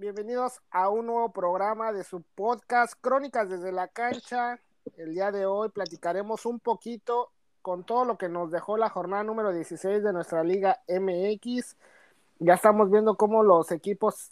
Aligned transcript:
bienvenidos 0.00 0.62
a 0.70 0.88
un 0.88 1.08
nuevo 1.08 1.30
programa 1.30 1.92
de 1.92 2.04
su 2.04 2.22
podcast 2.34 2.94
Crónicas 3.02 3.50
desde 3.50 3.70
la 3.70 3.86
cancha. 3.86 4.58
El 4.96 5.12
día 5.12 5.30
de 5.30 5.44
hoy 5.44 5.68
platicaremos 5.68 6.46
un 6.46 6.58
poquito 6.58 7.32
con 7.60 7.84
todo 7.84 8.06
lo 8.06 8.16
que 8.16 8.30
nos 8.30 8.50
dejó 8.50 8.78
la 8.78 8.88
jornada 8.88 9.24
número 9.24 9.52
16 9.52 10.02
de 10.02 10.12
nuestra 10.14 10.42
Liga 10.42 10.80
MX. 10.88 11.76
Ya 12.38 12.54
estamos 12.54 12.90
viendo 12.90 13.18
cómo 13.18 13.42
los 13.42 13.70
equipos 13.72 14.30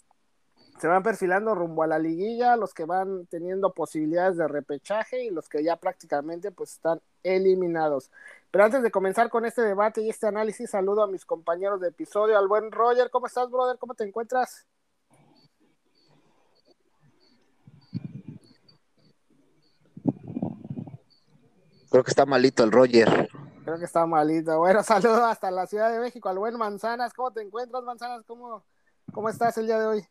se 0.79 0.87
van 0.87 1.03
perfilando 1.03 1.53
rumbo 1.53 1.83
a 1.83 1.87
la 1.87 1.99
liguilla, 1.99 2.55
los 2.55 2.73
que 2.73 2.85
van 2.85 3.27
teniendo 3.27 3.71
posibilidades 3.71 4.37
de 4.37 4.47
repechaje 4.47 5.23
y 5.23 5.29
los 5.29 5.49
que 5.49 5.63
ya 5.63 5.75
prácticamente 5.75 6.51
pues 6.51 6.71
están 6.71 6.99
eliminados. 7.21 8.09
Pero 8.49 8.63
antes 8.63 8.81
de 8.81 8.89
comenzar 8.89 9.29
con 9.29 9.45
este 9.45 9.61
debate 9.61 10.01
y 10.01 10.09
este 10.09 10.25
análisis, 10.25 10.71
saludo 10.71 11.03
a 11.03 11.07
mis 11.07 11.25
compañeros 11.25 11.79
de 11.79 11.89
episodio, 11.89 12.39
al 12.39 12.47
buen 12.47 12.71
Roger, 12.71 13.11
¿cómo 13.11 13.27
estás, 13.27 13.51
brother? 13.51 13.77
¿Cómo 13.77 13.93
te 13.93 14.03
encuentras? 14.03 14.65
Creo 21.89 22.03
que 22.03 22.11
está 22.11 22.25
malito 22.25 22.63
el 22.63 22.71
Roger. 22.71 23.29
Creo 23.63 23.79
que 23.79 23.85
está 23.85 24.05
malito. 24.05 24.57
Bueno, 24.57 24.83
saludo 24.83 25.25
hasta 25.25 25.51
la 25.51 25.67
Ciudad 25.67 25.91
de 25.91 25.99
México, 25.99 26.29
al 26.29 26.37
buen 26.37 26.57
Manzanas. 26.57 27.13
¿Cómo 27.13 27.31
te 27.31 27.41
encuentras, 27.41 27.83
Manzanas? 27.83 28.23
¿Cómo, 28.25 28.63
cómo 29.11 29.29
estás 29.29 29.57
el 29.57 29.67
día 29.67 29.79
de 29.79 29.85
hoy? 29.85 30.07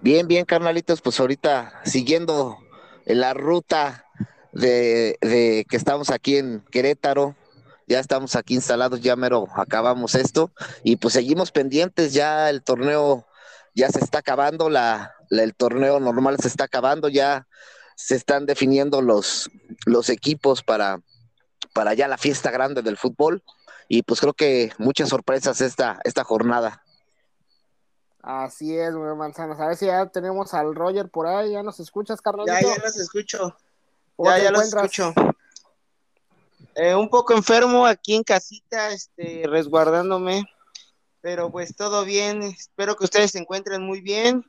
Bien, 0.00 0.26
bien, 0.26 0.44
carnalitos, 0.44 1.00
pues 1.00 1.18
ahorita 1.20 1.80
siguiendo 1.84 2.58
la 3.06 3.34
ruta 3.34 4.04
de, 4.52 5.16
de 5.20 5.64
que 5.68 5.76
estamos 5.76 6.10
aquí 6.10 6.36
en 6.36 6.64
Querétaro, 6.70 7.36
ya 7.86 7.98
estamos 7.98 8.36
aquí 8.36 8.54
instalados, 8.54 9.00
ya 9.00 9.16
mero 9.16 9.48
acabamos 9.56 10.14
esto 10.14 10.52
y 10.84 10.96
pues 10.96 11.14
seguimos 11.14 11.50
pendientes, 11.50 12.12
ya 12.12 12.48
el 12.50 12.62
torneo 12.62 13.26
ya 13.74 13.88
se 13.88 14.00
está 14.00 14.18
acabando, 14.18 14.70
la, 14.70 15.14
el 15.30 15.54
torneo 15.54 16.00
normal 16.00 16.36
se 16.40 16.48
está 16.48 16.64
acabando, 16.64 17.08
ya 17.08 17.46
se 18.00 18.16
están 18.16 18.46
definiendo 18.46 19.02
los, 19.02 19.50
los 19.84 20.08
equipos 20.08 20.62
para, 20.62 21.02
para 21.74 21.92
ya 21.92 22.08
la 22.08 22.16
fiesta 22.16 22.50
grande 22.50 22.80
del 22.80 22.96
fútbol 22.96 23.42
y 23.88 24.02
pues 24.02 24.20
creo 24.20 24.32
que 24.32 24.72
muchas 24.78 25.10
sorpresas 25.10 25.60
esta, 25.60 26.00
esta 26.04 26.24
jornada. 26.24 26.82
Así 28.22 28.76
es, 28.76 28.94
güey, 28.94 29.14
manzanas. 29.16 29.60
A 29.60 29.68
ver 29.68 29.76
si 29.76 29.86
ya 29.86 30.06
tenemos 30.06 30.54
al 30.54 30.74
Roger 30.74 31.08
por 31.08 31.26
ahí. 31.26 31.52
¿Ya 31.52 31.62
nos 31.62 31.80
escuchas, 31.80 32.20
carnalito? 32.20 32.54
Ya, 32.54 32.76
ya 32.76 32.82
los 32.82 32.96
escucho. 32.96 33.56
Ya, 34.18 34.38
ya 34.38 34.50
los 34.50 34.64
escucho. 34.64 35.14
Eh, 36.74 36.94
un 36.94 37.08
poco 37.10 37.34
enfermo 37.34 37.86
aquí 37.86 38.14
en 38.14 38.22
casita, 38.22 38.90
este, 38.90 39.44
resguardándome, 39.46 40.44
pero 41.20 41.50
pues 41.50 41.74
todo 41.74 42.04
bien, 42.04 42.42
espero 42.42 42.96
que 42.96 43.04
ustedes 43.04 43.32
se 43.32 43.38
encuentren 43.38 43.82
muy 43.82 44.00
bien 44.00 44.44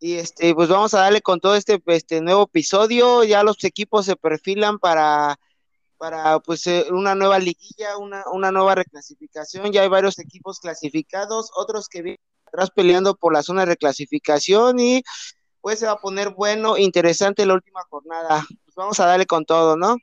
y 0.00 0.14
este, 0.14 0.54
pues 0.54 0.70
vamos 0.70 0.94
a 0.94 1.00
darle 1.00 1.20
con 1.20 1.40
todo 1.40 1.54
este, 1.54 1.80
este 1.86 2.22
nuevo 2.22 2.44
episodio, 2.44 3.22
ya 3.22 3.42
los 3.42 3.62
equipos 3.64 4.06
se 4.06 4.16
perfilan 4.16 4.78
para, 4.78 5.38
para 5.98 6.40
pues 6.40 6.66
eh, 6.66 6.86
una 6.90 7.14
nueva 7.14 7.38
liguilla, 7.38 7.98
una, 7.98 8.24
una 8.32 8.50
nueva 8.50 8.74
reclasificación, 8.74 9.70
ya 9.70 9.82
hay 9.82 9.88
varios 9.88 10.18
equipos 10.18 10.58
clasificados, 10.58 11.50
otros 11.54 11.88
que 11.88 12.00
vienen 12.00 12.20
atrás 12.46 12.70
peleando 12.70 13.14
por 13.14 13.34
la 13.34 13.42
zona 13.42 13.60
de 13.60 13.66
reclasificación 13.66 14.80
y 14.80 15.02
pues 15.60 15.78
se 15.78 15.86
va 15.86 15.92
a 15.92 16.00
poner 16.00 16.30
bueno, 16.30 16.78
interesante 16.78 17.44
la 17.44 17.54
última 17.54 17.82
jornada, 17.90 18.42
pues 18.64 18.74
vamos 18.74 18.98
a 19.00 19.06
darle 19.06 19.26
con 19.26 19.44
todo, 19.44 19.76
¿no? 19.76 19.98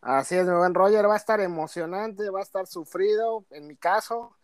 Así 0.00 0.36
es, 0.36 0.46
mi 0.46 0.52
Roger, 0.72 1.06
va 1.06 1.14
a 1.14 1.18
estar 1.18 1.40
emocionante, 1.40 2.30
va 2.30 2.40
a 2.40 2.42
estar 2.42 2.66
sufrido, 2.66 3.44
en 3.50 3.66
mi 3.66 3.76
caso, 3.76 4.34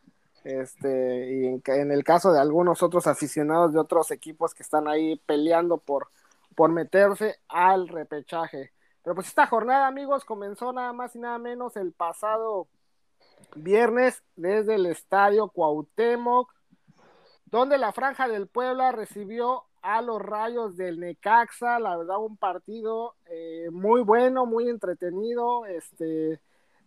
este, 0.44 1.32
y 1.32 1.46
en, 1.46 1.90
el 1.90 2.04
caso 2.04 2.32
de 2.32 2.40
algunos 2.40 2.82
otros 2.82 3.06
aficionados 3.06 3.72
de 3.72 3.80
otros 3.80 4.10
equipos 4.10 4.54
que 4.54 4.62
están 4.62 4.86
ahí 4.86 5.16
peleando 5.26 5.78
por, 5.78 6.08
por 6.54 6.70
meterse 6.70 7.40
al 7.48 7.88
repechaje. 7.88 8.72
Pero 9.02 9.14
pues 9.14 9.28
esta 9.28 9.46
jornada, 9.46 9.86
amigos, 9.86 10.24
comenzó 10.24 10.72
nada 10.72 10.92
más 10.92 11.16
y 11.16 11.18
nada 11.18 11.38
menos 11.38 11.76
el 11.76 11.92
pasado 11.92 12.68
viernes 13.56 14.22
desde 14.36 14.74
el 14.76 14.86
estadio 14.86 15.48
Cuauhtémoc, 15.48 16.52
donde 17.46 17.78
la 17.78 17.92
Franja 17.92 18.28
del 18.28 18.46
Puebla 18.46 18.92
recibió 18.92 19.64
a 19.82 20.00
los 20.00 20.20
rayos 20.20 20.76
del 20.76 20.98
Necaxa, 20.98 21.78
la 21.78 21.96
verdad 21.96 22.18
un 22.18 22.36
partido 22.36 23.14
eh, 23.26 23.68
muy 23.70 24.00
bueno, 24.02 24.46
muy 24.46 24.68
entretenido, 24.68 25.66
este, 25.66 26.40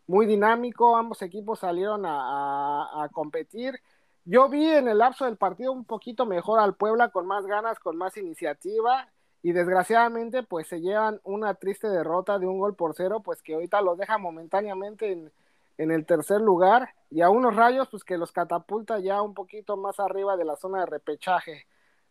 muy 0.07 0.25
dinámico, 0.25 0.95
ambos 0.95 1.21
equipos 1.21 1.59
salieron 1.59 2.05
a, 2.05 3.03
a, 3.03 3.09
competir. 3.09 3.79
Yo 4.25 4.49
vi 4.49 4.65
en 4.65 4.87
el 4.87 4.99
lapso 4.99 5.25
del 5.25 5.37
partido 5.37 5.71
un 5.71 5.85
poquito 5.85 6.25
mejor 6.25 6.59
al 6.59 6.75
Puebla, 6.75 7.09
con 7.09 7.27
más 7.27 7.45
ganas, 7.45 7.79
con 7.79 7.97
más 7.97 8.17
iniciativa, 8.17 9.09
y 9.43 9.51
desgraciadamente 9.51 10.43
pues 10.43 10.67
se 10.67 10.81
llevan 10.81 11.19
una 11.23 11.53
triste 11.53 11.87
derrota 11.89 12.39
de 12.39 12.47
un 12.47 12.57
gol 12.59 12.75
por 12.75 12.95
cero, 12.95 13.21
pues 13.23 13.41
que 13.41 13.53
ahorita 13.53 13.81
los 13.81 13.97
deja 13.97 14.17
momentáneamente 14.17 15.11
en, 15.11 15.31
en 15.77 15.91
el 15.91 16.05
tercer 16.05 16.41
lugar, 16.41 16.89
y 17.09 17.21
a 17.21 17.29
unos 17.29 17.55
rayos 17.55 17.87
pues 17.89 18.03
que 18.03 18.17
los 18.17 18.31
catapulta 18.31 18.99
ya 18.99 19.21
un 19.21 19.33
poquito 19.33 19.77
más 19.77 19.99
arriba 19.99 20.37
de 20.37 20.45
la 20.45 20.55
zona 20.55 20.81
de 20.81 20.87
repechaje. 20.87 21.67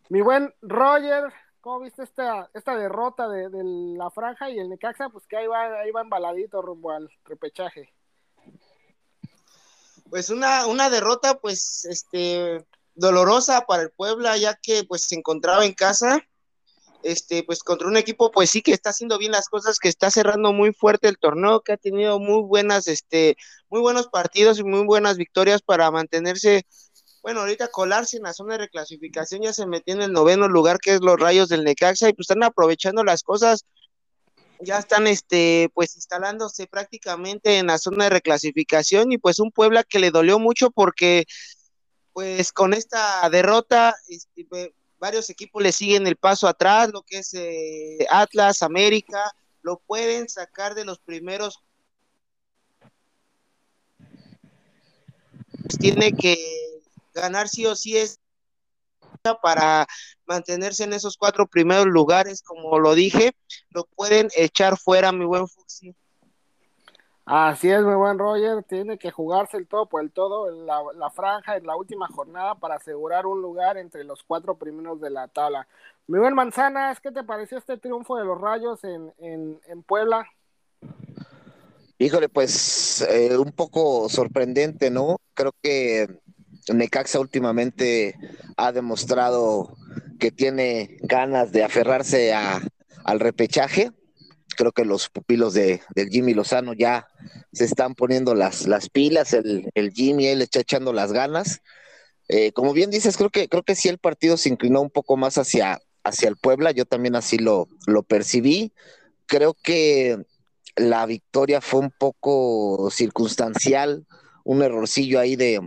Mi 0.09 0.21
buen 0.21 0.55
Roger, 0.63 1.33
¿cómo 1.67 1.81
viste 1.81 2.05
esta, 2.05 2.49
esta 2.55 2.77
derrota 2.77 3.29
de, 3.29 3.49
de, 3.49 3.65
la 3.99 4.09
franja 4.13 4.49
y 4.49 4.57
el 4.61 4.69
Necaxa? 4.69 5.09
Pues 5.09 5.27
que 5.27 5.37
ahí 5.37 5.49
va, 5.49 5.81
ahí 5.81 5.91
va 5.91 6.03
embaladito 6.03 6.63
rumbo 6.63 6.93
al 6.93 7.11
repechaje. 7.25 7.93
Pues 10.09 10.31
una, 10.31 10.69
una 10.69 10.89
derrota, 10.91 11.41
pues, 11.41 11.85
este, 11.87 12.65
dolorosa 12.95 13.67
para 13.67 13.83
el 13.83 13.91
Puebla, 13.91 14.37
ya 14.37 14.55
que 14.55 14.85
pues 14.85 15.03
se 15.03 15.17
encontraba 15.17 15.65
en 15.65 15.73
casa, 15.73 16.25
este, 17.03 17.43
pues 17.43 17.65
contra 17.65 17.89
un 17.89 17.97
equipo, 17.97 18.31
pues 18.31 18.49
sí 18.49 18.63
que 18.63 18.71
está 18.71 18.91
haciendo 18.91 19.19
bien 19.19 19.33
las 19.33 19.49
cosas, 19.49 19.81
que 19.81 19.89
está 19.89 20.09
cerrando 20.13 20.53
muy 20.53 20.73
fuerte 20.73 21.09
el 21.09 21.19
torneo, 21.19 21.63
que 21.63 21.73
ha 21.73 21.77
tenido 21.77 22.21
muy 22.21 22.43
buenas, 22.43 22.87
este, 22.87 23.37
muy 23.71 23.81
buenos 23.81 24.07
partidos 24.07 24.61
y 24.61 24.63
muy 24.63 24.85
buenas 24.85 25.17
victorias 25.17 25.63
para 25.63 25.91
mantenerse 25.91 26.65
bueno, 27.27 27.41
ahorita 27.41 27.67
colarse 27.73 28.19
en 28.19 28.23
la 28.23 28.33
zona 28.33 28.53
de 28.53 28.67
reclasificación 28.67 29.43
ya 29.43 29.53
se 29.53 29.67
metió 29.67 29.93
en 29.95 30.01
el 30.01 30.13
noveno 30.13 30.47
lugar, 30.47 30.79
que 30.79 30.95
es 30.95 31.01
los 31.01 31.19
rayos 31.19 31.49
del 31.49 31.65
Necaxa, 31.65 32.09
y 32.09 32.13
pues 32.13 32.31
están 32.31 32.45
aprovechando 32.45 33.03
las 33.03 33.25
cosas, 33.25 33.67
ya 34.61 34.79
están 34.79 35.09
este, 35.09 35.69
pues 35.75 35.97
instalándose 35.97 36.69
prácticamente 36.69 37.59
en 37.59 37.67
la 37.67 37.79
zona 37.79 38.05
de 38.05 38.11
reclasificación, 38.11 39.11
y 39.11 39.19
pues 39.19 39.41
un 39.41 39.51
Puebla 39.51 39.83
que 39.83 39.99
le 39.99 40.13
dolió 40.13 40.39
mucho 40.39 40.71
porque 40.71 41.25
pues 42.13 42.53
con 42.53 42.73
esta 42.73 43.29
derrota, 43.29 43.97
este, 44.07 44.47
varios 45.01 45.29
equipos 45.29 45.61
le 45.61 45.73
siguen 45.73 46.07
el 46.07 46.15
paso 46.15 46.47
atrás, 46.47 46.91
lo 46.93 47.03
que 47.03 47.19
es 47.19 47.35
eh, 47.35 48.07
Atlas, 48.09 48.63
América, 48.63 49.35
lo 49.63 49.81
pueden 49.85 50.29
sacar 50.29 50.77
de 50.77 50.85
los 50.85 51.01
primeros. 51.01 51.59
Tiene 55.81 56.13
que 56.13 56.76
ganar 57.21 57.49
sí 57.49 57.67
o 57.67 57.75
sí 57.75 57.97
es 57.97 58.21
para 59.43 59.87
mantenerse 60.27 60.85
en 60.85 60.93
esos 60.93 61.17
cuatro 61.17 61.47
primeros 61.47 61.87
lugares, 61.87 62.43
como 62.43 62.79
lo 62.79 62.95
dije, 62.95 63.33
lo 63.71 63.85
pueden 63.97 64.29
echar 64.37 64.77
fuera, 64.77 65.13
mi 65.13 65.25
buen 65.25 65.49
Fuxi. 65.49 65.95
Así 67.25 67.69
es, 67.69 67.83
mi 67.83 67.95
buen 67.95 68.21
Roger, 68.21 68.63
tiene 68.63 68.99
que 68.99 69.11
jugarse 69.11 69.57
el 69.57 69.67
todo 69.67 69.87
por 69.87 70.01
el 70.01 70.13
todo 70.13 70.49
en 70.49 70.65
la, 70.65 70.81
la, 70.95 71.11
franja 71.11 71.57
en 71.57 71.67
la 71.67 71.75
última 71.75 72.07
jornada 72.07 72.55
para 72.55 72.77
asegurar 72.77 73.27
un 73.27 73.43
lugar 73.43 73.77
entre 73.79 74.05
los 74.05 74.23
cuatro 74.23 74.57
primeros 74.57 75.01
de 75.01 75.11
la 75.11 75.27
tabla. 75.27 75.67
Mi 76.07 76.21
buen 76.21 76.35
Manzanas, 76.35 77.01
¿qué 77.01 77.11
te 77.11 77.25
pareció 77.25 77.59
este 77.59 77.79
triunfo 77.79 78.17
de 78.17 78.25
los 78.25 78.41
Rayos 78.41 78.85
en, 78.85 79.13
en, 79.19 79.61
en 79.67 79.83
Puebla? 79.83 80.31
Híjole, 81.99 82.29
pues 82.29 83.01
eh, 83.11 83.37
un 83.37 83.51
poco 83.51 84.09
sorprendente, 84.09 84.91
¿no? 84.91 85.17
Creo 85.35 85.53
que 85.61 86.21
Necaxa 86.73 87.21
últimamente 87.21 88.17
ha 88.57 88.73
demostrado 88.73 89.77
que 90.19 90.31
tiene 90.31 90.97
ganas 91.01 91.53
de 91.53 91.65
aferrarse 91.65 92.33
a, 92.33 92.61
al 93.05 93.21
repechaje. 93.21 93.93
Creo 94.57 94.73
que 94.73 94.85
los 94.85 95.09
pupilos 95.09 95.55
de, 95.55 95.81
Jimmy 96.11 96.35
Lozano 96.35 96.73
ya 96.73 97.07
se 97.53 97.65
están 97.65 97.95
poniendo 97.95 98.35
las, 98.35 98.67
las 98.67 98.89
pilas, 98.89 99.33
el, 99.33 99.71
el 99.75 99.93
Jimmy 99.93 100.27
él 100.27 100.43
está 100.43 100.61
echando 100.61 100.93
las 100.93 101.13
ganas. 101.13 101.61
Eh, 102.29 102.53
como 102.53 102.73
bien 102.73 102.91
dices, 102.91 103.17
creo 103.17 103.31
que, 103.31 103.49
creo 103.49 103.63
que 103.63 103.77
sí 103.77 103.89
el 103.89 103.99
partido 103.99 104.37
se 104.37 104.49
inclinó 104.49 104.81
un 104.81 104.91
poco 104.91 105.17
más 105.17 105.39
hacia, 105.39 105.81
hacia 106.03 106.29
el 106.29 106.37
Puebla, 106.37 106.73
yo 106.73 106.85
también 106.85 107.15
así 107.15 107.39
lo, 107.39 107.69
lo 107.87 108.03
percibí. 108.03 108.73
Creo 109.27 109.55
que 109.55 110.19
la 110.75 111.07
victoria 111.07 111.61
fue 111.61 111.81
un 111.81 111.93
poco 111.97 112.91
circunstancial, 112.91 114.07
un 114.45 114.63
errorcillo 114.63 115.21
ahí 115.21 115.37
de, 115.37 115.61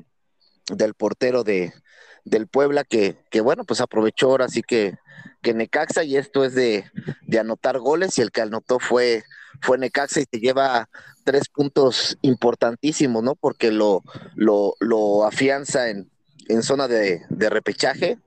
del 0.70 0.94
portero 0.94 1.44
de, 1.44 1.74
del 2.26 2.48
Puebla 2.48 2.84
que, 2.84 3.18
que, 3.30 3.42
bueno, 3.42 3.66
pues 3.66 3.82
aprovechó 3.82 4.28
ahora 4.28 4.48
sí 4.48 4.62
que, 4.62 4.98
que 5.42 5.54
Necaxa 5.54 6.04
y 6.04 6.18
esto 6.18 6.44
es 6.44 6.54
de, 6.56 6.86
de, 7.22 7.40
anotar 7.40 7.80
goles 7.80 8.18
y 8.18 8.22
el 8.22 8.32
que 8.32 8.42
anotó 8.42 8.80
fue, 8.80 9.24
fue 9.62 9.78
Necaxa 9.78 10.22
y 10.22 10.26
se 10.32 10.40
lleva 10.40 10.90
tres 11.24 11.50
puntos 11.50 12.18
importantísimos, 12.22 13.24
¿no? 13.24 13.36
Porque 13.36 13.72
lo, 13.72 14.04
lo, 14.36 14.76
lo 14.80 15.26
afianza 15.26 15.90
en, 15.90 16.10
en 16.48 16.64
zona 16.64 16.88
de, 16.88 17.22
de, 17.30 17.50
repechaje. 17.50 18.20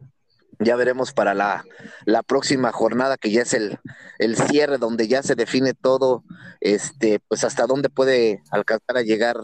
Ya 0.58 0.76
veremos 0.76 1.12
para 1.12 1.34
la, 1.34 1.64
la, 2.04 2.22
próxima 2.22 2.70
jornada, 2.70 3.16
que 3.16 3.30
ya 3.30 3.42
es 3.42 3.52
el, 3.52 3.78
el 4.18 4.36
cierre, 4.36 4.78
donde 4.78 5.08
ya 5.08 5.22
se 5.22 5.34
define 5.34 5.74
todo, 5.74 6.22
este, 6.60 7.18
pues 7.26 7.42
hasta 7.42 7.66
dónde 7.66 7.88
puede 7.88 8.42
alcanzar 8.50 8.96
a 8.96 9.02
llegar 9.02 9.38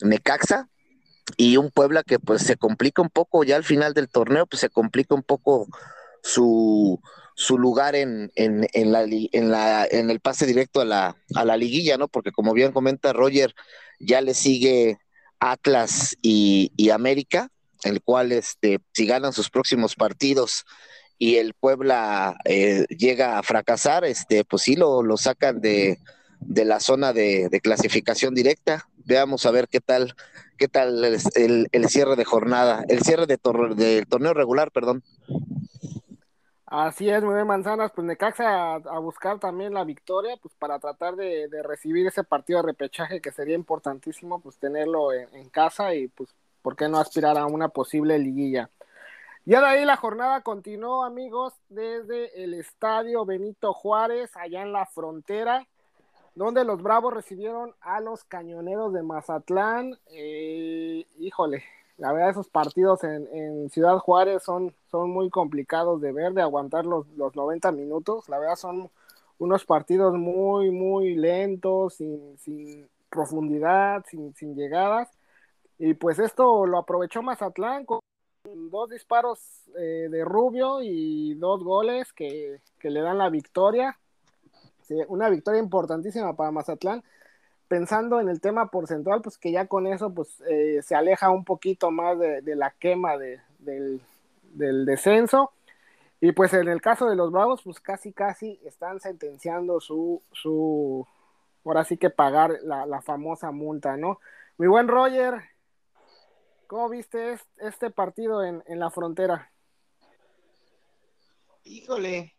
Necaxa 0.00 0.68
y 1.36 1.56
un 1.56 1.70
Puebla 1.70 2.02
que 2.02 2.18
pues 2.18 2.42
se 2.42 2.56
complica 2.56 3.02
un 3.02 3.10
poco 3.10 3.44
ya 3.44 3.56
al 3.56 3.64
final 3.64 3.94
del 3.94 4.08
torneo, 4.08 4.46
pues 4.46 4.60
se 4.60 4.70
complica 4.70 5.14
un 5.14 5.22
poco 5.22 5.66
su, 6.22 7.00
su 7.34 7.58
lugar 7.58 7.94
en, 7.94 8.30
en, 8.34 8.66
en, 8.72 8.92
la, 8.92 9.02
en, 9.04 9.50
la, 9.50 9.86
en 9.90 10.10
el 10.10 10.20
pase 10.20 10.46
directo 10.46 10.80
a 10.80 10.84
la, 10.84 11.16
a 11.34 11.44
la 11.44 11.56
liguilla, 11.56 11.96
¿no? 11.96 12.08
Porque 12.08 12.32
como 12.32 12.52
bien 12.52 12.72
comenta 12.72 13.12
Roger, 13.12 13.54
ya 14.00 14.20
le 14.20 14.34
sigue 14.34 14.98
Atlas 15.40 16.16
y, 16.22 16.72
y 16.76 16.90
América, 16.90 17.50
el 17.84 18.02
cual 18.02 18.32
este, 18.32 18.80
si 18.92 19.06
ganan 19.06 19.32
sus 19.32 19.50
próximos 19.50 19.94
partidos 19.94 20.64
y 21.18 21.36
el 21.36 21.54
Puebla 21.54 22.36
eh, 22.44 22.86
llega 22.88 23.38
a 23.38 23.42
fracasar, 23.42 24.04
este, 24.04 24.44
pues 24.44 24.62
sí 24.62 24.76
lo, 24.76 25.02
lo 25.02 25.16
sacan 25.16 25.60
de, 25.60 25.98
de 26.40 26.64
la 26.64 26.80
zona 26.80 27.12
de, 27.12 27.48
de, 27.48 27.60
clasificación 27.60 28.34
directa. 28.34 28.88
Veamos 29.04 29.46
a 29.46 29.50
ver 29.50 29.68
qué 29.68 29.80
tal, 29.80 30.14
qué 30.58 30.68
tal 30.68 31.02
el, 31.04 31.88
cierre 31.88 32.16
de 32.16 32.24
jornada, 32.24 32.84
el 32.88 33.00
cierre 33.02 33.26
de 33.26 33.38
tor 33.38 33.74
del 33.74 34.06
torneo 34.06 34.34
regular, 34.34 34.70
perdón. 34.70 35.02
Así 36.66 37.08
es, 37.08 37.22
bien, 37.22 37.46
Manzanas, 37.46 37.92
pues 37.94 38.06
Necaxa 38.06 38.44
a, 38.46 38.74
a, 38.74 38.98
buscar 38.98 39.38
también 39.38 39.72
la 39.72 39.84
victoria, 39.84 40.36
pues 40.36 40.54
para 40.58 40.78
tratar 40.78 41.16
de, 41.16 41.48
de, 41.48 41.62
recibir 41.62 42.06
ese 42.06 42.24
partido 42.24 42.60
de 42.60 42.66
repechaje 42.66 43.22
que 43.22 43.32
sería 43.32 43.54
importantísimo, 43.54 44.42
pues 44.42 44.58
tenerlo 44.58 45.14
en, 45.14 45.34
en, 45.34 45.48
casa 45.48 45.94
y 45.94 46.08
pues, 46.08 46.28
¿por 46.60 46.76
qué 46.76 46.86
no 46.86 46.98
aspirar 46.98 47.38
a 47.38 47.46
una 47.46 47.70
posible 47.70 48.18
liguilla? 48.18 48.68
Ya 49.46 49.60
de 49.60 49.66
ahí 49.66 49.84
la 49.86 49.96
jornada 49.96 50.42
continuó, 50.42 51.04
amigos, 51.04 51.54
desde 51.70 52.44
el 52.44 52.52
estadio 52.52 53.24
Benito 53.24 53.72
Juárez, 53.72 54.36
allá 54.36 54.60
en 54.60 54.72
la 54.72 54.84
frontera, 54.84 55.66
donde 56.38 56.64
los 56.64 56.80
Bravos 56.80 57.12
recibieron 57.12 57.74
a 57.80 58.00
los 58.00 58.22
Cañoneros 58.22 58.92
de 58.92 59.02
Mazatlán. 59.02 59.98
Eh, 60.12 61.04
híjole, 61.18 61.64
la 61.96 62.12
verdad 62.12 62.30
esos 62.30 62.48
partidos 62.48 63.02
en, 63.02 63.68
Ciudad 63.70 63.98
Juárez 63.98 64.44
son, 64.44 64.72
son 64.88 65.10
muy 65.10 65.30
complicados 65.30 66.00
de 66.00 66.12
ver, 66.12 66.34
de 66.34 66.42
aguantar 66.42 66.86
los, 66.86 67.08
los 67.16 67.34
90 67.34 67.72
minutos. 67.72 68.28
La 68.28 68.38
verdad 68.38 68.54
son 68.54 68.88
unos 69.38 69.64
partidos 69.64 70.14
muy, 70.14 70.70
muy 70.70 71.16
lentos, 71.16 71.94
sin, 71.94 72.88
profundidad, 73.10 74.04
sin, 74.08 74.32
sin 74.36 74.54
llegadas. 74.54 75.08
Y 75.76 75.94
pues 75.94 76.20
esto 76.20 76.66
lo 76.66 76.78
aprovechó 76.78 77.20
Mazatlán 77.20 77.84
con 77.84 77.98
dos 78.44 78.90
disparos 78.90 79.40
eh, 79.76 80.06
de 80.08 80.24
Rubio 80.24 80.82
y 80.82 81.34
dos 81.34 81.64
goles 81.64 82.12
que, 82.12 82.60
que 82.78 82.90
le 82.90 83.00
dan 83.00 83.18
la 83.18 83.28
victoria 83.28 83.98
una 85.08 85.28
victoria 85.28 85.60
importantísima 85.60 86.34
para 86.34 86.50
Mazatlán. 86.50 87.02
Pensando 87.68 88.18
en 88.20 88.30
el 88.30 88.40
tema 88.40 88.70
porcentual, 88.70 89.20
pues 89.20 89.36
que 89.36 89.52
ya 89.52 89.66
con 89.66 89.86
eso 89.86 90.14
pues 90.14 90.42
eh, 90.48 90.80
se 90.82 90.94
aleja 90.94 91.30
un 91.30 91.44
poquito 91.44 91.90
más 91.90 92.18
de, 92.18 92.42
la 92.56 92.70
quema 92.70 93.18
de, 93.18 93.40
del, 93.58 94.00
descenso. 94.86 95.52
Y 96.20 96.32
pues 96.32 96.54
en 96.54 96.68
el 96.68 96.80
caso 96.80 97.08
de 97.08 97.16
los 97.16 97.30
Bravos, 97.30 97.60
pues 97.62 97.78
casi 97.78 98.12
casi 98.12 98.58
están 98.64 99.00
sentenciando 99.00 99.80
su, 99.80 100.22
su 100.32 101.06
ahora 101.64 101.84
sí 101.84 101.98
que 101.98 102.08
pagar 102.10 102.58
la, 102.62 102.86
la 102.86 103.02
famosa 103.02 103.50
multa, 103.50 103.96
¿no? 103.96 104.18
Mi 104.56 104.66
buen 104.66 104.88
Roger, 104.88 105.34
¿cómo 106.66 106.88
viste 106.88 107.38
este 107.58 107.90
partido 107.90 108.42
en, 108.42 108.64
en 108.66 108.80
la 108.80 108.90
frontera? 108.90 109.52
Híjole, 111.64 112.34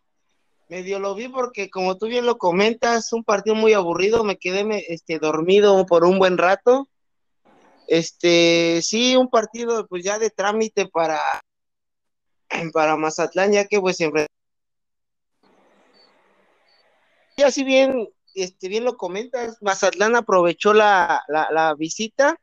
medio 0.70 1.00
lo 1.00 1.16
vi 1.16 1.28
porque 1.28 1.70
como 1.70 1.98
tú 1.98 2.08
bien 2.08 2.26
lo 2.26 2.38
comentas, 2.38 3.12
un 3.12 3.24
partido 3.24 3.56
muy 3.56 3.74
aburrido, 3.74 4.24
me 4.24 4.38
quedé 4.38 4.86
este, 4.94 5.20
dormido 5.20 5.86
por 5.86 6.06
un 6.06 6.20
buen 6.20 6.38
rato. 6.38 6.88
Este, 7.88 8.82
sí, 8.84 9.16
un 9.16 9.30
partido 9.30 9.88
pues 9.88 10.04
ya 10.04 10.20
de 10.20 10.30
trámite 10.30 10.88
para, 10.88 11.20
para 12.72 12.96
Mazatlán, 12.96 13.52
ya 13.52 13.66
que 13.66 13.82
pues 13.82 13.98
siempre... 13.98 14.28
Y 17.36 17.42
así 17.42 17.64
bien, 17.64 18.08
este, 18.36 18.68
bien 18.68 18.84
lo 18.84 18.96
comentas, 18.96 19.58
Mazatlán 19.62 20.16
aprovechó 20.16 20.74
la, 20.74 21.24
la, 21.28 21.48
la 21.52 21.74
visita 21.74 22.40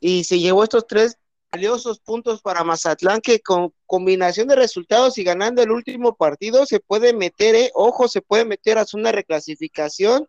y 0.00 0.24
se 0.24 0.38
llevó 0.38 0.64
estos 0.64 0.86
tres 0.86 1.18
valiosos 1.52 2.00
puntos 2.00 2.40
para 2.40 2.64
Mazatlán 2.64 3.20
que 3.20 3.40
con 3.40 3.74
combinación 3.84 4.48
de 4.48 4.56
resultados 4.56 5.18
y 5.18 5.24
ganando 5.24 5.62
el 5.62 5.70
último 5.70 6.16
partido 6.16 6.64
se 6.64 6.80
puede 6.80 7.12
meter, 7.12 7.54
eh, 7.54 7.70
ojo, 7.74 8.08
se 8.08 8.22
puede 8.22 8.46
meter 8.46 8.78
a 8.78 8.86
una 8.94 9.12
reclasificación. 9.12 10.26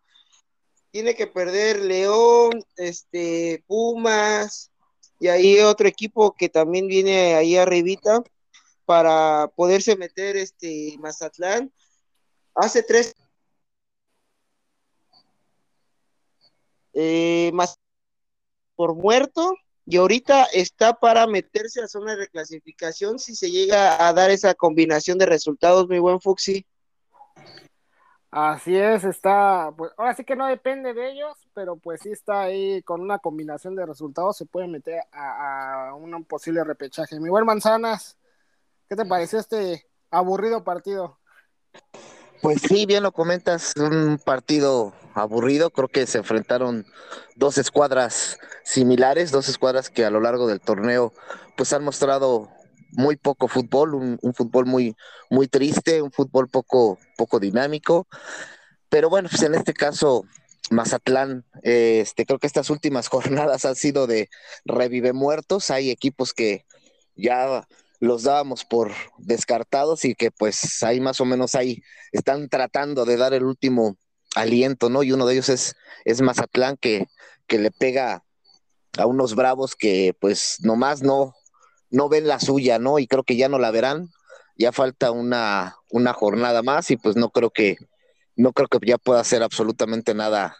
Tiene 0.91 1.15
que 1.15 1.27
perder 1.27 1.79
León, 1.79 2.63
este, 2.75 3.63
Pumas 3.67 4.69
y 5.17 5.29
ahí 5.29 5.59
otro 5.59 5.87
equipo 5.87 6.35
que 6.35 6.49
también 6.49 6.87
viene 6.87 7.35
ahí 7.35 7.55
arribita 7.55 8.21
para 8.85 9.47
poderse 9.55 9.95
meter 9.95 10.35
este 10.35 10.97
Mazatlán. 10.99 11.71
Hace 12.53 12.83
tres 12.83 13.15
eh, 16.93 17.49
más 17.53 17.79
por 18.75 18.93
muerto 18.93 19.55
y 19.85 19.97
ahorita 19.97 20.45
está 20.53 20.93
para 20.93 21.27
meterse 21.27 21.81
a 21.81 21.87
zona 21.87 22.11
de 22.11 22.17
reclasificación 22.17 23.19
si 23.19 23.35
se 23.35 23.51
llega 23.51 24.07
a 24.07 24.13
dar 24.13 24.29
esa 24.29 24.53
combinación 24.53 25.17
de 25.17 25.25
resultados, 25.25 25.87
mi 25.87 25.99
buen 25.99 26.21
Fuxi. 26.21 26.65
Así 28.31 28.75
es, 28.75 29.03
está, 29.03 29.71
pues 29.77 29.91
ahora 29.95 30.15
sí 30.15 30.23
que 30.23 30.35
no 30.35 30.47
depende 30.47 30.93
de 30.95 31.11
ellos, 31.11 31.37
pero 31.53 31.75
pues 31.75 32.01
sí 32.01 32.11
está 32.11 32.41
ahí 32.41 32.81
con 32.81 33.01
una 33.01 33.19
combinación 33.19 33.75
de 33.75 33.85
resultados, 33.85 34.37
se 34.37 34.47
puede 34.47 34.67
meter 34.67 35.03
a, 35.11 35.89
a 35.89 35.95
un 35.95 36.25
posible 36.25 36.63
repechaje. 36.63 37.19
Mi 37.19 37.29
buen 37.29 37.45
Manzanas, 37.45 38.17
¿qué 38.89 38.95
te 38.95 39.05
pareció 39.05 39.37
este 39.37 39.85
aburrido 40.09 40.63
partido? 40.63 41.19
Pues 42.41 42.61
sí, 42.61 42.87
bien 42.87 43.03
lo 43.03 43.11
comentas, 43.11 43.73
un 43.77 44.17
partido 44.17 44.93
aburrido, 45.13 45.69
creo 45.69 45.87
que 45.87 46.05
se 46.07 46.19
enfrentaron 46.19 46.85
dos 47.35 47.57
escuadras 47.57 48.37
similares, 48.63 49.31
dos 49.31 49.49
escuadras 49.49 49.89
que 49.89 50.05
a 50.05 50.09
lo 50.09 50.19
largo 50.19 50.47
del 50.47 50.61
torneo 50.61 51.13
pues 51.55 51.73
han 51.73 51.83
mostrado 51.83 52.49
muy 52.91 53.15
poco 53.15 53.47
fútbol, 53.47 53.95
un, 53.95 54.33
fútbol 54.33 54.65
muy, 54.65 54.95
muy 55.29 55.47
triste, 55.47 56.01
un 56.01 56.11
fútbol 56.11 56.47
poco, 56.49 56.99
poco 57.17 57.39
dinámico, 57.39 58.07
pero 58.89 59.09
bueno, 59.09 59.29
pues 59.29 59.41
en 59.43 59.55
este 59.55 59.73
caso 59.73 60.25
Mazatlán, 60.69 61.45
este, 61.63 62.25
creo 62.25 62.39
que 62.39 62.47
estas 62.47 62.69
últimas 62.69 63.07
jornadas 63.09 63.65
han 63.65 63.75
sido 63.75 64.07
de 64.07 64.29
revive 64.65 65.13
muertos, 65.13 65.71
hay 65.71 65.89
equipos 65.89 66.33
que 66.33 66.65
ya 67.15 67.67
los 67.99 68.23
dábamos 68.23 68.65
por 68.65 68.91
descartados 69.17 70.03
y 70.03 70.13
que 70.13 70.29
pues 70.29 70.83
ahí 70.83 70.99
más 70.99 71.21
o 71.21 71.25
menos 71.25 71.55
ahí 71.55 71.81
están 72.11 72.49
tratando 72.49 73.05
de 73.05 73.17
dar 73.17 73.33
el 73.33 73.43
último 73.43 73.97
aliento, 74.35 74.89
¿no? 74.89 75.03
Y 75.03 75.11
uno 75.11 75.25
de 75.25 75.33
ellos 75.33 75.49
es, 75.49 75.75
es 76.05 76.21
Mazatlán 76.21 76.77
que, 76.77 77.07
que 77.47 77.59
le 77.59 77.71
pega 77.71 78.23
a 78.97 79.05
unos 79.05 79.35
bravos 79.35 79.75
que 79.75 80.15
pues 80.19 80.57
nomás 80.61 81.01
no, 81.01 81.35
no 81.89 82.09
ven 82.09 82.27
la 82.27 82.39
suya, 82.39 82.79
¿no? 82.79 82.99
Y 82.99 83.07
creo 83.07 83.23
que 83.23 83.35
ya 83.35 83.49
no 83.49 83.59
la 83.59 83.71
verán. 83.71 84.09
Ya 84.55 84.71
falta 84.71 85.11
una, 85.11 85.77
una 85.89 86.13
jornada 86.13 86.61
más 86.61 86.91
y 86.91 86.97
pues 86.97 87.15
no 87.15 87.29
creo 87.29 87.49
que, 87.49 87.77
no 88.35 88.53
creo 88.53 88.67
que 88.67 88.79
ya 88.85 88.97
pueda 88.97 89.19
hacer 89.19 89.41
absolutamente 89.41 90.13
nada 90.13 90.57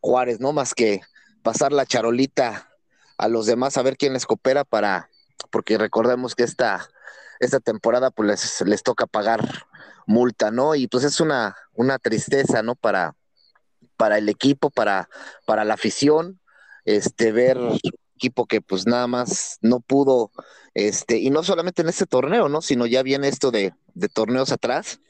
Juárez, 0.00 0.40
¿no? 0.40 0.52
Más 0.52 0.74
que 0.74 1.00
pasar 1.42 1.72
la 1.72 1.86
charolita 1.86 2.70
a 3.18 3.28
los 3.28 3.46
demás 3.46 3.76
a 3.76 3.82
ver 3.82 3.96
quién 3.96 4.12
les 4.12 4.26
coopera 4.26 4.64
para, 4.64 5.10
porque 5.50 5.78
recordemos 5.78 6.34
que 6.34 6.42
esta, 6.42 6.88
esta 7.40 7.60
temporada 7.60 8.10
pues 8.10 8.28
les, 8.28 8.60
les 8.68 8.82
toca 8.82 9.06
pagar 9.06 9.66
multa, 10.06 10.50
¿no? 10.50 10.74
Y 10.74 10.88
pues 10.88 11.04
es 11.04 11.20
una, 11.20 11.56
una 11.74 11.98
tristeza, 11.98 12.62
¿no? 12.62 12.74
Para, 12.74 13.14
para 13.96 14.18
el 14.18 14.28
equipo, 14.28 14.70
para, 14.70 15.08
para 15.44 15.64
la 15.64 15.74
afición, 15.74 16.40
este, 16.84 17.32
ver 17.32 17.58
equipo 18.14 18.46
que 18.46 18.62
pues 18.62 18.86
nada 18.86 19.06
más 19.06 19.58
no 19.60 19.80
pudo, 19.80 20.30
este, 20.72 21.18
y 21.18 21.28
no 21.28 21.42
solamente 21.42 21.82
en 21.82 21.88
este 21.88 22.06
torneo, 22.06 22.48
¿no? 22.48 22.62
Sino 22.62 22.86
ya 22.86 23.02
viene 23.02 23.28
esto 23.28 23.50
de, 23.50 23.74
de 23.94 24.08
torneos 24.08 24.52
atrás, 24.52 25.00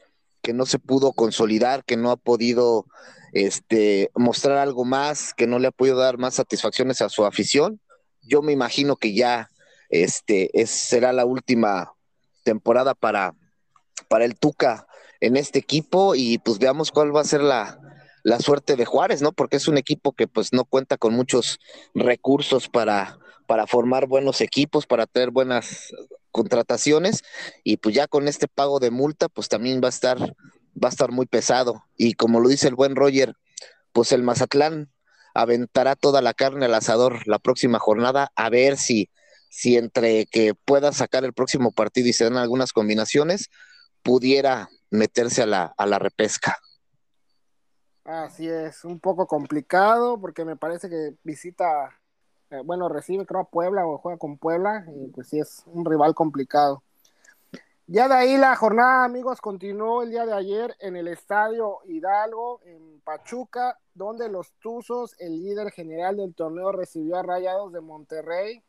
que 0.43 0.53
no 0.53 0.67
se 0.67 0.79
pudo 0.79 1.12
consolidar, 1.12 1.85
que 1.85 1.97
no 1.97 2.11
ha 2.11 2.17
podido 2.17 2.87
este, 3.33 4.11
mostrar 4.15 4.59
algo 4.59 4.85
más, 4.85 5.35
que 5.35 5.47
no 5.47 5.59
le 5.59 5.69
ha 5.69 5.73
podido 5.73 5.99
dar 5.99 6.19
más 6.19 6.35
satisfacciones 6.35 7.00
a 7.00 7.09
su 7.09 7.25
afición. 7.25 7.81
Yo 8.23 8.43
me 8.43 8.53
imagino 8.53 8.97
que 8.97 9.15
ya 9.15 9.50
este, 9.88 10.50
es, 10.61 10.71
será 10.71 11.12
la 11.12 11.25
última 11.25 11.93
temporada 12.43 12.95
para, 12.95 13.35
para 14.09 14.25
el 14.25 14.38
Tuca 14.38 14.87
en 15.21 15.37
este 15.37 15.59
equipo 15.59 16.15
y 16.15 16.38
pues 16.38 16.59
veamos 16.59 16.91
cuál 16.91 17.15
va 17.15 17.21
a 17.21 17.25
ser 17.25 17.43
la, 17.43 17.79
la 18.23 18.41
suerte 18.41 18.76
de 18.76 18.85
Juárez, 18.85 19.23
¿no? 19.23 19.33
Porque 19.33 19.57
es 19.57 19.69
un 19.69 19.79
equipo 19.79 20.12
que 20.12 20.26
pues 20.26 20.53
no 20.53 20.65
cuenta 20.65 20.97
con 20.97 21.15
muchos 21.15 21.59
recursos 21.95 22.69
para, 22.69 23.19
para 23.47 23.67
formar 23.67 24.07
buenos 24.07 24.41
equipos, 24.41 24.87
para 24.87 25.07
tener 25.07 25.31
buenas 25.31 25.95
contrataciones 26.33 27.23
y 27.65 27.79
pues 27.79 27.95
ya 27.95 28.07
con 28.07 28.29
este 28.29 28.49
pago 28.49 28.79
de 28.79 28.91
multa 28.91 29.29
pues 29.29 29.49
también 29.49 29.81
va 29.83 29.87
a 29.87 29.91
estar 29.91 30.19
va 30.21 30.88
a 30.88 30.91
estar 30.91 31.11
muy 31.11 31.26
pesado 31.26 31.85
y 31.97 32.12
como 32.12 32.41
lo 32.41 32.49
dice 32.49 32.69
el 32.69 32.75
buen 32.75 32.97
Roger, 32.97 33.35
pues 33.93 34.12
el 34.12 34.23
Mazatlán 34.23 34.91
aventará 35.33 35.95
toda 35.95 36.21
la 36.21 36.35
carne 36.35 36.67
al 36.67 36.75
asador 36.75 37.26
la 37.26 37.38
próxima 37.38 37.79
jornada 37.79 38.33
a 38.35 38.50
ver 38.50 38.76
si 38.76 39.09
si 39.49 39.76
entre 39.76 40.26
que 40.26 40.55
pueda 40.55 40.93
sacar 40.93 41.25
el 41.25 41.33
próximo 41.33 41.73
partido 41.73 42.09
y 42.09 42.12
se 42.12 42.25
dan 42.25 42.37
algunas 42.37 42.73
combinaciones 42.73 43.49
pudiera 44.06 44.68
meterse 44.88 45.42
a 45.42 45.46
la, 45.46 45.75
a 45.76 45.84
la 45.84 45.98
repesca. 45.98 46.56
Así 48.04 48.48
es, 48.48 48.84
un 48.84 49.00
poco 49.00 49.26
complicado 49.26 50.20
porque 50.20 50.44
me 50.44 50.54
parece 50.54 50.88
que 50.88 51.16
visita, 51.25 51.92
eh, 52.50 52.60
bueno, 52.64 52.88
recibe 52.88 53.26
creo 53.26 53.40
a 53.40 53.50
Puebla 53.50 53.84
o 53.84 53.98
juega 53.98 54.16
con 54.16 54.38
Puebla 54.38 54.86
y 54.94 55.08
pues 55.08 55.28
sí 55.28 55.40
es 55.40 55.64
un 55.66 55.84
rival 55.84 56.14
complicado. 56.14 56.84
Ya 57.88 58.06
de 58.06 58.14
ahí 58.14 58.36
la 58.36 58.54
jornada, 58.54 59.04
amigos, 59.04 59.40
continuó 59.40 60.04
el 60.04 60.10
día 60.10 60.25
de 60.25 60.34
ayer 60.34 60.76
en 60.78 60.94
el 60.94 61.08
Estadio 61.08 61.78
Hidalgo, 61.84 62.60
en 62.64 63.00
Pachuca, 63.00 63.76
donde 63.92 64.28
los 64.28 64.52
Tuzos, 64.60 65.16
el 65.18 65.42
líder 65.42 65.72
general 65.72 66.16
del 66.16 66.34
torneo, 66.34 66.70
recibió 66.70 67.16
a 67.16 67.25
Rayados 67.25 67.72
de 67.72 67.80
Monterrey 67.80 68.62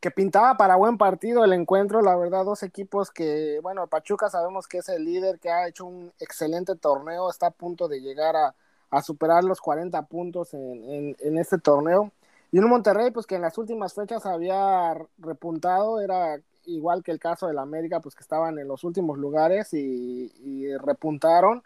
que 0.00 0.10
pintaba 0.10 0.56
para 0.56 0.76
buen 0.76 0.96
partido 0.96 1.44
el 1.44 1.52
encuentro, 1.52 2.02
la 2.02 2.16
verdad, 2.16 2.44
dos 2.44 2.62
equipos 2.62 3.10
que, 3.10 3.58
bueno, 3.62 3.86
Pachuca 3.88 4.30
sabemos 4.30 4.68
que 4.68 4.78
es 4.78 4.88
el 4.88 5.04
líder, 5.04 5.40
que 5.40 5.50
ha 5.50 5.66
hecho 5.66 5.86
un 5.86 6.12
excelente 6.20 6.76
torneo, 6.76 7.30
está 7.30 7.48
a 7.48 7.50
punto 7.50 7.88
de 7.88 8.00
llegar 8.00 8.36
a, 8.36 8.54
superar 9.02 9.44
los 9.44 9.60
40 9.60 10.00
puntos 10.06 10.54
en, 10.54 11.16
este 11.38 11.58
torneo. 11.58 12.12
Y 12.50 12.58
un 12.58 12.70
Monterrey, 12.70 13.10
pues 13.10 13.26
que 13.26 13.34
en 13.34 13.42
las 13.42 13.58
últimas 13.58 13.92
fechas 13.92 14.24
había 14.24 14.94
repuntado, 15.18 16.00
era 16.00 16.40
igual 16.64 17.02
que 17.02 17.10
el 17.10 17.18
caso 17.18 17.48
del 17.48 17.58
América, 17.58 18.00
pues 18.00 18.14
que 18.14 18.22
estaban 18.22 18.58
en 18.58 18.66
los 18.68 18.84
últimos 18.84 19.18
lugares 19.18 19.74
y 19.74 20.76
repuntaron. 20.78 21.62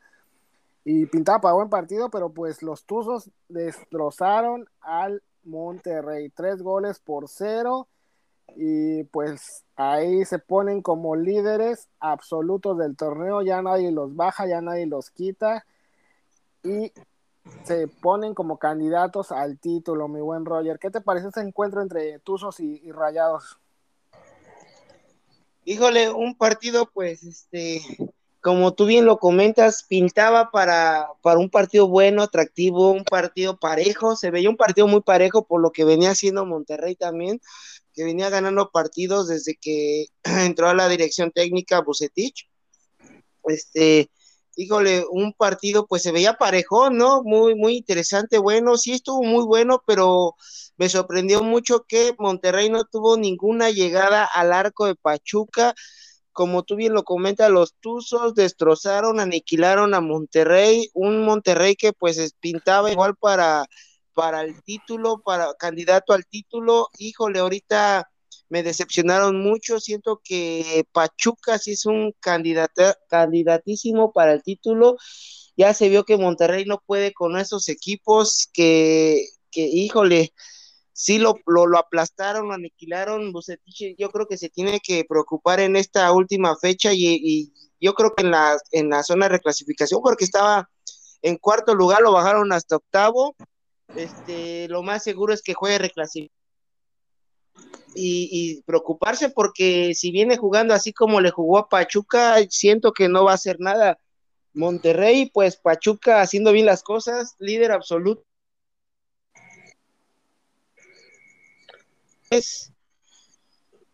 Y 0.85 1.07
pintaba 1.07 1.41
para 1.41 1.55
buen 1.55 1.69
partido, 1.69 2.11
pero 2.11 2.31
pues 2.31 2.63
los 2.63 2.85
Tuzos 2.85 3.31
destrozaron 3.49 4.69
al 4.81 5.23
Monterrey. 5.45 6.29
Tres 6.31 6.61
goles 6.63 6.99
por 6.99 7.29
cero 7.29 7.87
y 8.57 9.05
pues 9.05 9.65
ahí 9.77 10.25
se 10.25 10.39
ponen 10.39 10.83
como 10.83 11.17
líderes 11.17 11.89
absolutos 12.01 12.79
del 12.79 12.97
torneo, 12.97 13.43
ya 13.43 13.63
nadie 13.63 13.91
los 13.91 14.15
baja, 14.15 14.47
ya 14.47 14.61
nadie 14.61 14.87
los 14.87 15.11
quita 15.11 15.65
y 16.63 16.93
se 17.65 17.89
ponen 17.89 18.35
como 18.35 18.59
candidatos 18.59 19.33
al 19.33 19.59
título, 19.59 20.09
mi 20.09 20.21
buen 20.21 20.45
Roger. 20.45 20.79
¿Qué 20.79 20.91
te 20.91 21.01
parece 21.01 21.29
ese 21.29 21.41
encuentro 21.41 21.83
entre 21.83 22.19
Tuzos 22.21 22.61
y, 22.61 22.91
Rayados? 22.93 23.59
Híjole, 25.65 26.11
un 26.11 26.37
partido 26.37 26.87
pues 26.93 27.23
este 27.23 27.81
como 28.41 28.75
tú 28.75 28.87
bien 28.87 29.05
lo 29.05 29.19
comentas, 29.19 29.85
pintaba 29.85 30.51
para, 30.51 31.07
para 31.23 31.39
un 31.39 31.49
partido 31.49 31.87
bueno, 31.87 32.23
atractivo, 32.23 32.91
un 32.91 33.05
partido 33.05 33.57
parejo, 33.57 34.17
se 34.17 34.33
veía 34.33 34.51
un 34.51 34.57
partido 34.57 34.89
muy 34.89 35.01
parejo 35.01 35.47
por 35.47 35.61
lo 35.61 35.71
que 35.71 35.85
venía 35.85 36.11
haciendo 36.11 36.45
Monterrey 36.45 36.97
también, 36.97 37.41
que 37.93 38.05
venía 38.05 38.31
ganando 38.31 38.71
partidos 38.71 39.29
desde 39.29 39.57
que 39.57 40.07
entró 40.25 40.69
a 40.69 40.75
la 40.75 40.89
dirección 40.89 41.31
técnica 41.31 41.81
Bucetich. 41.81 42.49
Este, 43.45 44.11
híjole, 44.57 45.05
un 45.11 45.33
partido 45.33 45.87
pues 45.87 46.03
se 46.03 46.13
veía 46.13 46.35
parejo, 46.35 46.91
¿no? 46.91 47.23
Muy, 47.23 47.55
muy 47.55 47.77
interesante, 47.77 48.39
bueno, 48.39 48.77
sí 48.77 48.93
estuvo 48.93 49.23
muy 49.23 49.45
bueno, 49.45 49.83
pero 49.87 50.37
me 50.77 50.89
sorprendió 50.89 51.43
mucho 51.43 51.85
que 51.87 52.15
Monterrey 52.19 52.71
no 52.71 52.85
tuvo 52.85 53.17
ninguna 53.17 53.71
llegada 53.71 54.25
al 54.25 54.53
arco 54.53 54.87
de 54.87 54.95
Pachuca. 54.95 55.75
Como 56.33 56.63
tú 56.63 56.77
bien 56.77 56.95
lo 56.95 57.05
comentas, 57.05 57.51
los 57.51 57.75
Tuzos 57.81 58.35
destrozaron, 58.35 59.21
aniquilaron 59.21 59.95
a 59.95 60.01
Monterrey, 60.01 60.89
un 60.95 61.25
Monterrey 61.25 61.77
que 61.77 61.93
pues 61.93 62.35
pintaba 62.41 62.91
igual 62.91 63.17
para 63.17 63.67
para 64.15 64.43
el 64.43 64.63
título, 64.63 65.21
para 65.25 65.55
candidato 65.55 66.13
al 66.13 66.27
título. 66.27 66.89
Híjole, 66.99 67.41
ahorita 67.41 68.09
me 68.49 68.63
decepcionaron 68.63 69.41
mucho. 69.41 69.81
Siento 69.81 70.21
que 70.23 70.85
Pachuca 70.93 71.59
sí 71.59 71.73
es 71.73 71.87
un 71.87 72.13
candidato, 72.21 72.95
candidatísimo 73.09 74.13
para 74.13 74.33
el 74.35 74.43
título. 74.43 74.97
Ya 75.57 75.75
se 75.75 75.89
vio 75.89 76.05
que 76.05 76.17
Monterrey 76.17 76.65
no 76.67 76.83
puede 76.85 77.13
con 77.13 77.37
esos 77.39 77.69
equipos 77.69 78.49
que, 78.53 79.27
que 79.51 79.63
híjole, 79.63 80.33
sí 80.93 81.19
lo, 81.19 81.37
lo, 81.47 81.79
aplastaron, 81.79 82.49
lo 82.49 82.55
aniquilaron. 82.55 83.33
Bucetich, 83.33 83.97
yo 83.99 84.11
creo 84.11 84.27
que 84.27 84.39
se 84.39 84.51
tiene 84.51 84.81
que 84.81 85.05
preocupar 85.09 85.61
en 85.61 85.77
esta 85.77 86.13
última 86.13 86.57
fecha 86.57 86.93
y, 86.93 87.07
y 87.23 87.53
yo 87.81 87.95
creo 87.95 88.15
que 88.15 88.23
en 88.23 88.31
la, 88.31 88.59
en 88.71 88.91
la 88.91 89.03
zona 89.03 89.27
de 89.27 89.33
reclasificación, 89.37 90.01
porque 90.03 90.25
estaba 90.25 90.71
en 91.23 91.37
cuarto 91.37 91.75
lugar, 91.75 92.03
lo 92.03 92.13
bajaron 92.13 92.53
hasta 92.53 92.77
octavo 92.77 93.35
este, 93.95 94.69
lo 94.69 94.83
más 94.83 95.03
seguro 95.03 95.33
es 95.33 95.43
que 95.43 95.55
juegue 95.55 95.79
reclasificado. 95.79 96.43
Y, 97.95 98.63
preocuparse 98.65 99.29
porque 99.29 99.95
si 99.95 100.11
viene 100.11 100.39
jugando 100.39 100.73
así 100.73 100.95
como 100.95 101.21
le 101.21 101.31
jugó 101.31 101.59
a 101.59 101.69
Pachuca, 101.69 102.37
siento 102.49 102.93
que 102.93 103.09
no 103.09 103.25
va 103.25 103.33
a 103.33 103.35
hacer 103.35 103.57
nada. 103.61 103.99
Monterrey, 104.55 105.31
pues 105.33 105.57
Pachuca 105.57 106.23
haciendo 106.23 106.53
bien 106.53 106.67
las 106.67 106.83
cosas, 106.83 107.37
líder 107.39 107.73
absoluto. 107.73 108.25
Es, 112.31 112.73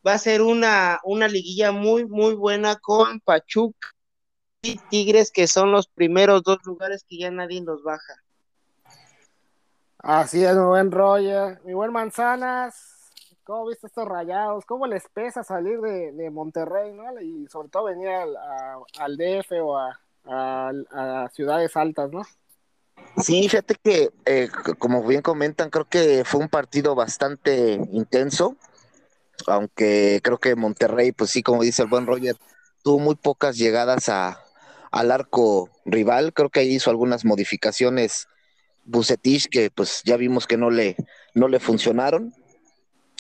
va 0.07 0.13
a 0.15 0.19
ser 0.19 0.43
una, 0.43 1.01
una 1.03 1.27
liguilla 1.27 1.73
muy, 1.73 2.07
muy 2.07 2.35
buena 2.35 2.77
con 2.77 3.21
Pachuca 3.21 3.89
y 4.63 4.79
Tigres, 4.91 5.33
que 5.33 5.49
son 5.49 5.73
los 5.73 5.89
primeros 5.89 6.43
dos 6.45 6.59
lugares 6.65 7.05
que 7.09 7.19
ya 7.19 7.31
nadie 7.33 7.61
nos 7.61 7.83
baja. 7.83 8.23
Así 9.99 10.45
es, 10.45 10.55
mi 10.55 10.65
buen 10.65 10.93
Roger. 10.93 11.61
Mi 11.65 11.75
buen 11.75 11.93
Manzanas, 11.93 13.11
¿cómo 13.43 13.67
viste 13.67 13.89
estos 13.89 14.07
rayados? 14.07 14.65
¿Cómo 14.65 14.87
les 14.87 15.09
pesa 15.09 15.43
salir 15.43 15.81
de, 15.81 16.31
Monterrey, 16.31 16.93
no? 16.93 17.21
Y 17.21 17.49
sobre 17.49 17.69
todo 17.69 17.85
venir 17.85 18.09
al, 18.09 18.37
al 18.99 19.17
DF 19.17 19.53
o 19.61 19.77
a, 19.77 21.29
ciudades 21.33 21.77
altas, 21.77 22.11
¿no? 22.13 22.23
Sí, 23.17 23.49
fíjate 23.49 23.75
que, 23.83 24.11
eh, 24.27 24.49
como 24.79 25.03
bien 25.03 25.23
comentan, 25.23 25.71
creo 25.71 25.87
que 25.87 26.25
fue 26.25 26.41
un 26.41 26.49
partido 26.49 26.95
bastante 26.95 27.81
intenso, 27.91 28.57
aunque 29.47 30.21
creo 30.23 30.39
que 30.39 30.55
Monterrey, 30.55 31.13
pues 31.13 31.31
sí, 31.31 31.43
como 31.43 31.63
dice 31.63 31.83
el 31.83 31.89
buen 31.89 32.07
Roger, 32.07 32.37
tuvo 32.83 32.99
muy 32.99 33.15
pocas 33.17 33.57
llegadas 33.57 34.09
a, 34.09 34.39
al 34.91 35.11
arco 35.11 35.71
rival, 35.85 36.33
creo 36.33 36.51
que 36.51 36.65
hizo 36.65 36.91
algunas 36.91 37.25
modificaciones 37.25 38.29
Bucetich, 38.89 39.49
que 39.49 39.71
pues 39.71 40.03
ya 40.05 40.17
vimos 40.17 40.47
que 40.47 40.57
no 40.57 40.71
le, 40.71 40.97
no 41.35 41.49
le 41.49 41.61
funcionaron. 41.61 42.35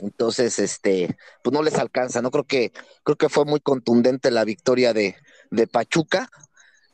Entonces, 0.01 0.59
este, 0.59 1.17
pues 1.43 1.53
no 1.53 1.63
les 1.63 1.75
alcanza, 1.75 2.23
¿no? 2.23 2.31
Creo 2.31 2.45
que, 2.45 2.73
creo 3.03 3.17
que 3.17 3.29
fue 3.29 3.45
muy 3.45 3.61
contundente 3.61 4.31
la 4.31 4.45
victoria 4.45 4.93
de, 4.93 5.17
de 5.51 5.67
Pachuca 5.67 6.31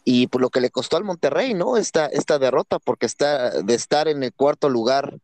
y 0.05 0.27
por 0.27 0.33
pues, 0.33 0.43
lo 0.43 0.51
que 0.51 0.61
le 0.61 0.71
costó 0.71 0.97
al 0.97 1.05
Monterrey, 1.05 1.55
¿no? 1.55 1.77
Esta, 1.77 2.07
esta 2.07 2.39
derrota, 2.39 2.79
porque 2.79 3.07
está 3.07 3.63
de 3.63 3.75
estar 3.75 4.09
en 4.09 4.23
el 4.23 4.33
cuarto 4.33 4.69
lugar 4.69 5.19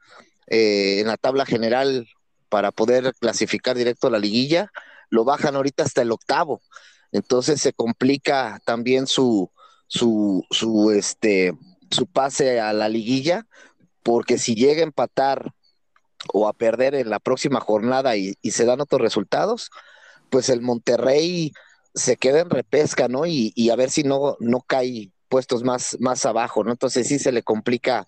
eh, 0.46 1.00
en 1.00 1.06
la 1.06 1.16
tabla 1.16 1.46
general 1.46 2.08
para 2.48 2.70
poder 2.70 3.14
clasificar 3.18 3.76
directo 3.76 4.08
a 4.08 4.10
la 4.10 4.18
liguilla, 4.18 4.70
lo 5.08 5.24
bajan 5.24 5.56
ahorita 5.56 5.82
hasta 5.84 6.02
el 6.02 6.12
octavo. 6.12 6.60
Entonces 7.12 7.60
se 7.60 7.72
complica 7.72 8.60
también 8.64 9.06
su, 9.06 9.50
su, 9.86 10.44
su, 10.50 10.90
este, 10.92 11.52
su 11.90 12.06
pase 12.06 12.60
a 12.60 12.72
la 12.72 12.88
liguilla, 12.88 13.46
porque 14.02 14.38
si 14.38 14.54
llega 14.54 14.80
a 14.80 14.84
empatar 14.84 15.52
o 16.32 16.48
a 16.48 16.52
perder 16.52 16.94
en 16.94 17.10
la 17.10 17.18
próxima 17.18 17.60
jornada 17.60 18.16
y, 18.16 18.34
se 18.50 18.64
dan 18.64 18.80
otros 18.80 19.00
resultados, 19.00 19.70
pues 20.30 20.48
el 20.48 20.60
Monterrey 20.60 21.52
se 21.94 22.16
queda 22.16 22.40
en 22.40 22.50
repesca, 22.50 23.08
¿no? 23.08 23.26
Y, 23.26 23.70
a 23.70 23.76
ver 23.76 23.90
si 23.90 24.02
no, 24.02 24.36
no 24.40 24.60
cae 24.60 25.10
puestos 25.28 25.62
más, 25.62 25.96
más 26.00 26.26
abajo, 26.26 26.64
¿no? 26.64 26.72
Entonces 26.72 27.06
sí 27.06 27.18
se 27.18 27.32
le 27.32 27.42
complica 27.42 28.06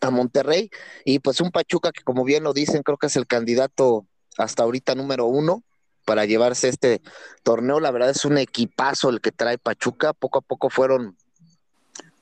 a 0.00 0.10
Monterrey 0.10 0.70
y 1.04 1.20
pues 1.20 1.40
un 1.40 1.50
Pachuca 1.50 1.92
que 1.92 2.02
como 2.02 2.24
bien 2.24 2.42
lo 2.42 2.52
dicen 2.52 2.82
creo 2.82 2.96
que 2.96 3.06
es 3.06 3.14
el 3.14 3.26
candidato 3.26 4.06
hasta 4.36 4.64
ahorita 4.64 4.94
número 4.94 5.26
uno 5.26 5.62
para 6.04 6.24
llevarse 6.24 6.68
este 6.68 7.02
torneo. 7.42 7.80
La 7.80 7.90
verdad 7.90 8.10
es 8.10 8.24
un 8.24 8.38
equipazo 8.38 9.10
el 9.10 9.20
que 9.20 9.32
trae 9.32 9.58
Pachuca. 9.58 10.12
Poco 10.12 10.38
a 10.38 10.42
poco 10.42 10.70
fueron 10.70 11.16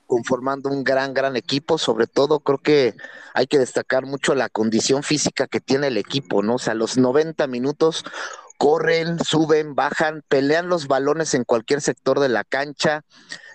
conformando 0.05 0.69
un 0.69 0.83
gran, 0.83 1.13
gran 1.13 1.35
equipo. 1.35 1.77
Sobre 1.77 2.07
todo 2.07 2.39
creo 2.39 2.57
que 2.59 2.93
hay 3.33 3.47
que 3.47 3.59
destacar 3.59 4.05
mucho 4.05 4.35
la 4.35 4.49
condición 4.49 5.03
física 5.03 5.47
que 5.47 5.61
tiene 5.61 5.87
el 5.87 5.97
equipo, 5.97 6.43
¿no? 6.43 6.55
O 6.55 6.59
sea, 6.59 6.73
los 6.73 6.97
90 6.97 7.47
minutos 7.47 8.03
corren, 8.57 9.19
suben, 9.23 9.75
bajan, 9.75 10.23
pelean 10.27 10.69
los 10.69 10.87
balones 10.87 11.33
en 11.33 11.43
cualquier 11.43 11.81
sector 11.81 12.19
de 12.19 12.29
la 12.29 12.43
cancha. 12.43 13.03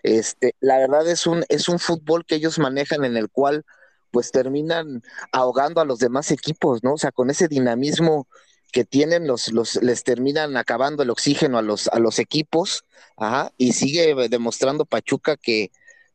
Este, 0.02 0.54
la 0.60 0.78
verdad 0.78 1.08
es 1.08 1.26
un, 1.26 1.44
es 1.48 1.68
un 1.68 1.78
fútbol 1.78 2.24
que 2.26 2.36
ellos 2.36 2.58
manejan 2.58 3.04
en 3.04 3.16
el 3.16 3.30
cual 3.30 3.64
pues 4.10 4.32
terminan 4.32 5.02
ahogando 5.32 5.80
a 5.80 5.84
los 5.84 5.98
demás 5.98 6.30
equipos, 6.30 6.82
¿no? 6.82 6.94
O 6.94 6.98
sea, 6.98 7.12
con 7.12 7.30
ese 7.30 7.48
dinamismo 7.48 8.26
que 8.72 8.84
tienen, 8.84 9.26
los, 9.26 9.52
los, 9.52 9.76
les 9.82 10.04
terminan 10.04 10.56
acabando 10.56 11.02
el 11.02 11.10
oxígeno 11.10 11.58
a 11.58 11.62
los, 11.62 11.88
a 11.88 11.98
los 11.98 12.18
equipos, 12.18 12.84
ajá, 13.16 13.52
y 13.56 13.72
sigue 13.72 14.14
demostrando 14.28 14.84
Pachuca 14.84 15.36
que, 15.36 15.70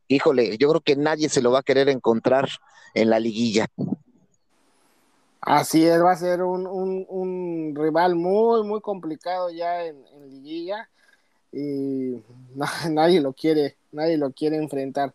híjole, 0.07 0.57
yo 0.57 0.69
creo 0.69 0.81
que 0.81 0.95
nadie 0.95 1.29
se 1.29 1.41
lo 1.41 1.51
va 1.51 1.59
a 1.59 1.63
querer 1.63 1.89
encontrar 1.89 2.49
en 2.93 3.09
la 3.09 3.19
liguilla. 3.19 3.67
Así 5.41 5.85
es, 5.85 6.01
va 6.01 6.11
a 6.11 6.17
ser 6.17 6.41
un, 6.41 6.65
un, 6.65 7.75
rival 7.75 8.15
muy, 8.15 8.63
muy 8.63 8.81
complicado 8.81 9.51
ya 9.51 9.85
en, 9.85 10.03
en 10.15 10.29
liguilla 10.29 10.89
y 11.51 12.23
nadie 12.89 13.21
lo 13.21 13.33
quiere, 13.33 13.75
nadie 13.91 14.17
lo 14.17 14.31
quiere 14.31 14.57
enfrentar. 14.57 15.13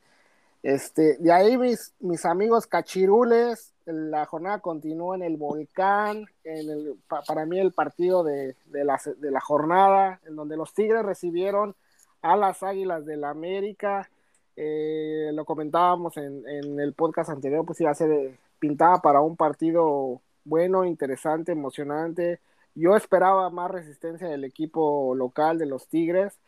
Este, 0.62 1.16
de 1.18 1.32
ahí 1.32 1.56
mis, 1.56 1.94
mis 2.00 2.24
amigos 2.24 2.66
cachirules, 2.66 3.72
la 3.86 4.26
jornada 4.26 4.58
continúa 4.58 5.16
en 5.16 5.22
el 5.22 5.36
volcán, 5.36 6.26
en 6.44 6.70
el, 6.70 6.96
para 7.26 7.46
mí 7.46 7.58
el 7.58 7.72
partido 7.72 8.22
de, 8.22 8.54
de, 8.66 8.84
la, 8.84 9.00
de 9.16 9.30
la 9.30 9.40
jornada, 9.40 10.20
en 10.26 10.36
donde 10.36 10.56
los 10.56 10.74
Tigres 10.74 11.04
recibieron 11.04 11.74
a 12.22 12.36
las 12.36 12.62
Águilas 12.62 13.06
del 13.06 13.22
la 13.22 13.30
América. 13.30 14.10
Eh, 14.56 15.30
lo 15.32 15.44
comentábamos 15.44 16.16
en, 16.16 16.46
en, 16.48 16.80
el 16.80 16.92
podcast 16.92 17.30
anterior, 17.30 17.64
pues 17.64 17.80
iba 17.80 17.90
a 17.90 17.94
ser 17.94 18.32
pintada 18.58 19.00
para 19.00 19.20
un 19.20 19.36
partido 19.36 20.20
bueno, 20.44 20.84
interesante, 20.84 21.52
emocionante. 21.52 22.40
Yo 22.74 22.96
esperaba 22.96 23.50
más 23.50 23.70
resistencia 23.70 24.28
del 24.28 24.44
equipo 24.44 25.14
local 25.14 25.58
de 25.58 25.66
los 25.66 25.86
Tigres. 25.88 26.38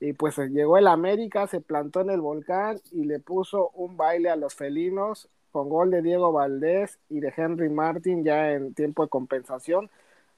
Y 0.00 0.14
pues 0.14 0.36
llegó 0.38 0.78
el 0.78 0.88
América, 0.88 1.46
se 1.46 1.60
plantó 1.60 2.00
en 2.00 2.10
el 2.10 2.20
volcán 2.20 2.80
y 2.90 3.04
le 3.04 3.20
puso 3.20 3.70
un 3.74 3.96
baile 3.96 4.30
a 4.30 4.36
los 4.36 4.54
felinos 4.54 5.28
con 5.52 5.68
gol 5.68 5.90
de 5.92 6.02
Diego 6.02 6.32
Valdés 6.32 6.98
y 7.08 7.20
de 7.20 7.32
Henry 7.36 7.68
Martin 7.68 8.24
ya 8.24 8.50
en 8.52 8.74
tiempo 8.74 9.04
de 9.04 9.10
compensación. 9.10 9.90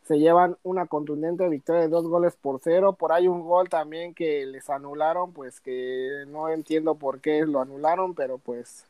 Se 0.05 0.19
llevan 0.19 0.57
una 0.63 0.87
contundente 0.87 1.49
victoria 1.49 1.83
de 1.83 1.89
dos 1.89 2.07
goles 2.07 2.37
por 2.37 2.61
cero. 2.63 2.93
Por 2.95 3.13
ahí 3.13 3.27
un 3.29 3.43
gol 3.43 3.69
también 3.69 4.15
que 4.15 4.45
les 4.47 4.69
anularon, 4.71 5.33
pues 5.33 5.61
que 5.61 6.25
no 6.29 6.49
entiendo 6.51 6.97
por 6.97 7.21
qué 7.21 7.47
lo 7.47 7.61
anularon, 7.61 8.15
pero 8.15 8.39
pues 8.39 8.87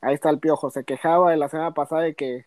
ahí 0.00 0.14
está 0.14 0.30
el 0.30 0.38
piojo. 0.40 0.70
Se 0.70 0.84
quejaba 0.84 1.32
de 1.32 1.36
la 1.36 1.48
semana 1.48 1.72
pasada 1.74 2.02
de 2.02 2.14
que 2.14 2.46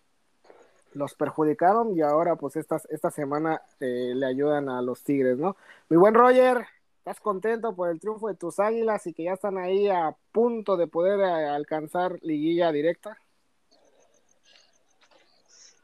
los 0.94 1.16
perjudicaron 1.16 1.96
y 1.96 2.02
ahora 2.02 2.36
pues 2.36 2.56
esta, 2.56 2.82
esta 2.90 3.12
semana 3.12 3.62
eh, 3.80 4.14
le 4.16 4.26
ayudan 4.26 4.70
a 4.70 4.82
los 4.82 5.04
Tigres, 5.04 5.38
¿no? 5.38 5.56
Mi 5.90 5.98
buen 5.98 6.14
Roger, 6.14 6.66
¿estás 7.00 7.20
contento 7.20 7.76
por 7.76 7.90
el 7.90 8.00
triunfo 8.00 8.28
de 8.28 8.36
tus 8.36 8.60
Águilas 8.60 9.06
y 9.08 9.14
que 9.14 9.24
ya 9.24 9.34
están 9.34 9.58
ahí 9.58 9.90
a 9.90 10.16
punto 10.32 10.78
de 10.78 10.88
poder 10.88 11.20
eh, 11.20 11.48
alcanzar 11.48 12.18
liguilla 12.22 12.72
directa? 12.72 13.18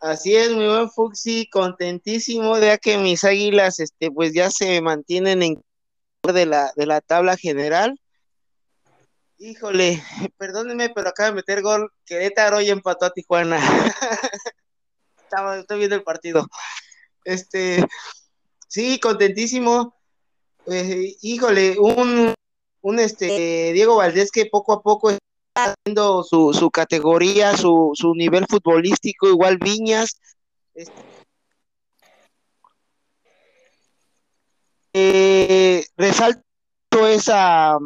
Así 0.05 0.35
es, 0.35 0.51
mi 0.51 0.67
buen 0.67 0.91
Fuxi, 0.91 1.49
contentísimo 1.49 2.59
de 2.59 2.77
que 2.77 2.99
mis 2.99 3.23
Águilas 3.23 3.79
este 3.79 4.11
pues 4.11 4.33
ya 4.35 4.51
se 4.51 4.79
mantienen 4.79 5.41
en 5.41 5.63
de 6.21 6.45
la 6.45 6.71
de 6.75 6.85
la 6.85 7.01
tabla 7.01 7.35
general. 7.37 7.99
Híjole, 9.39 10.03
perdónenme, 10.37 10.91
pero 10.91 11.09
acaba 11.09 11.29
de 11.29 11.35
meter 11.37 11.63
gol 11.63 11.91
Querétaro 12.05 12.61
y 12.61 12.69
empató 12.69 13.07
a 13.07 13.13
Tijuana. 13.13 13.57
estaba, 15.23 15.57
estoy 15.57 15.79
viendo 15.79 15.95
el 15.95 16.03
partido. 16.03 16.45
Este, 17.23 17.83
sí, 18.67 18.99
contentísimo. 18.99 19.95
Eh, 20.67 21.15
híjole, 21.23 21.79
un, 21.79 22.31
un 22.81 22.99
este 22.99 23.73
Diego 23.73 23.95
Valdés 23.95 24.29
que 24.29 24.45
poco 24.45 24.73
a 24.73 24.83
poco 24.83 25.09
haciendo 25.55 26.23
su, 26.23 26.53
su 26.53 26.69
categoría, 26.69 27.55
su, 27.57 27.91
su 27.93 28.13
nivel 28.13 28.45
futbolístico, 28.47 29.27
igual 29.27 29.57
Viñas. 29.57 30.19
Este, 30.73 30.93
eh, 34.93 35.85
resalto 35.97 36.43
esa. 37.07 37.77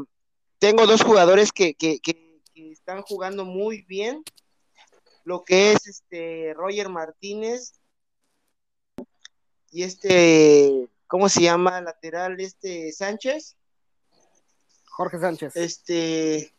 Tengo 0.59 0.85
dos 0.85 1.01
jugadores 1.03 1.51
que, 1.51 1.73
que, 1.75 1.99
que, 1.99 2.41
que 2.53 2.71
están 2.71 3.01
jugando 3.01 3.45
muy 3.45 3.83
bien 3.83 4.23
lo 5.23 5.43
que 5.43 5.71
es 5.71 5.87
este 5.87 6.53
Roger 6.55 6.89
Martínez 6.89 7.79
y 9.71 9.83
este, 9.83 10.89
¿cómo 11.07 11.29
se 11.29 11.41
llama? 11.41 11.81
Lateral, 11.81 12.39
este 12.39 12.91
Sánchez. 12.91 13.55
Jorge 14.85 15.19
Sánchez. 15.19 15.55
Este, 15.55 16.53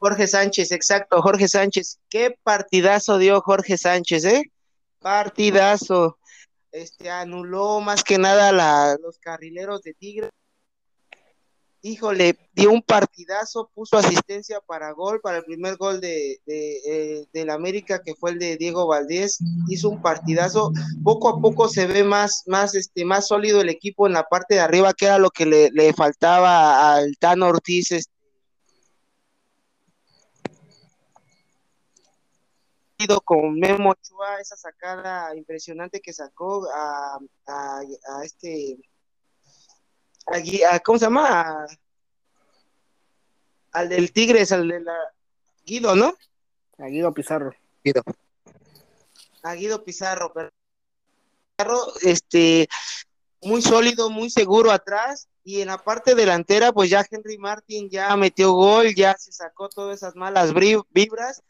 Jorge 0.00 0.26
Sánchez, 0.26 0.72
exacto, 0.72 1.22
Jorge 1.22 1.46
Sánchez. 1.46 2.00
Qué 2.08 2.36
partidazo 2.42 3.18
dio 3.18 3.40
Jorge 3.40 3.78
Sánchez, 3.78 4.24
¿eh? 4.24 4.42
Partidazo. 4.98 6.18
Este, 6.72 7.10
anuló 7.10 7.80
más 7.80 8.02
que 8.02 8.18
nada 8.18 8.96
los 8.98 9.18
carrileros 9.18 9.82
de 9.82 9.94
Tigre 9.94 10.30
híjole, 11.82 12.36
dio 12.52 12.70
un 12.70 12.82
partidazo, 12.82 13.70
puso 13.74 13.96
asistencia 13.96 14.60
para 14.60 14.92
gol, 14.92 15.20
para 15.20 15.38
el 15.38 15.44
primer 15.44 15.76
gol 15.76 16.00
de, 16.00 16.40
de, 16.46 17.26
eh, 17.32 17.50
América, 17.50 18.02
que 18.02 18.14
fue 18.14 18.32
el 18.32 18.38
de 18.38 18.56
Diego 18.56 18.86
Valdés, 18.86 19.38
hizo 19.68 19.88
un 19.88 20.02
partidazo, 20.02 20.72
poco 21.02 21.28
a 21.28 21.40
poco 21.40 21.68
se 21.68 21.86
ve 21.86 22.04
más, 22.04 22.42
más, 22.46 22.74
este, 22.74 23.04
más 23.04 23.28
sólido 23.28 23.60
el 23.60 23.68
equipo 23.68 24.06
en 24.06 24.12
la 24.12 24.24
parte 24.24 24.54
de 24.54 24.60
arriba, 24.60 24.92
que 24.92 25.06
era 25.06 25.18
lo 25.18 25.30
que 25.30 25.46
le, 25.46 25.70
le 25.72 25.92
faltaba 25.92 26.94
al 26.94 27.16
Tan 27.18 27.42
Ortiz, 27.42 27.92
este, 27.92 28.12
con 33.24 33.58
Memo 33.58 33.90
Ochoa, 33.90 34.40
esa 34.40 34.56
sacada 34.56 35.34
impresionante 35.34 36.00
que 36.00 36.12
sacó 36.12 36.68
a, 36.72 37.18
a, 37.46 37.80
a 37.80 38.24
este 38.24 38.78
¿cómo 40.84 40.98
se 40.98 41.06
llama? 41.06 41.66
al 43.72 43.88
del 43.88 44.12
Tigres, 44.12 44.52
al 44.52 44.68
de 44.68 44.80
la 44.80 44.96
Guido, 45.64 45.94
¿no? 45.94 46.14
A 46.78 46.86
Guido 46.86 47.12
Pizarro. 47.12 47.54
Guido. 47.84 48.02
A 49.42 49.54
Guido 49.54 49.84
Pizarro, 49.84 50.32
pero 50.32 50.50
este 52.02 52.68
muy 53.42 53.62
sólido, 53.62 54.10
muy 54.10 54.30
seguro 54.30 54.70
atrás 54.70 55.28
y 55.44 55.60
en 55.60 55.68
la 55.68 55.78
parte 55.78 56.14
delantera 56.14 56.72
pues 56.72 56.90
ya 56.90 57.06
Henry 57.08 57.38
Martin 57.38 57.88
ya 57.88 58.14
metió 58.16 58.52
gol, 58.52 58.94
ya 58.94 59.16
se 59.16 59.32
sacó 59.32 59.68
todas 59.68 59.96
esas 59.96 60.14
malas 60.16 60.52
vibras 60.52 61.42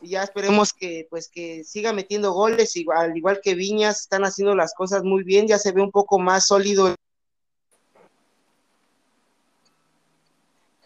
ya 0.00 0.22
esperemos 0.22 0.72
que 0.72 1.06
pues 1.10 1.28
que 1.28 1.64
siga 1.64 1.92
metiendo 1.92 2.32
goles, 2.32 2.76
igual, 2.76 3.10
al 3.10 3.16
igual 3.16 3.40
que 3.42 3.54
Viñas 3.54 4.00
están 4.00 4.24
haciendo 4.24 4.54
las 4.54 4.74
cosas 4.74 5.02
muy 5.02 5.24
bien, 5.24 5.46
ya 5.46 5.58
se 5.58 5.72
ve 5.72 5.82
un 5.82 5.90
poco 5.90 6.18
más 6.18 6.46
sólido. 6.46 6.94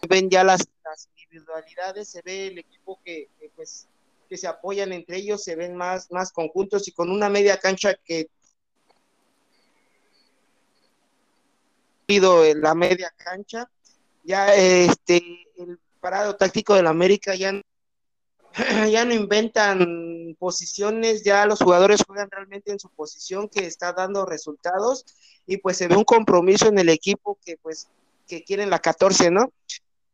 Ven 0.09 0.31
ya 0.31 0.45
las, 0.45 0.67
individualidades, 1.17 2.09
se 2.09 2.23
ve 2.23 2.49
el 2.49 2.59
equipo 2.59 2.99
que, 3.05 3.29
pues 3.55 3.87
que 4.29 4.37
se 4.37 4.47
apoyan 4.47 4.93
entre 4.93 5.19
ellos, 5.19 5.43
se 5.45 5.57
ven 5.57 5.77
más, 5.77 6.11
más 6.11 6.33
conjuntos 6.33 6.89
y 6.89 6.93
con 6.93 7.11
una 7.11 7.29
media 7.29 7.59
cancha 7.59 7.95
que 8.05 8.29
en 12.09 12.61
la 12.61 12.75
media 12.75 13.13
cancha, 13.17 13.71
ya 14.25 14.55
este 14.55 15.23
el 15.57 15.79
parado 16.01 16.37
táctico 16.37 16.75
del 16.75 16.87
América 16.87 17.35
ya, 17.35 17.53
ya 18.91 19.05
no 19.05 19.15
inventan 19.15 20.37
posiciones, 20.39 21.23
ya 21.25 21.47
los 21.47 21.61
jugadores 21.61 22.05
juegan 22.07 22.31
realmente 22.31 22.73
en 22.73 22.79
su 22.79 22.89
posición 22.91 23.49
que 23.49 23.67
está 23.67 23.93
dando 23.93 24.27
resultados 24.27 25.05
y 25.47 25.59
pues 25.59 25.77
se 25.77 25.89
ve 25.89 25.97
un 25.97 26.05
compromiso 26.05 26.69
en 26.69 26.79
el 26.79 26.89
equipo 26.89 27.39
que 27.45 27.57
pues 27.57 27.89
que 28.27 28.45
quieren 28.45 28.71
la 28.71 28.79
14, 28.79 29.31
¿no? 29.31 29.53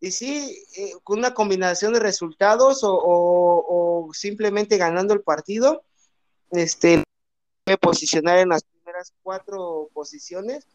Y 0.01 0.13
sí, 0.13 0.65
eh, 0.77 0.93
con 1.03 1.19
una 1.19 1.35
combinación 1.35 1.93
de 1.93 2.01
resultados 2.01 2.81
o, 2.83 4.09
simplemente 4.13 4.77
ganando 4.77 5.13
el 5.13 5.23
partido, 5.23 5.83
este, 6.51 7.03
posicionar 7.81 8.39
en 8.39 8.51
las 8.51 8.63
primeras 8.65 9.13
cuatro 9.23 9.89
posiciones, 9.93 10.67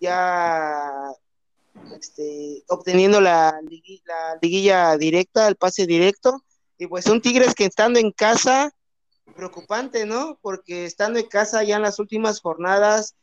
ya 0.00 1.12
este, 1.98 2.64
obteniendo 2.68 3.20
la 3.20 3.60
liguilla 4.40 4.96
directa, 4.96 5.48
el 5.48 5.56
pase 5.56 5.86
directo, 5.86 6.42
Y 6.78 6.86
pues 6.86 7.04
son 7.04 7.20
Tigres 7.20 7.54
que 7.54 7.64
estando 7.64 7.98
en 7.98 8.10
casa, 8.12 8.72
preocupante, 9.34 10.06
¿no? 10.06 10.38
Porque 10.40 10.84
estando 10.84 11.18
en 11.18 11.26
casa 11.26 11.62
ya 11.62 11.76
en 11.76 11.82
las 11.82 11.98
últimas 11.98 12.40
jornadas, 12.40 13.14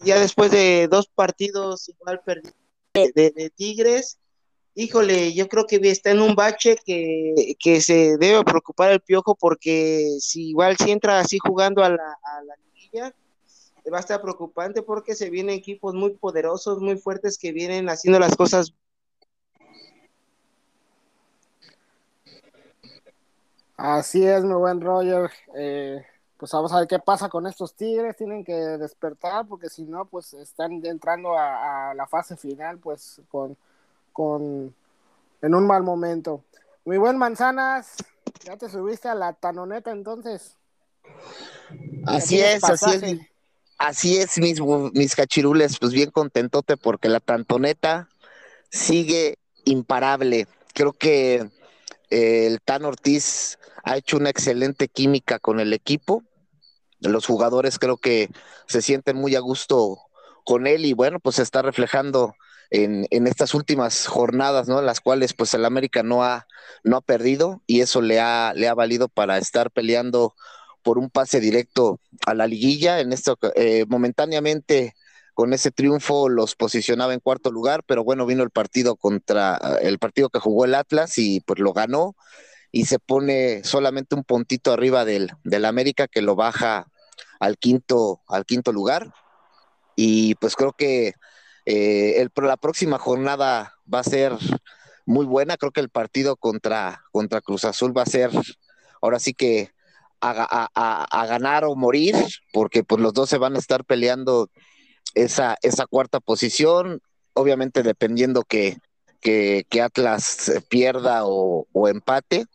ya 0.00 0.18
después 0.18 0.50
de 0.50 0.88
dos 0.88 1.08
partidos 1.08 1.88
igual 1.88 2.20
perdidos 2.24 2.54
de, 2.94 3.52
Tigres, 3.54 4.18
híjole, 4.74 5.32
yo 5.34 5.48
creo 5.48 5.66
que 5.66 5.76
está 5.82 6.10
en 6.10 6.20
un 6.20 6.34
bache 6.34 6.76
que, 6.84 7.56
que, 7.58 7.80
se 7.80 8.16
debe 8.16 8.44
preocupar 8.44 8.92
el 8.92 9.00
piojo 9.00 9.34
porque 9.34 10.16
si 10.20 10.50
igual 10.50 10.76
si 10.76 10.90
entra 10.90 11.20
así 11.20 11.38
jugando 11.38 11.82
a 11.84 11.90
la, 11.90 12.18
a 12.22 12.42
la 12.42 12.54
liguilla, 12.64 13.14
va 13.90 13.98
a 13.98 14.00
estar 14.00 14.20
preocupante 14.20 14.82
porque 14.82 15.14
se 15.14 15.30
vienen 15.30 15.54
equipos 15.54 15.94
muy 15.94 16.10
poderosos, 16.14 16.80
muy 16.80 16.96
fuertes 16.96 17.38
que 17.38 17.52
vienen 17.52 17.88
haciendo 17.88 18.18
las 18.18 18.36
cosas 18.36 18.74
Así 23.78 24.26
es, 24.26 24.42
mi 24.42 24.54
buen 24.54 24.80
Roger. 24.80 25.30
Eh, 25.54 26.04
pues 26.36 26.50
vamos 26.50 26.72
a 26.72 26.80
ver 26.80 26.88
qué 26.88 26.98
pasa 26.98 27.28
con 27.28 27.46
estos 27.46 27.76
Tigres. 27.76 28.16
Tienen 28.16 28.44
que 28.44 28.52
despertar 28.52 29.46
porque 29.46 29.70
si 29.70 29.84
no, 29.84 30.04
pues 30.04 30.34
están 30.34 30.84
entrando 30.84 31.38
a, 31.38 31.94
la 31.94 32.08
fase 32.08 32.36
final, 32.36 32.78
pues 32.78 33.20
con, 33.28 33.56
con 34.12 34.74
en 35.42 35.54
un 35.54 35.64
mal 35.64 35.84
momento. 35.84 36.42
Muy 36.84 36.98
buen 36.98 37.18
Manzanas, 37.18 37.94
ya 38.42 38.56
te 38.56 38.68
subiste 38.68 39.08
a 39.08 39.14
la 39.14 39.32
tanoneta 39.32 39.92
entonces. 39.92 40.56
Así 42.04 42.40
es, 42.40 42.64
así 42.64 42.90
es. 42.90 43.20
Así 43.78 44.16
es, 44.18 44.38
mis, 44.38 44.60
mis 44.92 45.14
cachirules, 45.14 45.78
pues 45.78 45.92
bien 45.92 46.10
contentote 46.10 46.76
porque 46.76 47.08
la 47.08 47.20
tantoneta 47.20 48.08
sigue 48.70 49.36
imparable. 49.64 50.48
Creo 50.74 50.92
que 50.92 51.48
el 52.10 52.60
Tan 52.60 52.84
Ortiz 52.84 53.58
ha 53.84 53.96
hecho 53.96 54.16
una 54.16 54.30
excelente 54.30 54.88
química 54.88 55.38
con 55.38 55.60
el 55.60 55.72
equipo. 55.72 56.24
Los 57.00 57.26
jugadores 57.26 57.78
creo 57.78 57.96
que 57.96 58.28
se 58.66 58.82
sienten 58.82 59.16
muy 59.16 59.34
a 59.36 59.40
gusto 59.40 59.98
con 60.44 60.66
él 60.66 60.84
y 60.84 60.92
bueno, 60.92 61.20
pues 61.20 61.36
se 61.36 61.42
está 61.42 61.62
reflejando 61.62 62.34
en, 62.70 63.26
estas 63.26 63.54
últimas 63.54 64.06
jornadas, 64.06 64.68
¿no? 64.68 64.82
Las 64.82 65.00
cuales 65.00 65.34
pues 65.34 65.54
el 65.54 65.64
América 65.64 66.02
no 66.02 66.24
ha, 66.24 66.46
no 66.84 66.96
ha 66.96 67.00
perdido 67.00 67.62
y 67.66 67.80
eso 67.80 68.02
le 68.02 68.20
ha, 68.20 68.52
le 68.54 68.68
ha 68.68 68.74
valido 68.74 69.08
para 69.08 69.38
estar 69.38 69.70
peleando 69.70 70.34
por 70.82 70.98
un 70.98 71.10
pase 71.10 71.40
directo 71.40 72.00
a 72.26 72.34
la 72.34 72.46
liguilla. 72.46 73.00
En 73.00 73.12
esto, 73.12 73.38
eh, 73.54 73.84
momentáneamente 73.88 74.94
con 75.38 75.52
ese 75.52 75.70
triunfo 75.70 76.28
los 76.28 76.56
posicionaba 76.56 77.14
en 77.14 77.20
cuarto 77.20 77.52
lugar, 77.52 77.84
pero 77.86 78.02
bueno, 78.02 78.26
vino 78.26 78.42
el 78.42 78.50
partido 78.50 78.96
contra 78.96 79.56
el 79.80 80.00
partido 80.00 80.30
que 80.30 80.40
jugó 80.40 80.64
el 80.64 80.74
Atlas 80.74 81.16
y 81.16 81.38
pues 81.42 81.60
lo 81.60 81.72
ganó 81.72 82.16
y 82.72 82.86
se 82.86 82.98
pone 82.98 83.62
solamente 83.62 84.16
un 84.16 84.24
puntito 84.24 84.72
arriba 84.72 85.04
del, 85.04 85.30
del 85.44 85.64
América 85.64 86.08
que 86.08 86.22
lo 86.22 86.34
baja 86.34 86.88
al 87.38 87.56
quinto, 87.56 88.20
al 88.26 88.46
quinto 88.46 88.72
lugar. 88.72 89.12
Y 89.94 90.34
pues 90.40 90.56
creo 90.56 90.72
que 90.72 91.12
eh, 91.66 92.20
el, 92.20 92.32
la 92.42 92.56
próxima 92.56 92.98
jornada 92.98 93.76
va 93.94 94.00
a 94.00 94.02
ser 94.02 94.32
muy 95.06 95.24
buena. 95.24 95.56
Creo 95.56 95.70
que 95.70 95.80
el 95.80 95.88
partido 95.88 96.34
contra, 96.34 97.04
contra 97.12 97.42
Cruz 97.42 97.64
Azul 97.64 97.96
va 97.96 98.02
a 98.02 98.06
ser 98.06 98.32
ahora 99.00 99.20
sí 99.20 99.34
que 99.34 99.70
a, 100.20 100.68
a, 100.74 101.26
ganar 101.26 101.64
o 101.64 101.76
morir, 101.76 102.16
porque 102.52 102.82
pues 102.82 103.00
los 103.00 103.14
dos 103.14 103.28
se 103.28 103.38
van 103.38 103.54
a 103.54 103.60
estar 103.60 103.84
peleando 103.84 104.50
esa, 105.14 105.56
esa 105.62 105.86
cuarta 105.86 106.20
posición, 106.20 107.00
obviamente 107.34 107.82
dependiendo 107.82 108.42
que, 108.42 108.78
que, 109.20 109.64
Atlas 109.82 110.52
pierda 110.68 111.22
o, 111.24 111.66
empate, 111.88 112.46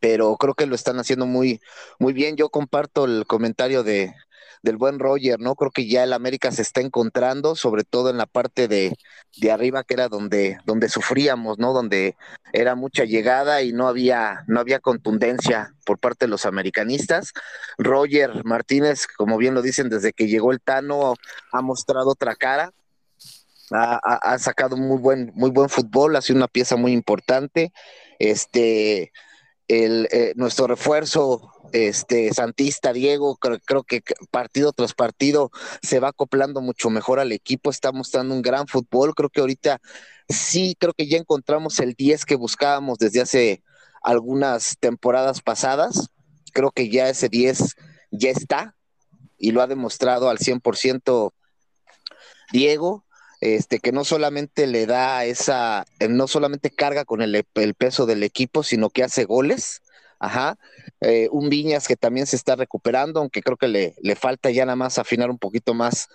pero 0.00 0.36
creo 0.36 0.54
que 0.54 0.66
lo 0.66 0.74
están 0.74 0.98
haciendo 0.98 1.26
muy, 1.26 1.60
muy 1.98 2.12
bien. 2.12 2.36
Yo 2.36 2.48
comparto 2.48 3.04
el 3.04 3.26
comentario 3.26 3.82
de, 3.82 4.14
del 4.62 4.76
buen 4.76 4.98
Roger, 4.98 5.40
¿no? 5.40 5.54
Creo 5.54 5.70
que 5.70 5.88
ya 5.88 6.04
el 6.04 6.12
América 6.12 6.50
se 6.52 6.62
está 6.62 6.80
encontrando, 6.80 7.54
sobre 7.56 7.84
todo 7.84 8.10
en 8.10 8.16
la 8.16 8.26
parte 8.26 8.68
de, 8.68 8.96
de, 9.36 9.52
arriba, 9.52 9.84
que 9.84 9.94
era 9.94 10.08
donde, 10.08 10.58
donde 10.64 10.88
sufríamos, 10.88 11.58
¿no? 11.58 11.72
Donde 11.72 12.16
era 12.52 12.74
mucha 12.74 13.04
llegada 13.04 13.62
y 13.62 13.72
no 13.72 13.88
había, 13.88 14.44
no 14.46 14.60
había 14.60 14.80
contundencia 14.80 15.74
por 15.84 15.98
parte 15.98 16.26
de 16.26 16.30
los 16.30 16.46
americanistas. 16.46 17.32
Roger 17.78 18.44
Martínez, 18.44 19.06
como 19.06 19.38
bien 19.38 19.54
lo 19.54 19.62
dicen, 19.62 19.88
desde 19.88 20.12
que 20.12 20.26
llegó 20.28 20.52
el 20.52 20.60
Tano, 20.60 21.14
ha 21.52 21.62
mostrado 21.62 22.10
otra 22.10 22.34
cara, 22.34 22.72
ha, 23.70 24.38
sacado 24.38 24.76
muy 24.76 24.98
buen, 24.98 25.32
muy 25.34 25.50
buen 25.50 25.68
fútbol, 25.68 26.16
ha 26.16 26.22
sido 26.22 26.36
una 26.36 26.48
pieza 26.48 26.76
muy 26.76 26.92
importante. 26.92 27.72
Este, 28.18 29.12
el, 29.68 30.08
eh, 30.10 30.32
nuestro 30.36 30.66
refuerzo 30.66 31.52
este 31.72 32.32
Santista 32.32 32.92
Diego, 32.92 33.36
creo, 33.36 33.58
creo, 33.64 33.82
que 33.82 34.02
partido 34.30 34.72
tras 34.72 34.94
partido 34.94 35.50
se 35.82 36.00
va 36.00 36.08
acoplando 36.08 36.60
mucho 36.60 36.90
mejor 36.90 37.18
al 37.18 37.32
equipo, 37.32 37.70
está 37.70 37.92
mostrando 37.92 38.34
un 38.34 38.42
gran 38.42 38.66
fútbol, 38.66 39.14
creo 39.14 39.30
que 39.30 39.40
ahorita 39.40 39.80
sí, 40.28 40.76
creo 40.78 40.92
que 40.94 41.08
ya 41.08 41.18
encontramos 41.18 41.78
el 41.80 41.94
10 41.94 42.24
que 42.24 42.36
buscábamos 42.36 42.98
desde 42.98 43.20
hace 43.20 43.62
algunas 44.02 44.76
temporadas 44.78 45.40
pasadas, 45.40 46.08
creo 46.52 46.70
que 46.70 46.88
ya 46.88 47.08
ese 47.08 47.28
10 47.28 47.74
ya 48.10 48.30
está 48.30 48.76
y 49.38 49.50
lo 49.50 49.62
ha 49.62 49.66
demostrado 49.66 50.30
al 50.30 50.38
100% 50.38 51.32
Diego, 52.52 53.05
este, 53.54 53.78
que 53.78 53.92
no 53.92 54.04
solamente 54.04 54.66
le 54.66 54.86
da 54.86 55.24
esa, 55.24 55.84
eh, 56.00 56.08
no 56.08 56.26
solamente 56.26 56.70
carga 56.70 57.04
con 57.04 57.22
el, 57.22 57.44
peso 57.78 58.06
del 58.06 58.22
equipo, 58.22 58.62
sino 58.62 58.90
que 58.90 59.04
hace 59.04 59.24
goles. 59.24 59.82
Ajá. 60.18 60.58
Eh, 61.00 61.28
un 61.30 61.48
Viñas 61.50 61.86
que 61.86 61.96
también 61.96 62.26
se 62.26 62.36
está 62.36 62.56
recuperando, 62.56 63.20
aunque 63.20 63.42
creo 63.42 63.56
que 63.56 63.68
le, 63.68 63.94
le, 64.00 64.16
falta 64.16 64.50
ya 64.50 64.64
nada 64.64 64.76
más 64.76 64.98
afinar 64.98 65.30
un 65.30 65.38
poquito 65.38 65.74
más 65.74 66.08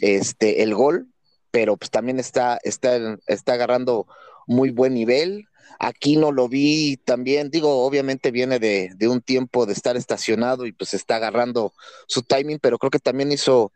este, 0.00 0.62
el 0.62 0.74
gol, 0.74 1.08
pero 1.50 1.76
pues 1.76 1.90
también 1.90 2.20
está, 2.20 2.58
está, 2.62 3.18
está 3.26 3.54
agarrando 3.54 4.06
muy 4.46 4.70
buen 4.70 4.94
nivel. 4.94 5.46
Aquí 5.80 6.16
no 6.16 6.30
lo 6.30 6.48
vi 6.48 6.96
también, 6.98 7.50
digo, 7.50 7.84
obviamente 7.84 8.30
viene 8.30 8.58
de, 8.58 8.90
de 8.96 9.08
un 9.08 9.20
tiempo 9.20 9.66
de 9.66 9.72
estar 9.72 9.96
estacionado 9.96 10.66
y 10.66 10.72
pues 10.72 10.94
está 10.94 11.16
agarrando 11.16 11.72
su 12.06 12.22
timing, 12.22 12.58
pero 12.60 12.78
creo 12.78 12.90
que 12.90 12.98
también 12.98 13.32
hizo 13.32 13.72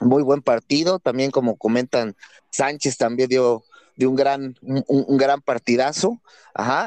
muy 0.00 0.22
buen 0.22 0.42
partido, 0.42 0.98
también 0.98 1.30
como 1.30 1.56
comentan, 1.56 2.16
Sánchez 2.50 2.96
también 2.96 3.28
dio, 3.28 3.64
de 3.96 4.06
un 4.06 4.16
gran, 4.16 4.56
un, 4.62 5.16
gran 5.18 5.40
partidazo, 5.42 6.20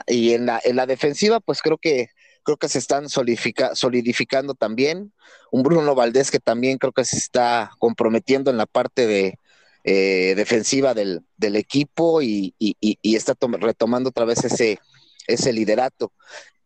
y 0.08 0.34
en 0.34 0.46
la, 0.46 0.62
en 0.64 0.76
la 0.76 0.86
defensiva, 0.86 1.40
pues 1.40 1.62
creo 1.62 1.78
que 1.78 2.10
creo 2.44 2.58
que 2.58 2.70
se 2.70 2.80
están 2.80 3.08
solidificando 3.10 4.54
también. 4.56 5.14
Un 5.52 5.64
Bruno 5.64 5.96
Valdés 5.96 6.32
que 6.32 6.40
también 6.40 6.78
creo 6.78 6.92
que 6.92 7.06
se 7.06 7.18
está 7.18 7.72
comprometiendo 7.80 8.50
en 8.50 8.58
la 8.58 8.66
parte 8.66 9.06
de 9.06 9.38
eh, 9.84 10.34
defensiva 10.36 10.94
del, 10.94 11.22
del 11.38 11.56
equipo 11.56 12.22
y, 12.22 12.54
y, 12.60 12.76
y, 12.80 13.16
está 13.16 13.36
retomando 13.60 14.10
otra 14.10 14.26
vez 14.26 14.44
ese, 14.44 14.80
ese 15.28 15.54
liderato. 15.54 16.12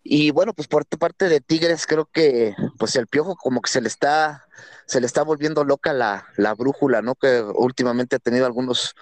Y 0.08 0.30
bueno, 0.30 0.54
pues 0.54 0.68
por 0.68 0.86
parte 0.86 1.30
de 1.30 1.42
Tigres 1.42 1.88
creo 1.88 2.06
que 2.06 2.56
pues 2.78 2.96
el 2.96 3.08
piojo 3.08 3.36
como 3.36 3.60
que 3.60 3.72
se 3.72 3.82
le 3.82 3.88
está, 3.88 4.46
se 4.86 5.02
le 5.02 5.08
está 5.08 5.24
volviendo 5.24 5.64
loca 5.64 5.94
la, 5.94 6.28
la 6.38 6.54
brújula, 6.54 7.02
¿no? 7.02 7.16
Que 7.16 7.42
últimamente 7.42 8.18
ha 8.18 8.20
tenido 8.20 8.46
algunos 8.46 8.94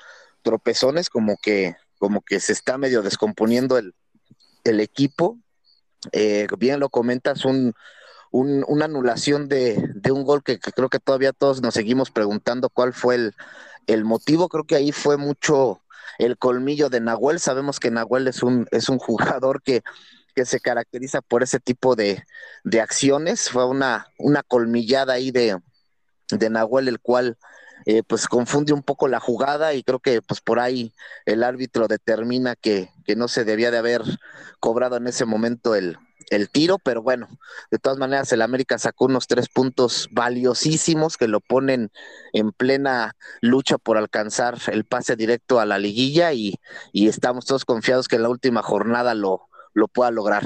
tropezones, 0.44 1.10
como 1.10 1.36
que, 1.42 1.76
como 1.98 2.22
que 2.22 2.40
se 2.40 2.54
está 2.54 2.78
medio 2.78 3.02
descomponiendo 3.02 3.78
el, 3.78 3.94
el 4.64 4.80
equipo. 4.80 5.38
Eh, 6.14 6.48
bien 6.58 6.80
lo 6.80 6.88
comentas, 6.88 7.44
un, 7.44 7.74
un, 8.32 8.64
una 8.70 8.86
anulación 8.86 9.50
de, 9.50 9.86
de 9.96 10.12
un 10.14 10.24
gol 10.24 10.42
que, 10.42 10.58
creo 10.58 10.88
que 10.88 11.00
todavía 11.00 11.34
todos 11.34 11.62
nos 11.62 11.74
seguimos 11.74 12.12
preguntando 12.12 12.70
cuál 12.70 12.94
fue 12.94 13.16
el, 13.16 13.36
el 13.88 14.06
motivo. 14.06 14.48
Creo 14.48 14.64
que 14.64 14.78
ahí 14.78 14.94
fue 14.94 15.18
mucho 15.18 15.82
el 16.18 16.38
colmillo 16.38 16.90
de 16.90 17.02
Nahuel. 17.02 17.42
Sabemos 17.42 17.82
que 17.82 17.92
Nahuel 17.92 18.30
es 18.30 18.42
un, 18.42 18.68
es 18.72 18.88
un 18.88 19.00
jugador 19.00 19.62
que 19.62 19.82
que 20.34 20.46
se 20.46 20.60
caracteriza 20.60 21.22
por 21.22 21.44
ese 21.44 21.60
tipo 21.60 21.96
de, 21.96 22.24
de 22.64 22.82
acciones. 22.82 23.50
Fue 23.50 23.66
una, 23.66 24.08
una 24.18 24.44
colmillada 24.44 25.14
ahí 25.14 25.32
de, 25.32 25.60
de 26.30 26.50
Nahuel, 26.50 26.88
el 26.88 27.00
cual 27.00 27.38
eh, 27.86 28.04
pues 28.04 28.28
confunde 28.28 28.74
un 28.74 28.84
poco 28.84 29.08
la 29.08 29.20
jugada 29.20 29.74
y 29.74 29.84
creo 29.84 30.00
que 30.00 30.22
pues 30.22 30.40
por 30.42 30.60
ahí 30.60 30.94
el 31.26 31.44
árbitro 31.44 31.88
determina 31.88 32.56
que, 32.56 32.90
que 33.06 33.16
no 33.16 33.28
se 33.28 33.44
debía 33.44 33.72
de 33.72 33.78
haber 33.78 34.02
cobrado 34.60 34.96
en 34.96 35.08
ese 35.08 35.26
momento 35.26 35.76
el, 35.76 35.98
el 36.30 36.50
tiro, 36.50 36.80
pero 36.80 37.02
bueno, 37.02 37.28
de 37.72 37.80
todas 37.80 37.98
maneras 37.98 38.32
el 38.32 38.42
América 38.42 38.78
sacó 38.78 39.06
unos 39.06 39.28
tres 39.28 39.50
puntos 39.50 40.08
valiosísimos 40.12 41.18
que 41.18 41.28
lo 41.28 41.42
ponen 41.42 41.92
en 42.32 42.54
plena 42.54 43.16
lucha 43.42 43.78
por 43.78 43.98
alcanzar 43.98 44.58
el 44.68 44.86
pase 44.86 45.18
directo 45.18 45.60
a 45.60 45.66
la 45.66 45.78
liguilla 45.78 46.32
y, 46.32 46.56
y 46.94 47.10
estamos 47.10 47.46
todos 47.46 47.66
confiados 47.66 48.08
que 48.08 48.16
en 48.16 48.24
la 48.24 48.30
última 48.30 48.62
jornada 48.64 49.14
lo, 49.14 49.50
lo 49.74 49.88
pueda 49.88 50.12
lograr. 50.12 50.44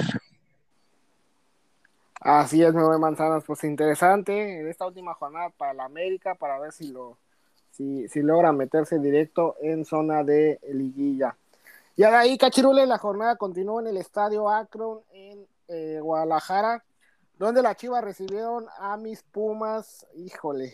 Así 2.20 2.62
es, 2.62 2.74
Nueve 2.74 2.98
Manzanas, 2.98 3.44
pues 3.46 3.62
interesante 3.64 4.60
en 4.60 4.68
esta 4.68 4.86
última 4.86 5.14
jornada 5.14 5.50
para 5.50 5.72
la 5.72 5.84
América, 5.84 6.34
para 6.34 6.58
ver 6.58 6.72
si 6.72 6.88
lo 6.88 7.16
si, 7.70 8.08
si 8.08 8.22
logra 8.22 8.52
meterse 8.52 8.98
directo 8.98 9.54
en 9.60 9.84
zona 9.84 10.24
de 10.24 10.58
liguilla. 10.72 11.36
Y 11.96 12.02
ahí, 12.02 12.36
Cachirule, 12.36 12.86
la 12.86 12.98
jornada 12.98 13.36
continuó 13.36 13.80
en 13.80 13.88
el 13.88 13.96
estadio 13.96 14.48
Akron 14.48 15.00
en 15.12 15.46
eh, 15.68 16.00
Guadalajara, 16.00 16.84
donde 17.38 17.62
las 17.62 17.76
Chivas 17.76 18.02
recibieron 18.02 18.66
a 18.78 18.96
mis 18.96 19.22
Pumas. 19.22 20.06
Híjole, 20.14 20.72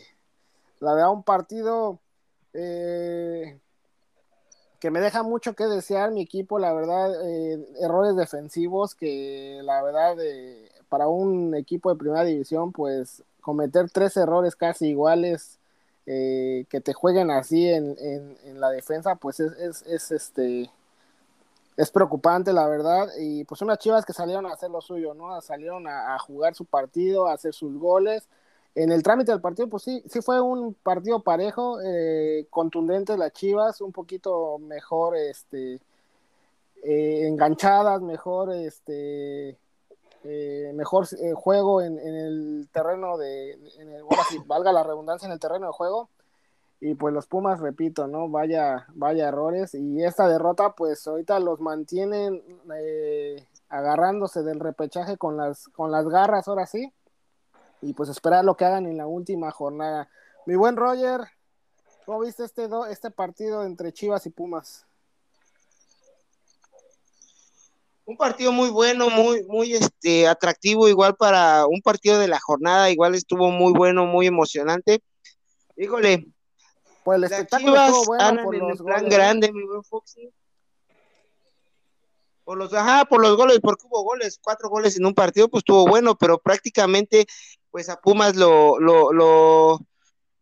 la 0.81 0.95
verdad, 0.95 1.13
un 1.13 1.23
partido 1.23 2.01
eh, 2.53 3.59
que 4.85 4.91
me 4.91 5.01
deja 5.01 5.23
mucho 5.23 5.55
que 5.55 5.65
desear 5.65 6.11
mi 6.11 6.21
equipo, 6.21 6.59
la 6.59 6.75
verdad, 6.75 7.11
eh, 7.27 7.67
errores 7.81 8.17
defensivos 8.17 8.95
que 8.95 9.61
la 9.63 9.83
verdad 9.83 10.15
para 10.91 11.09
un 11.09 11.55
equipo 11.55 11.89
de 11.89 11.97
primera 11.97 12.23
división, 12.23 12.71
pues 12.71 13.23
cometer 13.41 13.89
tres 13.89 14.15
errores 14.19 14.55
casi 14.55 14.89
iguales 14.89 15.59
que 16.05 16.83
te 16.85 16.93
jueguen 16.93 17.31
así 17.31 17.67
en, 17.67 17.97
en, 17.99 18.61
la 18.61 18.69
defensa, 18.69 19.15
pues 19.15 19.41
es, 19.41 19.53
es, 19.55 19.83
es 19.87 20.13
este 20.13 20.71
es 21.77 21.91
preocupante, 21.91 22.53
la 22.53 22.69
verdad. 22.69 23.09
Y 23.19 23.45
pues 23.45 23.63
unas 23.63 23.79
chivas 23.79 24.05
que 24.05 24.13
salieron 24.13 24.47
a 24.47 24.53
hacer 24.53 24.71
lo 24.71 24.81
suyo, 24.81 25.15
¿no? 25.15 25.41
Salieron 25.41 25.87
a, 25.89 26.19
jugar 26.19 26.55
su 26.55 26.65
partido, 26.65 27.27
a 27.27 27.33
hacer 27.33 27.55
sus 27.55 27.79
goles. 27.79 28.29
En 28.75 28.91
el 28.91 29.03
trámite 29.03 29.33
del 29.33 29.41
partido, 29.41 29.69
pues 29.69 29.85
sí, 29.85 30.03
sí 30.09 30.21
fue 30.21 30.41
un 30.41 30.75
partido 30.75 31.23
parejo, 31.23 31.81
eh, 31.81 32.47
contundente 32.51 33.17
las 33.17 33.33
chivas, 33.33 33.81
un 33.81 33.93
poquito 33.93 34.59
mejor, 34.59 35.17
este, 35.17 35.81
eh, 36.83 37.27
enganchadas, 37.29 38.03
mejor, 38.03 38.53
este, 38.53 39.57
eh, 40.25 40.73
mejor 40.75 41.07
juego 41.35 41.83
en, 41.83 41.99
el 41.99 42.69
terreno 42.73 43.17
de, 43.17 43.59
valga 44.47 44.73
la 44.73 44.83
redundancia, 44.83 45.27
en 45.27 45.33
el 45.33 45.41
terreno 45.41 45.67
de 45.67 45.73
juego 45.73 46.09
y 46.85 46.95
pues 46.95 47.15
los 47.15 47.27
Pumas, 47.27 47.61
repito, 47.61 48.07
¿no? 48.07 48.29
Vaya, 48.29 48.87
vaya 48.95 49.29
errores. 49.29 49.75
Y 49.75 50.05
esta 50.05 50.29
derrota, 50.29 50.75
pues 50.75 51.07
ahorita 51.07 51.41
los 51.41 51.59
mantienen 51.59 52.43
eh, 52.75 53.47
agarrándose 53.71 54.43
del 54.43 54.61
repechaje 54.61 55.17
con 55.17 55.39
las, 55.39 55.69
con 55.69 55.91
las 55.91 56.07
garras, 56.09 56.47
ahora 56.47 56.67
sí. 56.67 56.93
Y 57.85 57.93
pues 57.93 58.09
esperar 58.09 58.45
lo 58.47 58.57
que 58.57 58.65
hagan 58.65 58.87
en 58.87 58.97
la 58.97 59.07
última 59.07 59.51
jornada. 59.51 60.09
Mi 60.47 60.57
buen 60.57 60.75
Roger, 60.75 61.21
¿cómo 62.07 62.21
viste 62.21 62.43
este, 62.43 62.67
este 62.91 63.11
partido 63.11 63.63
entre 63.65 63.93
Chivas 63.93 64.25
y 64.25 64.31
Pumas? 64.31 64.87
Un 68.07 68.17
partido 68.17 68.53
muy 68.53 68.71
bueno, 68.71 69.11
muy, 69.11 69.45
muy 69.45 69.75
este, 69.75 70.27
atractivo, 70.27 70.89
igual 70.89 71.15
para 71.17 71.67
un 71.67 71.83
partido 71.83 72.19
de 72.19 72.29
la 72.29 72.41
jornada, 72.41 72.91
igual 72.91 73.15
estuvo 73.15 73.51
muy 73.51 73.75
bueno, 73.75 74.07
muy 74.07 74.27
emocionante. 74.27 75.03
Híjole, 75.77 76.27
pues 77.05 77.19
el 77.19 77.25
espectáculo 77.25 77.77
estuvo 77.77 78.05
bueno 78.07 78.45
por 78.45 78.57
los 78.57 78.83
plan 78.83 79.09
grande, 79.11 79.53
mi 79.53 79.63
buen 79.63 79.85
Foxy. 79.85 80.33
Por 82.45 82.57
los, 82.57 82.73
ajá, 82.73 83.05
por 83.05 83.21
los 83.21 83.37
goles, 83.37 83.61
porque 83.63 83.87
hubo 83.87 84.03
goles, 84.03 84.39
cuatro 84.43 84.71
goles 84.71 84.97
en 84.99 85.05
un 85.05 85.15
partido, 85.15 85.49
pues 85.49 85.63
estuvo 85.63 85.87
bueno, 85.87 86.15
pero 86.17 86.39
prácticamente, 86.39 87.27
pues 87.75 87.89
a 87.89 88.01
Pumas 88.01 88.37
lo, 88.37 88.79
lo, 88.79 89.13
lo, 89.13 89.81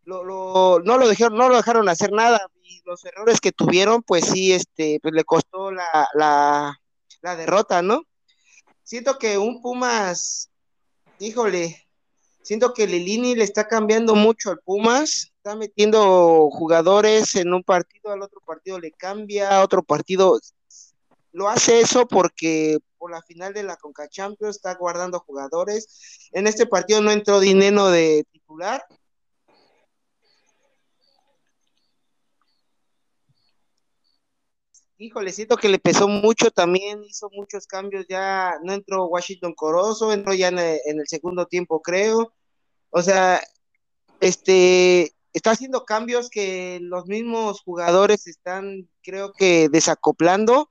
lo, 0.05 0.79
no 0.85 0.97
lo 0.99 1.07
dejaron, 1.07 1.35
no 1.35 1.49
lo 1.49 1.55
dejaron 1.55 1.89
hacer 1.89 2.11
nada, 2.11 2.39
y 2.61 2.83
los 2.85 3.03
errores 3.05 3.41
que 3.41 3.51
tuvieron, 3.51 4.03
pues 4.03 4.25
sí, 4.25 4.53
este, 4.53 4.99
pues 5.01 5.15
le 5.15 5.23
costó 5.23 5.71
la, 5.71 6.07
la, 6.13 6.79
la 7.23 7.35
derrota, 7.35 7.81
¿no? 7.81 8.03
Siento 8.83 9.17
que 9.17 9.39
un 9.39 9.63
Pumas, 9.63 10.51
híjole, 11.17 11.87
siento 12.43 12.71
que 12.71 12.85
Lilini 12.85 13.33
le 13.33 13.45
está 13.45 13.67
cambiando 13.67 14.13
mucho 14.13 14.51
al 14.51 14.59
Pumas, 14.59 15.31
está 15.37 15.55
metiendo 15.55 16.51
jugadores 16.51 17.33
en 17.33 17.51
un 17.51 17.63
partido, 17.63 18.11
al 18.11 18.21
otro 18.21 18.41
partido 18.41 18.79
le 18.79 18.91
cambia, 18.91 19.57
a 19.57 19.63
otro 19.63 19.81
partido 19.81 20.39
lo 21.33 21.49
hace 21.49 21.81
eso 21.81 22.07
porque 22.07 22.79
por 22.97 23.11
la 23.11 23.21
final 23.23 23.53
de 23.53 23.63
la 23.63 23.75
Conca 23.75 24.07
Champions 24.07 24.55
está 24.55 24.75
guardando 24.75 25.19
jugadores. 25.19 26.29
En 26.31 26.47
este 26.47 26.65
partido 26.65 27.01
no 27.01 27.11
entró 27.11 27.39
Dineno 27.39 27.89
de 27.89 28.25
titular. 28.31 28.85
Híjole, 34.97 35.33
siento 35.33 35.57
que 35.57 35.67
le 35.67 35.79
pesó 35.79 36.07
mucho 36.07 36.49
también, 36.51 37.03
hizo 37.03 37.29
muchos 37.33 37.67
cambios, 37.67 38.05
ya 38.07 38.53
no 38.63 38.71
entró 38.73 39.07
Washington 39.07 39.53
Corozo, 39.53 40.13
entró 40.13 40.33
ya 40.33 40.47
en 40.47 40.59
el, 40.59 40.79
en 40.85 40.99
el 40.99 41.07
segundo 41.07 41.45
tiempo, 41.47 41.81
creo. 41.81 42.33
O 42.89 43.01
sea, 43.01 43.41
este, 44.21 45.13
está 45.33 45.51
haciendo 45.51 45.83
cambios 45.83 46.29
que 46.29 46.79
los 46.81 47.07
mismos 47.07 47.61
jugadores 47.61 48.27
están, 48.27 48.87
creo 49.01 49.33
que, 49.33 49.67
desacoplando. 49.69 50.69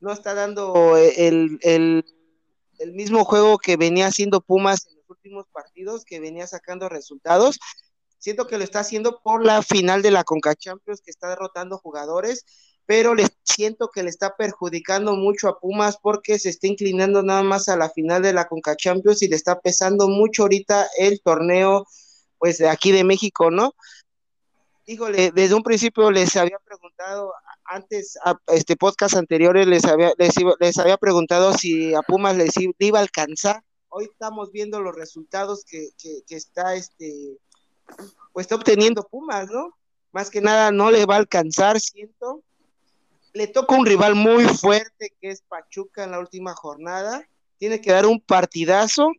No 0.00 0.12
está 0.12 0.34
dando 0.34 0.96
el, 0.96 1.58
el, 1.62 2.04
mismo 2.92 3.24
juego 3.24 3.58
que 3.58 3.76
venía 3.76 4.06
haciendo 4.06 4.40
Pumas 4.40 4.86
en 4.86 4.96
los 4.96 5.10
últimos 5.10 5.46
partidos, 5.52 6.04
que 6.04 6.20
venía 6.20 6.46
sacando 6.46 6.88
resultados. 6.88 7.58
Siento 8.18 8.46
que 8.46 8.58
lo 8.58 8.64
está 8.64 8.80
haciendo 8.80 9.20
por 9.22 9.44
la 9.44 9.62
final 9.62 10.02
de 10.02 10.10
la 10.10 10.24
Conca 10.24 10.54
Champions, 10.54 11.00
que 11.00 11.10
está 11.10 11.28
derrotando 11.28 11.78
jugadores, 11.78 12.44
pero 12.86 13.14
le 13.14 13.26
siento 13.42 13.90
que 13.92 14.02
le 14.02 14.10
está 14.10 14.36
perjudicando 14.36 15.14
mucho 15.14 15.48
a 15.48 15.58
Pumas 15.58 15.98
porque 16.00 16.38
se 16.38 16.50
está 16.50 16.66
inclinando 16.66 17.22
nada 17.22 17.42
más 17.42 17.68
a 17.68 17.76
la 17.76 17.90
final 17.90 18.22
de 18.22 18.32
la 18.32 18.46
Conca 18.46 18.76
Champions 18.76 19.22
y 19.22 19.28
le 19.28 19.36
está 19.36 19.60
pesando 19.60 20.08
mucho 20.08 20.42
ahorita 20.42 20.86
el 20.98 21.20
torneo 21.20 21.86
pues 22.38 22.58
de 22.58 22.68
aquí 22.68 22.92
de 22.92 23.04
México, 23.04 23.50
¿no? 23.50 23.74
Híjole, 24.86 25.32
desde 25.32 25.54
un 25.54 25.62
principio 25.62 26.10
les 26.10 26.36
había 26.36 26.58
preguntado, 26.64 27.32
antes, 27.68 28.18
a, 28.24 28.38
este 28.48 28.76
podcast 28.76 29.16
anteriores 29.16 29.66
les 29.66 29.84
había, 29.84 30.12
les, 30.18 30.78
había 30.78 30.96
preguntado 30.96 31.52
si 31.52 31.94
a 31.94 32.02
Pumas 32.02 32.36
les 32.36 32.52
iba 32.78 32.98
a 32.98 33.02
alcanzar. 33.02 33.62
Hoy 33.88 34.04
estamos 34.04 34.52
viendo 34.52 34.80
los 34.80 34.94
resultados 34.94 35.64
que, 35.64 35.88
que, 35.98 36.36
está 36.36 36.74
este 36.74 37.38
pues 38.32 38.44
está 38.44 38.56
obteniendo 38.56 39.06
Pumas, 39.08 39.48
¿no? 39.50 39.76
Más 40.12 40.30
que 40.30 40.40
nada 40.40 40.70
no 40.70 40.90
le 40.90 41.06
va 41.06 41.14
a 41.14 41.18
alcanzar, 41.18 41.80
siento. 41.80 42.42
Le 43.32 43.46
toca 43.46 43.76
un 43.76 43.86
rival 43.86 44.14
muy 44.14 44.44
fuerte 44.44 45.14
que 45.20 45.30
es 45.30 45.42
Pachuca 45.42 46.04
en 46.04 46.10
la 46.10 46.18
última 46.18 46.54
jornada. 46.54 47.26
Tiene 47.58 47.80
que 47.80 47.92
dar 47.92 48.06
un 48.06 48.20
partidazo 48.20 49.12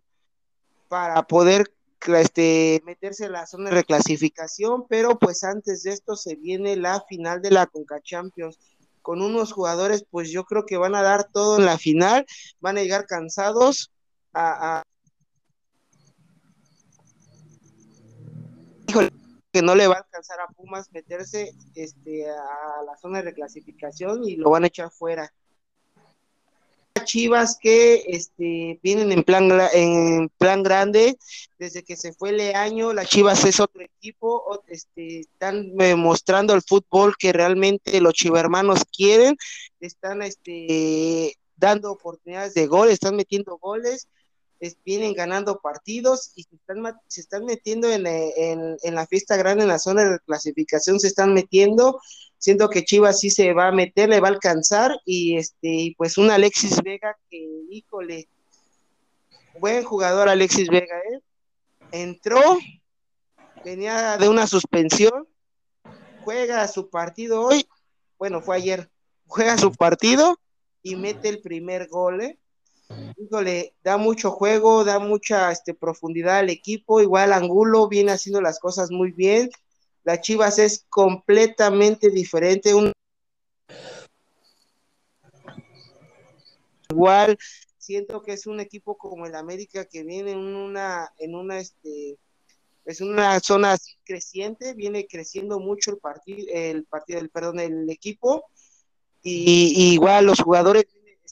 para 0.88 1.24
poder 1.24 1.72
este, 2.06 2.82
meterse 2.86 3.26
en 3.26 3.34
la 3.34 3.46
zona 3.46 3.70
de 3.70 3.78
reclasificación, 3.78 4.88
pero 4.88 5.18
pues 5.18 5.44
antes 5.44 5.84
de 5.84 5.92
esto 5.92 6.16
se 6.16 6.36
viene 6.36 6.76
la 6.76 7.02
final 7.02 7.42
de 7.42 7.52
la 7.52 7.66
Conca 7.68 8.00
Champions 8.02 8.58
con 9.02 9.22
unos 9.22 9.54
jugadores, 9.54 10.06
pues 10.10 10.32
yo 10.32 10.44
creo 10.44 10.66
que 10.66 10.78
van 10.78 10.96
a 10.96 11.02
dar 11.02 11.30
todo 11.32 11.58
en 11.58 11.66
la 11.66 11.78
final, 11.78 12.26
van 12.60 12.78
a 12.78 12.82
llegar 12.82 13.06
cansados 13.06 13.92
a, 14.34 14.84
que 19.52 19.62
no 19.62 19.76
le 19.76 19.88
va 19.88 19.96
a 19.96 20.00
alcanzar 20.00 20.40
a 20.42 20.48
Pumas 20.54 20.92
meterse 20.92 21.52
este, 21.76 22.30
a 22.30 22.84
la 22.86 22.98
zona 23.02 23.20
de 23.20 23.26
reclasificación 23.26 24.24
y 24.24 24.36
lo 24.36 24.50
van 24.50 24.64
a 24.66 24.68
echar 24.68 24.92
fuera. 24.92 25.34
Chivas 27.08 27.58
que 27.60 28.04
este, 28.08 28.80
vienen 28.84 29.12
en 29.12 29.24
plan, 29.24 29.50
en 29.74 30.30
plan 30.38 30.62
grande, 30.62 31.18
desde 31.58 31.84
que 31.84 31.96
se 31.96 32.14
fue 32.14 32.32
Leaño, 32.32 32.94
la 32.94 33.06
Chivas 33.06 33.44
es 33.46 33.60
otro 33.60 33.82
equipo, 33.82 34.62
este, 34.68 35.22
están 35.22 35.72
eh, 35.80 35.96
mostrando 35.96 36.54
el 36.54 36.62
fútbol 36.62 37.16
que 37.18 37.34
realmente 37.34 38.00
los 38.02 38.14
chivermanos 38.14 38.84
quieren, 38.96 39.36
están 39.80 40.22
este, 40.22 41.36
dando 41.56 41.92
oportunidades 41.92 42.54
de 42.54 42.68
gol, 42.68 42.90
están 42.90 43.16
metiendo 43.16 43.58
goles, 43.58 44.08
vienen 44.84 45.14
ganando 45.14 45.60
partidos 45.60 46.32
y 46.36 46.44
se 46.44 46.56
están, 46.56 46.84
se 47.08 47.22
están 47.22 47.46
metiendo 47.46 47.90
en, 47.92 48.08
en, 48.08 48.78
en, 48.82 48.96
la 48.96 49.06
fiesta 49.06 49.38
grande, 49.38 49.64
en 49.64 49.70
la 49.70 49.80
zona 49.80 50.04
de 50.04 50.20
clasificación, 50.20 51.00
se 51.00 51.08
están 51.08 51.34
metiendo 51.34 52.00
siento 52.38 52.70
que 52.70 52.86
Chivas 52.86 53.20
sí 53.20 53.30
se 53.30 53.54
va 53.54 53.68
a 53.68 53.72
meter, 53.72 54.10
le 54.10 54.20
va 54.20 54.28
a 54.28 54.32
alcanzar 54.32 55.00
y 55.06 55.38
este 55.38 55.94
pues 55.98 56.18
un 56.18 56.30
Alexis 56.30 56.82
Vega 56.84 57.18
que 57.30 57.38
híjole 57.70 58.28
buen 59.60 59.84
jugador 59.84 60.30
Alexis 60.30 60.70
Vega, 60.70 60.98
¿eh? 61.00 61.20
Entró, 61.92 62.42
venía 63.64 64.18
de 64.18 64.30
una 64.30 64.46
suspensión, 64.46 65.28
juega 66.24 66.68
su 66.68 66.90
partido 66.90 67.42
hoy, 67.42 67.68
bueno, 68.20 68.42
fue 68.42 68.58
ayer, 68.58 68.90
juega 69.26 69.58
su 69.58 69.72
partido 69.72 70.38
y 70.84 70.96
mete 70.96 71.30
el 71.30 71.42
primer 71.42 71.88
gol, 71.88 72.22
¿eh? 72.22 72.38
Híjole, 73.18 73.74
da 73.84 73.98
mucho 73.98 74.32
juego, 74.32 74.86
da 74.86 75.00
mucha 75.00 75.52
este, 75.52 75.74
profundidad 75.74 76.40
al 76.40 76.50
equipo, 76.50 77.02
igual 77.02 77.34
Angulo 77.34 77.88
viene 77.88 78.12
haciendo 78.12 78.42
las 78.42 78.60
cosas 78.60 78.92
muy 78.92 79.12
bien, 79.12 79.50
la 80.04 80.22
Chivas 80.22 80.58
es 80.60 80.86
completamente 80.88 82.10
diferente. 82.10 82.72
Igual 86.90 87.38
siento 87.78 88.22
que 88.22 88.34
es 88.34 88.48
un 88.48 88.62
equipo 88.62 88.98
como 88.98 89.26
el 89.26 89.36
América 89.36 89.86
que 89.86 90.04
viene 90.04 90.32
en 90.32 90.40
una, 90.40 91.12
en 91.18 91.36
una, 91.36 91.60
este, 91.60 92.18
es 92.86 93.02
una 93.02 93.38
zona 93.42 93.76
creciente, 94.06 94.74
viene 94.74 95.08
creciendo 95.08 95.60
mucho 95.60 95.92
el 95.92 95.98
partido, 95.98 96.48
el 96.54 96.86
partido, 96.86 97.20
el, 97.20 97.30
perdón, 97.30 97.60
el 97.60 97.90
equipo. 97.90 98.46
y, 99.24 99.94
igual 99.94 100.26
los 100.26 100.40
jugadores 100.40 100.86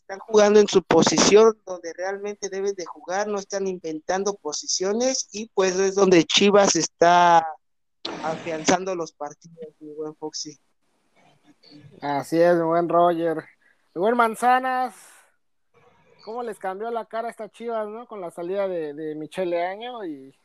están 0.05 0.19
jugando 0.19 0.59
en 0.59 0.67
su 0.67 0.83
posición 0.83 1.57
donde 1.65 1.91
realmente 1.93 2.47
deben 2.47 2.75
de 2.75 2.85
jugar, 2.85 3.27
no 3.27 3.39
están 3.39 3.65
inventando 3.65 4.35
posiciones 4.35 5.27
y 5.31 5.49
pues 5.49 5.79
es 5.79 5.95
donde 5.95 6.23
Chivas 6.25 6.75
está 6.75 7.47
afianzando 8.23 8.93
los 8.93 9.13
partidos, 9.13 9.73
mi 9.79 9.91
buen 9.93 10.15
Foxy. 10.15 10.59
Así 12.01 12.39
es, 12.39 12.55
mi 12.55 12.61
buen 12.61 12.87
Roger. 12.87 13.37
Mi 13.95 13.99
buen 13.99 14.15
Manzanas, 14.15 14.93
¿cómo 16.23 16.43
les 16.43 16.59
cambió 16.59 16.91
la 16.91 17.05
cara 17.05 17.29
a 17.29 17.31
estas 17.31 17.51
Chivas, 17.51 17.87
no? 17.87 18.05
Con 18.05 18.21
la 18.21 18.29
salida 18.29 18.67
de, 18.67 18.93
de 18.93 19.15
Michele 19.15 19.65
Año 19.65 20.05
y, 20.05 20.37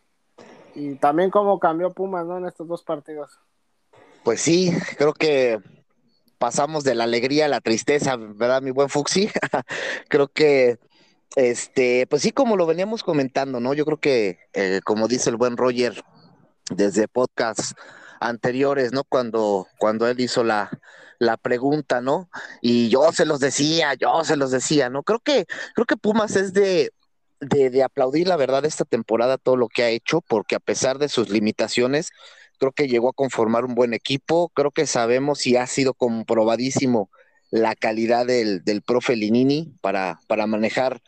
y 0.74 0.94
también 0.94 1.30
cómo 1.30 1.60
cambió 1.60 1.92
Pumas, 1.92 2.24
¿no? 2.24 2.38
En 2.38 2.46
estos 2.46 2.66
dos 2.66 2.82
partidos. 2.82 3.38
Pues 4.24 4.40
sí, 4.40 4.72
creo 4.96 5.12
que 5.12 5.60
pasamos 6.40 6.84
de 6.84 6.94
la 6.94 7.04
alegría 7.04 7.44
a 7.44 7.48
la 7.48 7.60
tristeza, 7.60 8.16
¿verdad, 8.16 8.62
mi 8.62 8.70
buen 8.70 8.88
Fuxi? 8.88 9.30
creo 10.08 10.28
que, 10.28 10.78
este, 11.36 12.06
pues 12.08 12.22
sí, 12.22 12.32
como 12.32 12.56
lo 12.56 12.64
veníamos 12.66 13.04
comentando, 13.04 13.60
¿no? 13.60 13.74
Yo 13.74 13.84
creo 13.84 14.00
que, 14.00 14.38
eh, 14.54 14.80
como 14.82 15.06
dice 15.06 15.28
el 15.28 15.36
buen 15.36 15.58
Roger, 15.58 16.02
desde 16.70 17.08
podcasts 17.08 17.74
anteriores, 18.20 18.92
¿no? 18.92 19.04
Cuando, 19.04 19.66
cuando 19.78 20.08
él 20.08 20.18
hizo 20.18 20.42
la, 20.42 20.70
la 21.18 21.36
pregunta, 21.36 22.00
¿no? 22.00 22.30
Y 22.62 22.88
yo 22.88 23.12
se 23.12 23.26
los 23.26 23.38
decía, 23.38 23.92
yo 23.92 24.24
se 24.24 24.36
los 24.36 24.50
decía, 24.50 24.88
¿no? 24.88 25.02
Creo 25.02 25.20
que, 25.20 25.44
creo 25.74 25.84
que 25.84 25.98
Pumas 25.98 26.36
es 26.36 26.54
de, 26.54 26.90
de, 27.40 27.68
de 27.68 27.82
aplaudir, 27.82 28.26
la 28.26 28.36
verdad, 28.36 28.64
esta 28.64 28.86
temporada, 28.86 29.36
todo 29.36 29.56
lo 29.56 29.68
que 29.68 29.82
ha 29.82 29.90
hecho, 29.90 30.22
porque 30.22 30.56
a 30.56 30.60
pesar 30.60 30.98
de 30.98 31.10
sus 31.10 31.28
limitaciones, 31.28 32.12
creo 32.60 32.72
que 32.72 32.86
llegó 32.86 33.08
a 33.08 33.14
conformar 33.14 33.64
un 33.64 33.74
buen 33.74 33.94
equipo, 33.94 34.50
creo 34.54 34.70
que 34.70 34.86
sabemos 34.86 35.46
y 35.46 35.56
ha 35.56 35.66
sido 35.66 35.94
comprobadísimo 35.94 37.10
la 37.50 37.74
calidad 37.74 38.26
del, 38.26 38.62
del 38.62 38.82
profe 38.82 39.16
Linini 39.16 39.72
para, 39.80 40.20
para 40.28 40.46
manejar 40.46 41.02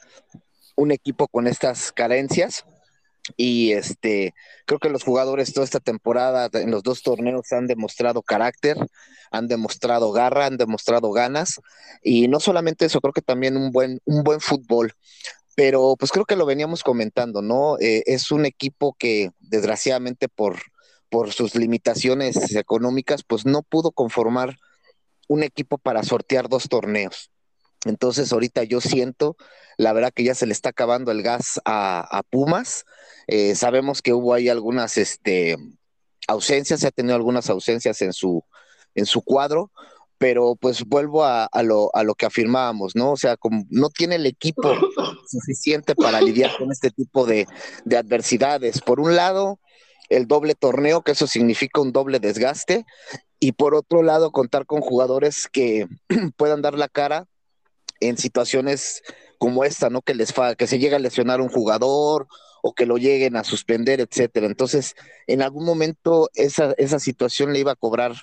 un 0.75 0.91
equipo 0.91 1.29
con 1.29 1.47
estas 1.47 1.93
carencias. 1.93 2.65
Y 3.37 3.73
este, 3.73 4.35
creo 4.67 4.81
que 4.81 4.91
los 4.91 5.05
jugadores 5.05 5.53
toda 5.53 5.65
esta 5.65 5.79
temporada 5.79 6.49
en 6.55 6.73
los 6.73 6.83
dos 6.83 7.03
torneos 7.03 7.53
han 7.53 7.69
demostrado 7.69 8.23
carácter, 8.23 8.77
han 9.31 9.47
demostrado 9.47 10.11
garra, 10.11 10.47
han 10.47 10.57
demostrado 10.57 11.12
ganas. 11.12 11.61
Y 12.03 12.27
no 12.27 12.41
solamente 12.41 12.87
eso, 12.87 13.01
creo 13.01 13.12
que 13.12 13.23
también 13.23 13.57
un 13.57 13.71
buen, 13.71 14.01
un 14.07 14.25
buen 14.25 14.41
fútbol. 14.41 14.95
Pero 15.55 15.97
pues 15.99 16.11
creo 16.11 16.25
que 16.25 16.35
lo 16.35 16.47
veníamos 16.47 16.83
comentando, 16.83 17.43
¿no? 17.43 17.79
Eh, 17.79 18.03
es 18.07 18.33
un 18.33 18.47
equipo 18.47 18.97
que 18.99 19.31
desgraciadamente 19.38 20.29
por, 20.29 20.57
por 21.12 21.31
sus 21.31 21.55
limitaciones 21.55 22.57
económicas, 22.57 23.22
pues 23.22 23.44
no 23.44 23.61
pudo 23.62 23.90
conformar 23.92 24.57
un 25.29 25.42
equipo 25.42 25.77
para 25.77 26.03
sortear 26.05 26.48
dos 26.48 26.70
torneos. 26.70 27.31
Entonces 27.85 28.33
ahorita 28.33 28.64
yo 28.64 28.81
siento, 28.81 29.37
la 29.77 29.92
verdad 29.92 30.11
que 30.14 30.25
ya 30.25 30.35
se 30.35 30.46
le 30.46 30.55
está 30.55 30.70
acabando 30.70 31.12
el 31.12 31.22
gas 31.22 31.61
a, 31.66 32.22
Pumas. 32.31 32.87
Eh, 33.27 33.55
sabemos 33.57 34.01
que 34.01 34.14
hubo 34.14 34.33
ahí 34.33 34.48
algunas 34.48 34.96
este, 34.96 35.59
ausencias, 36.29 36.81
se 36.81 36.87
ha 36.87 36.92
tenido 36.92 37.14
algunas 37.14 37.51
ausencias 37.51 38.01
en 38.01 38.14
su, 38.14 38.42
en 38.94 39.05
su 39.05 39.20
cuadro, 39.20 39.70
pero 40.16 40.57
pues 40.57 40.83
vuelvo 40.87 41.27
a, 41.27 41.46
lo, 41.62 41.94
a 41.94 42.05
lo 42.05 42.14
que 42.14 42.25
afirmábamos, 42.25 42.96
¿no? 42.96 43.12
O 43.12 43.16
sea, 43.18 43.37
como 43.37 43.66
no 43.68 43.90
tiene 43.90 44.14
el 44.14 44.25
equipo 44.25 44.62
suficiente 45.29 45.94
para 45.94 46.22
lidiar 46.22 46.53
con 46.57 46.72
este 46.72 46.90
tipo 46.90 47.27
de, 47.27 47.46
de 47.85 47.98
adversidades. 47.98 48.81
Por 48.81 48.98
un 48.98 49.14
lado, 49.14 49.59
el 50.09 50.27
doble 50.27 50.55
torneo, 50.55 51.03
que 51.03 51.12
eso 51.12 51.27
significa 51.27 51.81
un 51.81 51.93
doble 51.93 52.21
desgaste, 52.21 52.85
y 53.41 53.53
por 53.53 53.75
otro 53.75 54.03
lado 54.03 54.31
contar 54.31 54.67
con 54.67 54.81
jugadores 54.81 55.49
que 55.49 55.88
puedan 56.37 56.62
dar 56.62 56.75
la 56.79 56.88
cara 56.88 57.27
en 58.01 58.17
situaciones 58.17 59.03
como 59.38 59.65
esta, 59.65 59.91
¿no? 59.91 60.03
Que 60.03 60.15
les 60.15 60.33
fa 60.33 60.55
que 60.55 60.69
se 60.69 60.79
llegue 60.79 60.97
a 60.97 61.01
lesionar 61.01 61.41
un 61.41 61.49
jugador 61.49 62.29
o 62.62 62.73
que 62.73 62.87
lo 62.87 62.99
lleguen 62.99 63.37
a 63.37 63.43
suspender, 63.43 64.01
etcétera. 64.01 64.47
Entonces, 64.47 64.95
en 65.27 65.43
algún 65.43 65.65
momento 65.65 66.31
esa, 66.35 66.75
esa 66.79 67.01
situación 67.01 67.53
le 67.53 67.59
iba 67.59 67.73
a 67.73 67.77
cobrar 67.77 68.15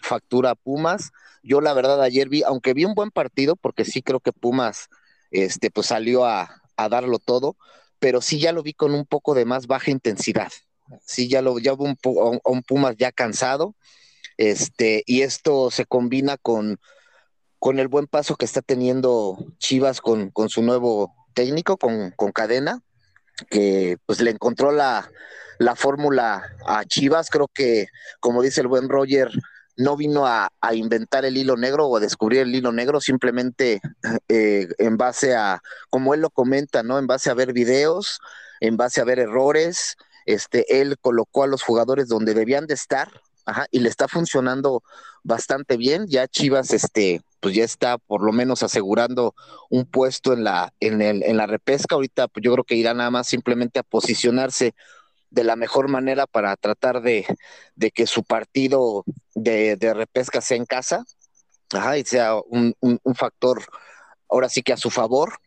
factura 0.00 0.50
a 0.50 0.54
Pumas. 0.54 1.10
Yo 1.42 1.60
la 1.60 1.72
verdad 1.74 2.00
ayer 2.00 2.28
vi, 2.28 2.44
aunque 2.44 2.74
vi 2.74 2.84
un 2.84 2.94
buen 2.94 3.10
partido, 3.10 3.56
porque 3.56 3.84
sí 3.84 4.02
creo 4.02 4.20
que 4.20 4.32
Pumas 4.32 4.88
este, 5.32 5.70
pues 5.70 5.88
salió 5.88 6.24
a, 6.24 6.62
a 6.76 6.88
darlo 6.88 7.18
todo, 7.18 7.56
pero 7.98 8.20
sí 8.20 8.38
ya 8.38 8.52
lo 8.52 8.62
vi 8.62 8.74
con 8.74 8.94
un 8.94 9.06
poco 9.06 9.34
de 9.34 9.44
más 9.44 9.66
baja 9.66 9.90
intensidad 9.90 10.52
sí, 11.04 11.28
ya 11.28 11.42
lo, 11.42 11.58
ya 11.58 11.74
un, 11.74 11.96
un 12.44 12.62
Pumas 12.62 12.96
ya 12.96 13.12
cansado, 13.12 13.74
este, 14.36 15.02
y 15.06 15.22
esto 15.22 15.70
se 15.70 15.84
combina 15.84 16.36
con, 16.36 16.78
con 17.58 17.78
el 17.78 17.88
buen 17.88 18.06
paso 18.06 18.36
que 18.36 18.44
está 18.44 18.62
teniendo 18.62 19.36
Chivas 19.58 20.00
con, 20.00 20.30
con 20.30 20.48
su 20.48 20.62
nuevo 20.62 21.14
técnico, 21.34 21.76
con, 21.76 22.12
con 22.12 22.32
Cadena, 22.32 22.80
que 23.50 23.98
pues 24.06 24.20
le 24.20 24.30
encontró 24.30 24.72
la, 24.72 25.10
la 25.58 25.76
fórmula 25.76 26.42
a 26.66 26.84
Chivas, 26.84 27.30
creo 27.30 27.48
que, 27.52 27.86
como 28.20 28.42
dice 28.42 28.60
el 28.60 28.68
buen 28.68 28.88
Roger, 28.88 29.30
no 29.76 29.96
vino 29.96 30.26
a, 30.26 30.50
a, 30.60 30.74
inventar 30.74 31.24
el 31.24 31.36
hilo 31.36 31.56
negro 31.56 31.86
o 31.86 31.96
a 31.96 32.00
descubrir 32.00 32.40
el 32.40 32.54
hilo 32.54 32.72
negro, 32.72 33.00
simplemente 33.00 33.80
eh, 34.28 34.66
en 34.78 34.96
base 34.96 35.36
a, 35.36 35.62
como 35.88 36.14
él 36.14 36.20
lo 36.20 36.30
comenta, 36.30 36.82
¿no? 36.82 36.98
En 36.98 37.06
base 37.06 37.30
a 37.30 37.34
ver 37.34 37.52
videos, 37.52 38.18
en 38.60 38.76
base 38.76 39.00
a 39.00 39.04
ver 39.04 39.20
errores, 39.20 39.96
este, 40.28 40.80
él 40.80 40.98
colocó 41.00 41.42
a 41.42 41.46
los 41.46 41.62
jugadores 41.62 42.06
donde 42.06 42.34
debían 42.34 42.66
de 42.66 42.74
estar, 42.74 43.08
ajá, 43.46 43.66
y 43.70 43.80
le 43.80 43.88
está 43.88 44.08
funcionando 44.08 44.82
bastante 45.22 45.78
bien. 45.78 46.06
Ya 46.06 46.28
Chivas, 46.28 46.74
este, 46.74 47.22
pues 47.40 47.54
ya 47.54 47.64
está 47.64 47.96
por 47.96 48.22
lo 48.22 48.30
menos 48.32 48.62
asegurando 48.62 49.34
un 49.70 49.86
puesto 49.86 50.34
en 50.34 50.44
la, 50.44 50.74
en 50.80 51.00
el, 51.00 51.22
en 51.22 51.38
la 51.38 51.46
repesca. 51.46 51.94
Ahorita, 51.94 52.28
pues 52.28 52.44
yo 52.44 52.52
creo 52.52 52.64
que 52.64 52.74
irá 52.74 52.92
nada 52.92 53.10
más 53.10 53.26
simplemente 53.26 53.78
a 53.78 53.82
posicionarse 53.82 54.74
de 55.30 55.44
la 55.44 55.56
mejor 55.56 55.88
manera 55.88 56.26
para 56.26 56.54
tratar 56.56 57.00
de, 57.00 57.24
de 57.74 57.90
que 57.90 58.06
su 58.06 58.22
partido 58.22 59.04
de, 59.34 59.78
repesca 59.94 60.42
sea 60.42 60.58
en 60.58 60.66
casa, 60.66 61.04
ajá, 61.72 61.96
y 61.96 62.04
sea 62.04 62.34
un, 62.50 62.74
un 62.80 63.14
factor 63.14 63.62
ahora 64.28 64.50
sí 64.50 64.62
que 64.62 64.74
a 64.74 64.76
su 64.76 64.90
favor 64.90 65.38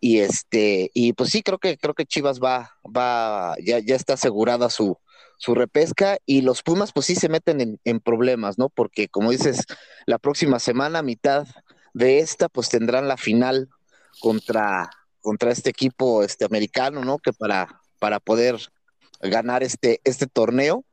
y 0.00 0.18
este 0.20 0.90
y 0.94 1.12
pues 1.12 1.30
sí 1.30 1.42
creo 1.42 1.58
que 1.58 1.76
creo 1.76 1.94
que 1.94 2.06
Chivas 2.06 2.40
va 2.40 2.72
va 2.84 3.54
ya 3.64 3.78
ya 3.80 3.96
está 3.96 4.14
asegurada 4.14 4.70
su 4.70 4.98
su 5.38 5.54
repesca 5.54 6.18
y 6.26 6.42
los 6.42 6.62
Pumas 6.62 6.92
pues 6.92 7.06
sí 7.06 7.14
se 7.14 7.28
meten 7.28 7.60
en, 7.60 7.80
en 7.84 8.00
problemas 8.00 8.58
no 8.58 8.68
porque 8.68 9.08
como 9.08 9.30
dices 9.30 9.64
la 10.06 10.18
próxima 10.18 10.58
semana 10.58 11.02
mitad 11.02 11.46
de 11.94 12.20
esta 12.20 12.48
pues 12.48 12.68
tendrán 12.68 13.08
la 13.08 13.16
final 13.16 13.68
contra 14.20 14.90
contra 15.20 15.50
este 15.50 15.70
equipo 15.70 16.22
este 16.22 16.44
americano 16.44 17.04
no 17.04 17.18
que 17.18 17.32
para 17.32 17.80
para 17.98 18.20
poder 18.20 18.58
ganar 19.20 19.62
este 19.62 20.00
este 20.04 20.26
torneo. 20.26 20.84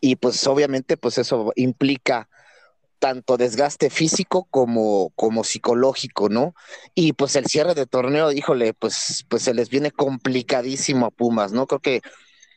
Y 0.00 0.16
pues 0.16 0.46
obviamente 0.46 0.96
pues 0.96 1.18
eso 1.18 1.52
implica 1.56 2.28
tanto 3.04 3.36
desgaste 3.36 3.90
físico 3.90 4.48
como, 4.50 5.10
como 5.14 5.44
psicológico, 5.44 6.30
¿no? 6.30 6.54
Y 6.94 7.12
pues 7.12 7.36
el 7.36 7.44
cierre 7.44 7.74
de 7.74 7.84
torneo, 7.84 8.32
híjole, 8.32 8.72
pues, 8.72 9.26
pues 9.28 9.42
se 9.42 9.52
les 9.52 9.68
viene 9.68 9.90
complicadísimo 9.90 11.04
a 11.04 11.10
Pumas, 11.10 11.52
¿no? 11.52 11.66
Creo 11.66 11.80
que 11.80 12.00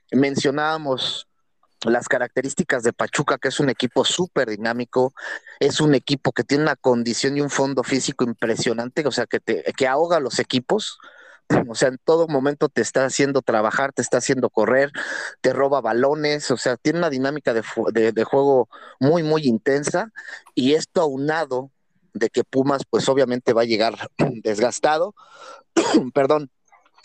mencionábamos 0.10 1.27
las 1.83 2.07
características 2.07 2.83
de 2.83 2.93
Pachuca, 2.93 3.38
que 3.38 3.49
es 3.49 3.60
un 3.60 3.69
equipo 3.69 4.05
súper 4.05 4.49
dinámico, 4.49 5.13
es 5.60 5.81
un 5.81 5.95
equipo 5.95 6.31
que 6.31 6.45
tiene 6.45 6.63
una 6.63 6.77
condición 6.77 7.36
y 7.36 7.41
un 7.41 7.49
fondo 7.49 7.83
físico 7.83 8.23
impresionante, 8.23 9.05
o 9.05 9.12
sea, 9.12 9.25
que, 9.25 9.41
te, 9.41 9.65
que 9.75 9.86
ahoga 9.86 10.15
a 10.15 10.21
los 10.21 10.39
equipos, 10.39 10.97
o 11.67 11.75
sea, 11.75 11.89
en 11.89 11.97
todo 12.03 12.27
momento 12.27 12.69
te 12.69 12.81
está 12.81 13.05
haciendo 13.05 13.41
trabajar, 13.41 13.93
te 13.93 14.01
está 14.01 14.17
haciendo 14.17 14.49
correr, 14.49 14.91
te 15.41 15.53
roba 15.53 15.81
balones, 15.81 16.51
o 16.51 16.57
sea, 16.57 16.77
tiene 16.77 16.99
una 16.99 17.10
dinámica 17.10 17.53
de, 17.53 18.12
de, 18.12 18.23
juego 18.23 18.69
muy, 18.99 19.23
muy 19.23 19.47
intensa 19.47 20.12
y 20.55 20.73
esto 20.73 21.01
aunado 21.01 21.71
de 22.13 22.29
que 22.29 22.43
Pumas 22.43 22.83
pues 22.89 23.07
obviamente 23.10 23.53
va 23.53 23.62
a 23.62 23.65
llegar 23.65 24.10
desgastado, 24.43 25.15
perdón, 26.13 26.50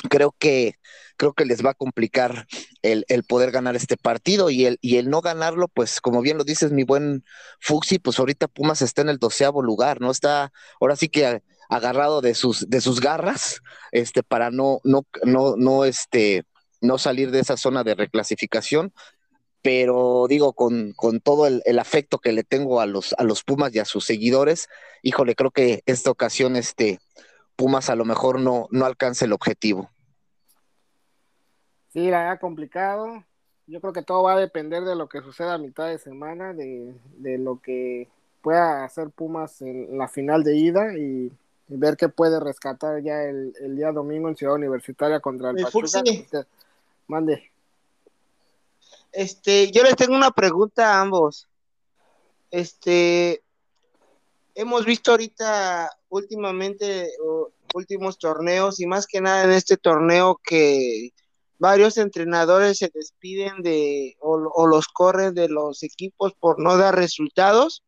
creo 0.08 0.34
que 0.38 0.76
creo 1.16 1.34
que 1.34 1.44
les 1.44 1.64
va 1.64 1.70
a 1.70 1.74
complicar 1.74 2.46
el, 2.82 3.04
el, 3.08 3.22
poder 3.22 3.52
ganar 3.52 3.76
este 3.76 3.96
partido 3.96 4.50
y 4.50 4.66
el, 4.66 4.78
y 4.80 4.96
el 4.96 5.08
no 5.08 5.20
ganarlo, 5.20 5.68
pues 5.68 6.00
como 6.00 6.20
bien 6.20 6.36
lo 6.36 6.42
dices 6.42 6.72
mi 6.72 6.82
buen 6.82 7.24
Fuxi, 7.60 8.00
pues 8.00 8.18
ahorita 8.18 8.48
Pumas 8.48 8.82
está 8.82 9.02
en 9.02 9.08
el 9.08 9.18
doceavo 9.18 9.62
lugar, 9.62 10.00
¿no? 10.00 10.10
Está, 10.10 10.52
ahora 10.80 10.96
sí 10.96 11.08
que 11.08 11.44
agarrado 11.72 12.20
de 12.20 12.34
sus, 12.34 12.68
de 12.68 12.82
sus 12.82 13.00
garras, 13.00 13.62
este, 13.92 14.22
para 14.22 14.50
no, 14.50 14.80
no, 14.84 15.06
no, 15.24 15.56
no, 15.56 15.86
este, 15.86 16.44
no 16.82 16.98
salir 16.98 17.30
de 17.30 17.40
esa 17.40 17.56
zona 17.56 17.82
de 17.82 17.94
reclasificación. 17.94 18.92
Pero 19.62 20.26
digo, 20.28 20.52
con, 20.52 20.92
con 20.92 21.20
todo 21.20 21.46
el, 21.46 21.78
afecto 21.78 22.18
que 22.18 22.32
le 22.32 22.42
tengo 22.42 22.80
a 22.80 22.86
los, 22.86 23.14
a 23.16 23.22
los 23.22 23.42
Pumas 23.42 23.74
y 23.74 23.78
a 23.78 23.84
sus 23.84 24.04
seguidores, 24.04 24.68
híjole, 25.02 25.34
creo 25.34 25.50
que 25.50 25.82
esta 25.86 26.10
ocasión, 26.10 26.56
este, 26.56 26.98
Pumas 27.56 27.88
a 27.88 27.94
lo 27.94 28.04
mejor 28.04 28.40
no, 28.40 28.66
no 28.70 28.84
alcanza 28.84 29.24
el 29.24 29.32
objetivo. 29.32 29.88
Sí, 31.92 32.08
era 32.08 32.38
complicado. 32.38 33.24
Yo 33.66 33.80
creo 33.80 33.92
que 33.92 34.02
todo 34.02 34.24
va 34.24 34.34
a 34.34 34.40
depender 34.40 34.82
de 34.82 34.96
lo 34.96 35.08
que 35.08 35.22
suceda 35.22 35.54
a 35.54 35.58
mitad 35.58 35.86
de 35.86 35.98
semana, 35.98 36.52
de, 36.52 36.94
de 37.16 37.38
lo 37.38 37.60
que 37.62 38.08
pueda 38.42 38.84
hacer 38.84 39.10
Pumas 39.10 39.62
en 39.62 39.96
la 39.96 40.08
final 40.08 40.42
de 40.42 40.56
ida 40.56 40.98
y, 40.98 41.32
ver 41.78 41.96
qué 41.96 42.08
puede 42.08 42.40
rescatar 42.40 43.02
ya 43.02 43.22
el, 43.22 43.52
día 43.76 43.92
domingo 43.92 44.28
en 44.28 44.36
Ciudad 44.36 44.54
Universitaria 44.54 45.20
contra 45.20 45.50
el, 45.50 45.62
Pachuca. 45.62 46.02
Mande. 47.06 47.50
Este, 49.12 49.70
yo 49.70 49.82
les 49.82 49.96
tengo 49.96 50.14
una 50.14 50.30
pregunta 50.30 50.94
a 50.94 51.00
ambos. 51.00 51.48
Este, 52.50 53.42
hemos 54.54 54.84
visto 54.84 55.10
ahorita 55.10 55.90
últimamente 56.08 57.10
últimos 57.74 58.18
torneos 58.18 58.80
y 58.80 58.86
más 58.86 59.06
que 59.06 59.20
nada 59.20 59.44
en 59.44 59.52
este 59.52 59.76
torneo 59.76 60.40
que 60.42 61.10
varios 61.58 61.96
entrenadores 61.96 62.78
se 62.78 62.90
despiden 62.92 63.62
de 63.62 64.16
o, 64.20 64.66
los 64.66 64.88
corren 64.88 65.34
de 65.34 65.48
los 65.48 65.82
equipos 65.82 66.32
por 66.38 66.60
no 66.60 66.76
dar 66.76 66.96
resultados 66.96 67.82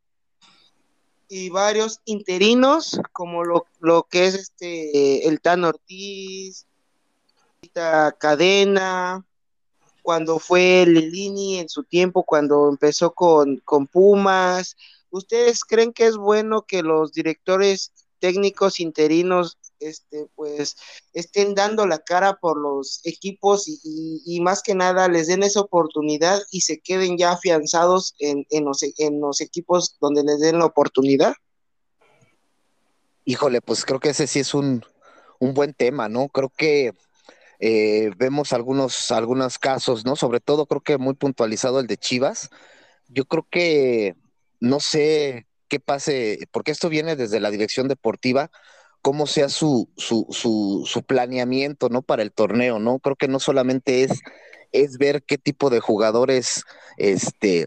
y 1.36 1.50
varios 1.50 2.00
interinos 2.04 3.00
como 3.10 3.42
lo, 3.42 3.66
lo 3.80 4.04
que 4.04 4.26
es 4.26 4.34
este 4.36 5.26
el 5.26 5.40
Tan 5.40 5.64
Ortiz, 5.64 6.64
Cadena, 7.72 9.26
cuando 10.02 10.38
fue 10.38 10.86
Lelini 10.86 11.58
en 11.58 11.68
su 11.68 11.82
tiempo, 11.82 12.22
cuando 12.22 12.68
empezó 12.68 13.14
con, 13.14 13.56
con 13.64 13.88
Pumas. 13.88 14.76
¿Ustedes 15.10 15.64
creen 15.64 15.92
que 15.92 16.06
es 16.06 16.16
bueno 16.16 16.62
que 16.62 16.84
los 16.84 17.12
directores 17.12 17.90
técnicos 18.20 18.78
interinos 18.78 19.58
este, 19.88 20.26
pues 20.34 20.76
estén 21.12 21.54
dando 21.54 21.86
la 21.86 21.98
cara 21.98 22.38
por 22.40 22.58
los 22.58 23.00
equipos 23.04 23.64
y, 23.66 24.40
más 24.40 24.62
que 24.62 24.74
nada 24.74 25.08
les 25.08 25.28
den 25.28 25.42
esa 25.42 25.60
oportunidad 25.60 26.42
y 26.50 26.62
se 26.62 26.80
queden 26.80 27.16
ya 27.16 27.32
afianzados 27.32 28.14
en, 28.18 28.46
en, 28.50 28.64
los, 28.64 28.82
en 28.98 29.20
los 29.20 29.40
equipos 29.40 29.96
donde 30.00 30.22
les 30.22 30.40
den 30.40 30.58
la 30.58 30.66
oportunidad? 30.66 31.34
Híjole, 33.24 33.60
pues 33.62 33.84
creo 33.84 34.00
que 34.00 34.10
ese 34.10 34.26
sí 34.26 34.40
es 34.40 34.52
un, 34.52 34.84
un 35.38 35.54
buen 35.54 35.72
tema, 35.72 36.08
¿no? 36.08 36.28
Creo 36.28 36.50
que 36.50 36.92
eh, 37.58 38.10
vemos 38.16 38.52
algunos, 38.52 39.10
algunos 39.10 39.58
casos, 39.58 40.04
¿no? 40.04 40.16
Sobre 40.16 40.40
todo 40.40 40.66
creo 40.66 40.82
que 40.82 40.98
muy 40.98 41.14
puntualizado 41.14 41.80
el 41.80 41.86
de 41.86 41.96
Chivas. 41.96 42.50
Yo 43.08 43.24
creo 43.24 43.46
que 43.50 44.16
no 44.60 44.80
sé 44.80 45.46
qué 45.68 45.80
pase, 45.80 46.40
porque 46.52 46.72
esto 46.72 46.88
viene 46.88 47.16
desde 47.16 47.40
la 47.40 47.50
dirección 47.50 47.88
deportiva, 47.88 48.50
cómo 49.04 49.26
sea 49.26 49.50
su, 49.50 49.90
su, 49.98 50.26
su, 50.30 50.84
su, 50.86 51.02
planeamiento, 51.02 51.90
¿no? 51.90 52.00
Para 52.00 52.22
el 52.22 52.32
torneo, 52.32 52.78
¿no? 52.78 53.00
Creo 53.00 53.16
que 53.16 53.28
no 53.28 53.38
solamente 53.38 54.02
es, 54.02 54.22
es 54.72 54.96
ver 54.96 55.22
qué 55.22 55.36
tipo 55.36 55.68
de 55.68 55.78
jugadores 55.78 56.64
este, 56.96 57.66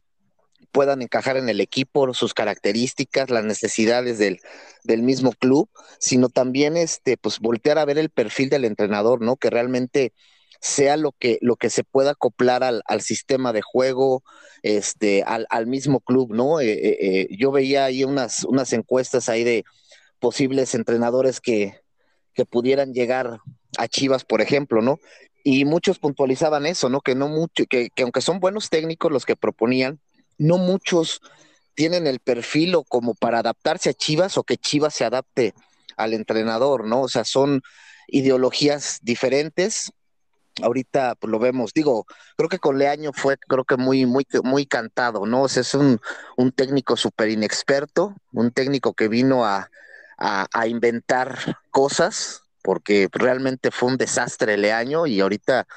puedan 0.72 1.04
encajar 1.04 1.38
en 1.38 1.48
el 1.48 1.62
equipo, 1.62 2.12
sus 2.16 2.34
características, 2.34 3.30
las 3.30 3.44
necesidades 3.44 4.18
del, 4.18 4.40
del, 4.84 5.04
mismo 5.04 5.32
club, 5.32 5.70
sino 6.00 6.30
también 6.30 6.76
este, 6.76 7.18
pues 7.18 7.38
voltear 7.38 7.78
a 7.78 7.86
ver 7.86 8.00
el 8.00 8.10
perfil 8.10 8.50
del 8.50 8.66
entrenador, 8.66 9.22
¿no? 9.22 9.36
Que 9.36 9.52
realmente 9.52 10.14
sea 10.60 10.98
lo 10.98 11.12
que, 11.12 11.38
lo 11.42 11.56
que 11.56 11.70
se 11.70 11.84
pueda 11.84 12.12
acoplar 12.14 12.64
al, 12.64 12.82
al 12.88 13.02
sistema 13.02 13.54
de 13.54 13.62
juego, 13.62 14.24
este, 14.64 15.22
al, 15.22 15.46
al 15.52 15.68
mismo 15.68 16.00
club, 16.00 16.34
¿no? 16.34 16.62
Eh, 16.62 16.72
eh, 16.72 16.98
eh, 17.00 17.28
yo 17.38 17.52
veía 17.52 17.86
ahí 17.86 18.04
unas, 18.04 18.44
unas 18.44 18.74
encuestas 18.74 19.30
ahí 19.30 19.44
de, 19.44 19.66
posibles 20.20 20.76
entrenadores 20.76 21.40
que, 21.42 21.80
que 22.34 22.46
pudieran 22.46 22.94
llegar 22.94 23.40
a 23.78 23.88
Chivas, 23.88 24.24
por 24.24 24.42
ejemplo, 24.42 24.82
¿no? 24.82 25.00
Y 25.44 25.66
muchos 25.66 26.00
puntualizaban 26.00 26.66
eso, 26.66 26.90
¿no? 26.90 27.02
Que 27.02 27.16
no 27.16 27.28
mucho, 27.28 27.66
que, 27.70 27.90
que 27.90 28.04
aunque 28.04 28.22
son 28.22 28.40
buenos 28.40 28.70
técnicos 28.70 29.12
los 29.12 29.26
que 29.26 29.36
proponían, 29.36 30.00
no 30.38 30.58
muchos 30.58 31.22
tienen 31.74 32.08
el 32.08 32.20
perfil 32.20 32.76
o 32.76 32.84
como 32.84 33.14
para 33.14 33.40
adaptarse 33.40 33.90
a 33.90 33.94
Chivas 33.94 34.38
o 34.38 34.44
que 34.44 34.58
Chivas 34.58 34.94
se 34.94 35.06
adapte 35.06 35.54
al 35.96 36.14
entrenador, 36.14 36.86
¿no? 36.86 37.02
O 37.02 37.10
sea, 37.10 37.24
son 37.24 37.62
ideologías 38.08 39.00
diferentes. 39.02 39.92
Ahorita 40.62 41.16
pues, 41.16 41.30
lo 41.30 41.38
vemos, 41.38 41.74
digo, 41.74 42.06
creo 42.36 42.50
que 42.50 42.58
con 42.58 42.80
Leaño 42.80 43.12
fue, 43.14 43.38
creo 43.38 43.64
que 43.64 43.78
muy, 43.78 44.06
muy, 44.08 44.26
muy 44.44 44.66
cantado, 44.66 45.26
¿no? 45.28 45.44
O 45.44 45.50
sea, 45.50 45.62
es 45.62 45.76
un, 45.76 46.00
un 46.36 46.52
técnico 46.52 46.98
súper 46.98 47.30
inexperto, 47.30 48.16
un 48.32 48.52
técnico 48.52 48.94
que 48.94 49.08
vino 49.08 49.46
a, 49.46 49.70
a, 50.18 50.68
inventar 50.68 51.60
cosas, 51.70 52.44
porque 52.64 53.08
realmente 53.12 53.72
fue 53.72 53.90
un 53.90 53.98
desastre 53.98 54.56
el 54.56 54.66
y 55.08 55.20
ahorita 55.20 55.68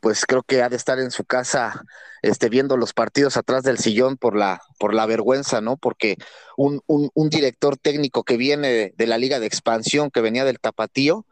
pues 0.00 0.24
creo 0.24 0.42
que 0.42 0.62
ha 0.62 0.68
de 0.68 0.76
estar 0.76 0.98
en 0.98 1.10
su 1.10 1.24
casa 1.24 1.84
este, 2.22 2.48
viendo 2.48 2.76
los 2.76 2.92
partidos 2.92 3.36
atrás 3.36 3.62
del 3.62 3.78
sillón 3.78 4.16
por 4.16 4.36
la, 4.36 4.60
por 4.78 4.94
la 4.94 5.06
vergüenza, 5.06 5.60
¿no? 5.60 5.76
Porque 5.76 6.16
un, 6.56 6.80
un, 6.86 7.10
un 7.14 7.28
director 7.28 7.76
técnico 7.76 8.22
que 8.22 8.36
viene 8.36 8.92
de, 8.96 9.06
la 9.06 9.18
liga 9.18 9.40
de 9.40 9.46
expansión, 9.46 10.10
que 10.10 10.20
venía 10.20 10.44
del 10.44 10.60
tapatío, 10.60 11.26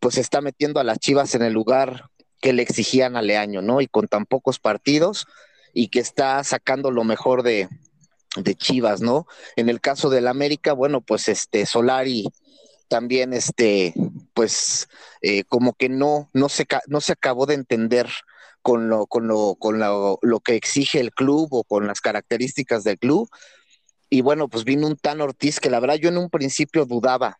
pues 0.00 0.18
está 0.18 0.40
metiendo 0.40 0.80
a 0.80 0.84
las 0.84 0.98
Chivas 0.98 1.34
en 1.34 1.42
el 1.42 1.52
lugar 1.52 2.10
que 2.40 2.52
le 2.52 2.62
exigían 2.62 3.16
a 3.16 3.22
Leaño, 3.22 3.62
¿no? 3.62 3.80
Y 3.80 3.88
con 3.88 4.08
tan 4.08 4.26
pocos 4.26 4.58
partidos 4.58 5.26
y 5.72 5.88
que 5.88 6.00
está 6.00 6.42
sacando 6.44 6.90
lo 6.90 7.04
mejor 7.04 7.42
de, 7.42 7.68
de 8.42 8.54
Chivas, 8.54 9.00
¿no? 9.00 9.26
En 9.56 9.68
el 9.68 9.80
caso 9.80 10.10
del 10.10 10.28
América, 10.28 10.72
bueno, 10.72 11.00
pues 11.00 11.28
este 11.28 11.66
Solari 11.66 12.30
también, 12.88 13.32
este, 13.32 13.94
pues 14.34 14.88
eh, 15.22 15.44
como 15.44 15.74
que 15.74 15.88
no, 15.88 16.30
no 16.32 16.48
se, 16.48 16.66
no 16.86 17.00
se 17.00 17.12
acabó 17.12 17.46
de 17.46 17.54
entender 17.54 18.08
con 18.62 18.88
lo, 18.88 19.06
con 19.06 19.28
lo, 19.28 19.54
con 19.56 19.78
lo, 19.78 20.18
lo 20.22 20.40
que 20.40 20.56
exige 20.56 21.00
el 21.00 21.12
club 21.12 21.48
o 21.52 21.64
con 21.64 21.86
las 21.86 22.00
características 22.00 22.84
del 22.84 22.98
club. 22.98 23.28
Y 24.10 24.22
bueno, 24.22 24.48
pues 24.48 24.64
vino 24.64 24.86
un 24.86 24.96
Tan 24.96 25.20
Ortiz 25.20 25.60
que 25.60 25.70
la 25.70 25.80
verdad 25.80 25.96
yo 25.96 26.08
en 26.08 26.18
un 26.18 26.30
principio 26.30 26.86
dudaba, 26.86 27.38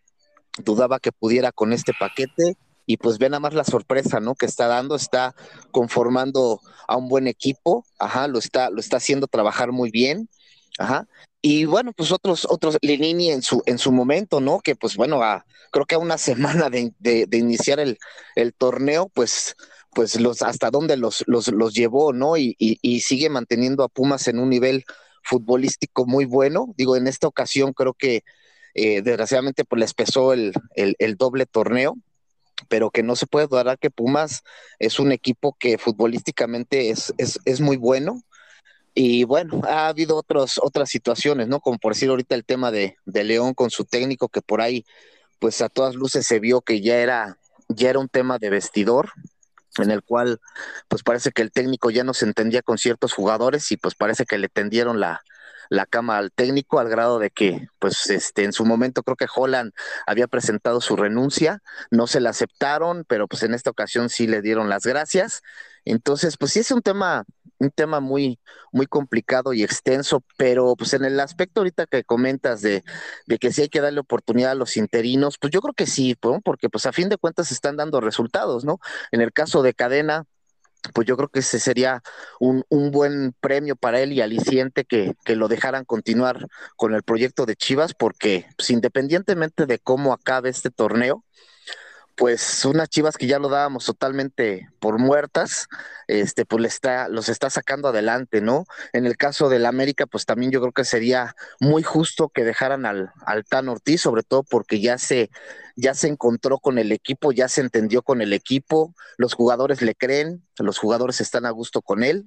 dudaba 0.58 1.00
que 1.00 1.12
pudiera 1.12 1.50
con 1.50 1.72
este 1.72 1.92
paquete 1.98 2.56
y 2.84 2.98
pues 2.98 3.18
ve 3.18 3.28
nada 3.28 3.40
más 3.40 3.54
la 3.54 3.64
sorpresa, 3.64 4.20
¿no? 4.20 4.34
Que 4.34 4.46
está 4.46 4.66
dando, 4.66 4.96
está 4.96 5.34
conformando 5.70 6.60
a 6.86 6.96
un 6.96 7.08
buen 7.08 7.26
equipo, 7.26 7.84
ajá, 7.98 8.28
lo 8.28 8.38
está, 8.38 8.70
lo 8.70 8.80
está 8.80 8.98
haciendo 8.98 9.26
trabajar 9.26 9.72
muy 9.72 9.90
bien 9.90 10.28
Ajá. 10.78 11.08
Y 11.42 11.66
bueno, 11.66 11.92
pues 11.92 12.12
otros, 12.12 12.46
otros, 12.48 12.78
Lenini 12.82 13.30
en 13.30 13.42
su, 13.42 13.62
en 13.66 13.78
su 13.78 13.92
momento, 13.92 14.40
¿no? 14.40 14.60
Que 14.60 14.76
pues 14.76 14.96
bueno, 14.96 15.22
a, 15.22 15.44
creo 15.70 15.86
que 15.86 15.96
a 15.96 15.98
una 15.98 16.18
semana 16.18 16.70
de, 16.70 16.92
de, 16.98 17.36
iniciar 17.36 17.80
el, 17.80 17.98
el, 18.36 18.54
torneo, 18.54 19.08
pues, 19.12 19.56
pues 19.92 20.20
los, 20.20 20.42
hasta 20.42 20.70
dónde 20.70 20.96
los, 20.96 21.24
los, 21.26 21.48
los 21.48 21.74
llevó, 21.74 22.12
¿no? 22.12 22.36
Y, 22.36 22.56
y, 22.58 23.00
sigue 23.00 23.28
manteniendo 23.28 23.84
a 23.84 23.88
Pumas 23.88 24.28
en 24.28 24.38
un 24.38 24.50
nivel 24.50 24.84
futbolístico 25.22 26.06
muy 26.06 26.24
bueno. 26.24 26.74
Digo, 26.76 26.96
en 26.96 27.06
esta 27.06 27.28
ocasión 27.28 27.72
creo 27.72 27.94
que 27.94 28.24
eh, 28.74 29.02
desgraciadamente 29.02 29.64
pues 29.64 29.80
les 29.80 29.94
pesó 29.94 30.32
el, 30.32 30.52
el, 30.74 30.94
el 30.98 31.16
doble 31.16 31.46
torneo, 31.46 31.96
pero 32.68 32.90
que 32.90 33.02
no 33.02 33.16
se 33.16 33.26
puede 33.26 33.46
dudar 33.46 33.78
que 33.78 33.90
Pumas 33.90 34.42
es 34.78 34.98
un 34.98 35.12
equipo 35.12 35.56
que 35.58 35.78
futbolísticamente 35.78 36.90
es, 36.90 37.12
es, 37.18 37.38
es 37.44 37.60
muy 37.60 37.76
bueno, 37.76 38.22
y 39.00 39.22
bueno, 39.22 39.60
ha 39.64 39.86
habido 39.86 40.16
otros, 40.16 40.58
otras 40.60 40.90
situaciones, 40.90 41.46
¿no? 41.46 41.60
Como 41.60 41.78
por 41.78 41.94
decir 41.94 42.08
ahorita 42.10 42.34
el 42.34 42.44
tema 42.44 42.72
de, 42.72 42.96
de 43.06 43.22
León 43.22 43.54
con 43.54 43.70
su 43.70 43.84
técnico, 43.84 44.28
que 44.28 44.42
por 44.42 44.60
ahí, 44.60 44.84
pues 45.38 45.62
a 45.62 45.68
todas 45.68 45.94
luces 45.94 46.26
se 46.26 46.40
vio 46.40 46.62
que 46.62 46.80
ya 46.80 46.96
era, 46.96 47.38
ya 47.68 47.90
era 47.90 48.00
un 48.00 48.08
tema 48.08 48.38
de 48.38 48.50
vestidor, 48.50 49.12
en 49.76 49.92
el 49.92 50.02
cual 50.02 50.40
pues 50.88 51.04
parece 51.04 51.30
que 51.30 51.42
el 51.42 51.52
técnico 51.52 51.90
ya 51.92 52.02
no 52.02 52.12
se 52.12 52.24
entendía 52.24 52.60
con 52.60 52.76
ciertos 52.76 53.12
jugadores 53.12 53.70
y 53.70 53.76
pues 53.76 53.94
parece 53.94 54.24
que 54.26 54.36
le 54.36 54.48
tendieron 54.48 54.98
la, 54.98 55.22
la 55.68 55.86
cama 55.86 56.18
al 56.18 56.32
técnico 56.32 56.80
al 56.80 56.88
grado 56.88 57.20
de 57.20 57.30
que 57.30 57.68
pues 57.78 58.10
este 58.10 58.42
en 58.42 58.52
su 58.52 58.64
momento 58.64 59.04
creo 59.04 59.16
que 59.16 59.26
Holland 59.32 59.72
había 60.08 60.26
presentado 60.26 60.80
su 60.80 60.96
renuncia, 60.96 61.62
no 61.92 62.08
se 62.08 62.18
la 62.18 62.30
aceptaron, 62.30 63.04
pero 63.06 63.28
pues 63.28 63.44
en 63.44 63.54
esta 63.54 63.70
ocasión 63.70 64.08
sí 64.08 64.26
le 64.26 64.42
dieron 64.42 64.68
las 64.68 64.84
gracias. 64.84 65.42
Entonces, 65.84 66.36
pues 66.36 66.52
sí 66.52 66.60
es 66.60 66.70
un 66.70 66.82
tema 66.82 67.24
un 67.58 67.70
tema 67.70 68.00
muy, 68.00 68.38
muy 68.72 68.86
complicado 68.86 69.52
y 69.52 69.62
extenso, 69.62 70.22
pero 70.36 70.74
pues 70.76 70.92
en 70.94 71.04
el 71.04 71.18
aspecto 71.20 71.60
ahorita 71.60 71.86
que 71.86 72.04
comentas 72.04 72.62
de, 72.62 72.84
de 73.26 73.38
que 73.38 73.52
sí 73.52 73.62
hay 73.62 73.68
que 73.68 73.80
darle 73.80 74.00
oportunidad 74.00 74.52
a 74.52 74.54
los 74.54 74.76
interinos, 74.76 75.38
pues 75.38 75.52
yo 75.52 75.60
creo 75.60 75.74
que 75.74 75.86
sí, 75.86 76.16
porque 76.44 76.68
pues 76.68 76.86
a 76.86 76.92
fin 76.92 77.08
de 77.08 77.16
cuentas 77.16 77.52
están 77.52 77.76
dando 77.76 78.00
resultados, 78.00 78.64
¿no? 78.64 78.78
En 79.10 79.20
el 79.20 79.32
caso 79.32 79.62
de 79.62 79.74
Cadena, 79.74 80.24
pues 80.94 81.06
yo 81.06 81.16
creo 81.16 81.28
que 81.28 81.40
ese 81.40 81.58
sería 81.58 82.02
un, 82.40 82.64
un 82.68 82.90
buen 82.90 83.32
premio 83.40 83.76
para 83.76 84.00
él 84.00 84.12
y 84.12 84.20
aliciente 84.20 84.84
que, 84.84 85.14
que, 85.24 85.36
lo 85.36 85.48
dejaran 85.48 85.84
continuar 85.84 86.46
con 86.76 86.94
el 86.94 87.02
proyecto 87.02 87.46
de 87.46 87.56
Chivas, 87.56 87.94
porque 87.94 88.46
pues, 88.56 88.70
independientemente 88.70 89.66
de 89.66 89.78
cómo 89.78 90.12
acabe 90.12 90.50
este 90.50 90.70
torneo, 90.70 91.24
pues 92.18 92.64
unas 92.64 92.88
chivas 92.88 93.16
que 93.16 93.28
ya 93.28 93.38
lo 93.38 93.48
dábamos 93.48 93.84
totalmente 93.84 94.68
por 94.80 94.98
muertas, 94.98 95.68
este, 96.08 96.44
pues 96.44 96.60
le 96.60 96.66
está, 96.66 97.08
los 97.08 97.28
está 97.28 97.48
sacando 97.48 97.88
adelante, 97.88 98.40
¿no? 98.40 98.64
En 98.92 99.06
el 99.06 99.16
caso 99.16 99.48
del 99.48 99.64
América, 99.64 100.04
pues 100.04 100.26
también 100.26 100.50
yo 100.50 100.60
creo 100.60 100.72
que 100.72 100.84
sería 100.84 101.36
muy 101.60 101.84
justo 101.84 102.28
que 102.28 102.42
dejaran 102.42 102.86
al, 102.86 103.12
al 103.24 103.44
Tan 103.44 103.68
Ortiz, 103.68 104.00
sobre 104.00 104.24
todo 104.24 104.42
porque 104.42 104.80
ya 104.80 104.98
se, 104.98 105.30
ya 105.76 105.94
se 105.94 106.08
encontró 106.08 106.58
con 106.58 106.78
el 106.78 106.90
equipo, 106.90 107.30
ya 107.30 107.48
se 107.48 107.60
entendió 107.60 108.02
con 108.02 108.20
el 108.20 108.32
equipo, 108.32 108.96
los 109.16 109.34
jugadores 109.34 109.80
le 109.80 109.94
creen, 109.94 110.44
los 110.58 110.76
jugadores 110.76 111.20
están 111.20 111.46
a 111.46 111.50
gusto 111.50 111.82
con 111.82 112.02
él. 112.02 112.26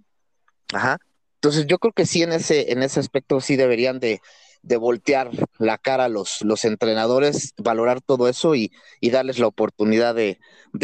Ajá. 0.73 0.99
Entonces 1.35 1.65
yo 1.67 1.79
creo 1.79 1.91
que 1.91 2.05
sí 2.05 2.23
en 2.23 2.31
ese, 2.31 2.71
en 2.71 2.81
ese 2.81 3.01
aspecto 3.01 3.41
sí 3.41 3.57
deberían 3.57 3.99
de, 3.99 4.21
de 4.63 4.77
voltear 4.77 5.31
la 5.57 5.77
cara 5.77 6.05
a 6.05 6.09
los, 6.09 6.41
los 6.41 6.65
entrenadores, 6.65 7.53
valorar 7.57 8.01
todo 8.01 8.27
eso 8.27 8.55
y, 8.55 8.71
darles 9.01 9.39
la 9.39 9.47
oportunidad 9.47 10.15
de, 10.15 10.39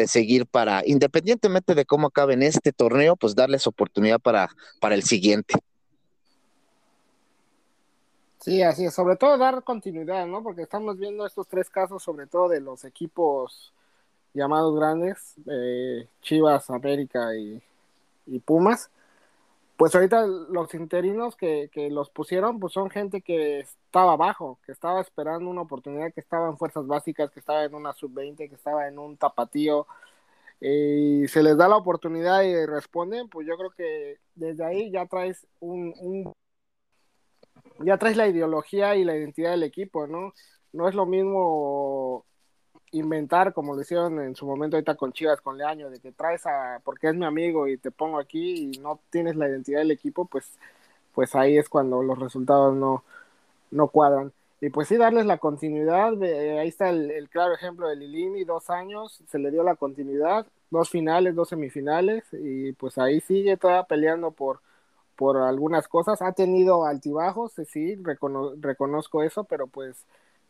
seguir 0.07 0.45
para, 0.47 0.81
independientemente 0.85 1.75
de 1.75 1.85
cómo 1.85 2.07
acabe 2.07 2.33
en 2.33 2.43
este 2.43 2.73
torneo, 2.73 3.15
pues 3.15 3.35
darles 3.35 3.67
oportunidad 3.67 4.19
para, 4.19 4.49
para 4.79 4.95
el 4.95 5.03
siguiente. 5.03 5.55
Sí, 8.39 8.61
así 8.61 8.85
es, 8.85 8.93
sobre 8.93 9.17
todo 9.17 9.37
dar 9.37 9.63
continuidad, 9.63 10.25
¿no? 10.25 10.41
Porque 10.41 10.61
estamos 10.61 10.97
viendo 10.97 11.25
estos 11.25 11.47
tres 11.47 11.69
casos, 11.69 12.01
sobre 12.01 12.27
todo 12.27 12.47
de 12.49 12.61
los 12.61 12.85
equipos 12.85 13.73
llamados 14.33 14.75
grandes, 14.75 15.35
eh, 15.51 16.07
Chivas, 16.21 16.69
América 16.69 17.35
y, 17.35 17.61
y 18.25 18.39
Pumas, 18.39 18.89
pues 19.77 19.93
ahorita 19.95 20.25
los 20.25 20.73
interinos 20.73 21.35
que, 21.35 21.69
que, 21.71 21.89
los 21.91 22.09
pusieron, 22.09 22.59
pues 22.59 22.73
son 22.73 22.89
gente 22.89 23.21
que 23.21 23.59
estaba 23.59 24.13
abajo, 24.13 24.59
que 24.65 24.71
estaba 24.71 25.01
esperando 25.01 25.49
una 25.49 25.61
oportunidad, 25.61 26.11
que 26.13 26.19
estaba 26.21 26.49
en 26.49 26.57
fuerzas 26.57 26.87
básicas, 26.87 27.31
que 27.31 27.39
estaba 27.39 27.63
en 27.63 27.75
una 27.75 27.93
sub-20, 27.93 28.49
que 28.49 28.55
estaba 28.55 28.87
en 28.87 28.97
un 28.99 29.17
tapatío, 29.17 29.87
y 30.59 31.27
se 31.27 31.43
les 31.43 31.57
da 31.57 31.67
la 31.67 31.77
oportunidad 31.77 32.41
y 32.43 32.65
responden, 32.65 33.29
pues 33.29 33.47
yo 33.47 33.55
creo 33.57 33.71
que 33.71 34.19
desde 34.35 34.65
ahí 34.65 34.91
ya 34.91 35.05
traes 35.05 35.45
un, 35.59 35.93
un 35.99 36.33
ya 37.79 37.97
traes 37.97 38.17
la 38.17 38.27
ideología 38.27 38.95
y 38.95 39.03
la 39.03 39.15
identidad 39.15 39.51
del 39.51 39.63
equipo, 39.63 40.07
¿no? 40.07 40.33
No 40.73 40.89
es 40.89 40.95
lo 40.95 41.05
mismo 41.05 42.25
inventar, 42.91 43.53
como 43.53 43.75
lo 43.75 43.81
hicieron 43.81 44.19
en 44.21 44.35
su 44.35 44.45
momento 44.45 44.77
ahorita 44.77 44.95
con 44.95 45.13
Chivas, 45.13 45.41
con 45.41 45.57
Leaño, 45.57 45.89
de 45.89 45.99
que 45.99 46.11
traes 46.11 46.45
a, 46.45 46.81
porque 46.83 47.09
es 47.09 47.15
mi 47.15 47.25
amigo 47.25 47.67
y 47.67 47.77
te 47.77 47.91
pongo 47.91 48.19
aquí 48.19 48.71
y 48.73 48.79
no 48.79 48.99
tienes 49.09 49.35
la 49.35 49.49
identidad 49.49 49.79
del 49.79 49.91
equipo, 49.91 50.25
pues, 50.25 50.57
pues 51.13 51.35
ahí 51.35 51.57
es 51.57 51.69
cuando 51.69 52.01
los 52.03 52.19
resultados 52.19 52.75
no, 52.75 53.03
no 53.71 53.87
cuadran. 53.89 54.31
Y 54.59 54.69
pues 54.69 54.87
sí, 54.87 54.97
darles 54.97 55.25
la 55.25 55.37
continuidad, 55.37 56.13
de, 56.13 56.59
ahí 56.59 56.69
está 56.69 56.89
el, 56.89 57.29
claro 57.29 57.53
ejemplo 57.53 57.87
de 57.87 57.95
Lilini, 57.95 58.43
dos 58.43 58.69
años, 58.71 59.21
se 59.27 59.37
le 59.37 59.51
dio 59.51 59.63
la 59.63 59.75
continuidad, 59.75 60.47
dos 60.71 60.89
finales, 60.89 61.35
dos 61.35 61.49
semifinales, 61.49 62.23
y 62.33 62.71
pues 62.73 62.97
ahí 62.97 63.19
sigue 63.21 63.57
todavía 63.57 63.83
peleando 63.83 64.31
por, 64.31 64.61
por 65.15 65.37
algunas 65.37 65.87
cosas, 65.87 66.21
ha 66.23 66.31
tenido 66.33 66.85
altibajos, 66.85 67.53
sí, 67.67 67.95
reconozco 68.59 69.23
eso, 69.23 69.43
pero 69.43 69.67
pues 69.67 70.05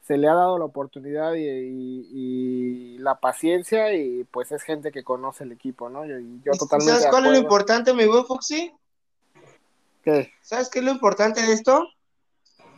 se 0.08 0.18
le 0.18 0.30
ha 0.30 0.34
dado 0.34 0.58
la 0.58 0.64
oportunidad 0.64 1.34
y, 1.36 2.98
la 3.00 3.20
paciencia 3.20 3.94
y 3.94 4.24
pues 4.26 4.52
es 4.52 4.64
gente 4.64 4.92
que 4.92 5.04
conoce 5.04 5.44
el 5.44 5.52
equipo, 5.52 5.90
¿no? 5.90 6.06
Y 6.06 6.42
yo 6.44 6.52
totalmente 6.54 6.94
¿Sabes 6.94 7.08
cuál 7.10 7.26
es 7.26 7.32
lo 7.32 7.38
importante, 7.38 7.94
mi 7.94 8.06
buen 8.06 8.26
Foxy? 8.26 8.74
¿Qué? 10.04 10.32
¿Sabes 10.42 10.70
qué 10.70 10.80
es 10.80 10.86
lo 10.86 10.92
importante 10.92 11.42
de 11.42 11.54
esto? 11.54 11.88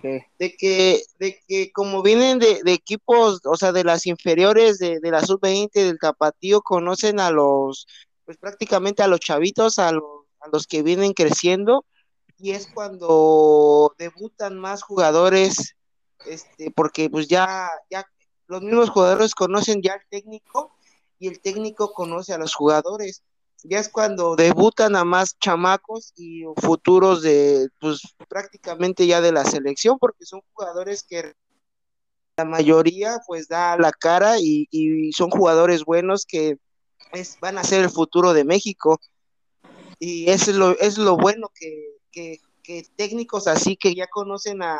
¿Qué? 0.01 0.27
De 0.37 0.55
que, 0.55 1.01
de 1.19 1.39
que 1.47 1.71
como 1.71 2.03
vienen 2.03 2.37
de, 2.37 2.61
equipos, 2.65 3.39
o 3.45 3.55
sea, 3.55 3.71
de 3.71 3.83
las 3.83 4.05
inferiores 4.05 4.77
de, 4.77 4.99
de 4.99 5.11
la 5.11 5.21
sub-20, 5.21 5.71
del 5.71 5.99
tapatío, 5.99 6.61
conocen 6.61 7.19
a 7.19 7.31
los, 7.31 7.87
pues 8.25 8.37
prácticamente 8.37 9.01
a 9.01 9.07
los 9.07 9.19
chavitos, 9.19 9.79
a 9.79 9.91
los, 9.91 10.25
a 10.41 10.49
los 10.51 10.67
que 10.67 10.83
vienen 10.83 11.13
creciendo, 11.13 11.85
y 12.37 12.51
es 12.51 12.67
cuando 12.67 13.95
debutan 13.97 14.59
más 14.59 14.83
jugadores 14.83 15.75
este, 16.25 16.71
porque 16.71 17.09
pues 17.09 17.27
ya, 17.27 17.69
ya 17.89 18.05
los 18.47 18.61
mismos 18.61 18.89
jugadores 18.89 19.35
conocen 19.35 19.81
ya 19.81 19.93
al 19.93 20.05
técnico 20.09 20.75
y 21.19 21.27
el 21.27 21.39
técnico 21.39 21.93
conoce 21.93 22.33
a 22.33 22.37
los 22.37 22.55
jugadores. 22.55 23.23
Ya 23.63 23.79
es 23.79 23.89
cuando 23.89 24.35
debutan 24.35 24.95
a 24.95 25.03
más 25.03 25.37
chamacos 25.37 26.13
y 26.15 26.43
futuros 26.61 27.21
de, 27.21 27.67
pues 27.79 28.01
prácticamente 28.29 29.05
ya 29.05 29.19
de 29.19 29.33
la 29.33 29.43
selección, 29.43 29.97
porque 29.99 30.25
son 30.25 30.41
jugadores 30.53 31.03
que 31.03 31.33
la 32.37 32.45
mayoría 32.45 33.19
pues 33.27 33.49
da 33.49 33.77
la 33.77 33.91
cara 33.91 34.37
y, 34.39 35.11
son 35.11 35.29
jugadores 35.29 35.83
buenos 35.83 36.25
que 36.25 36.57
van 37.41 37.57
a 37.57 37.63
ser 37.63 37.83
el 37.83 37.89
futuro 37.89 38.33
de 38.33 38.45
México. 38.45 38.99
Y 39.99 40.29
eso 40.29 40.51
es 40.51 40.57
lo, 40.57 40.79
es 40.79 40.97
lo 40.97 41.17
bueno 41.17 41.51
que, 41.53 41.97
que 42.11 42.39
técnicos 42.95 43.47
así 43.47 43.75
que 43.75 43.95
ya 43.95 44.07
conocen 44.07 44.61
a, 44.61 44.79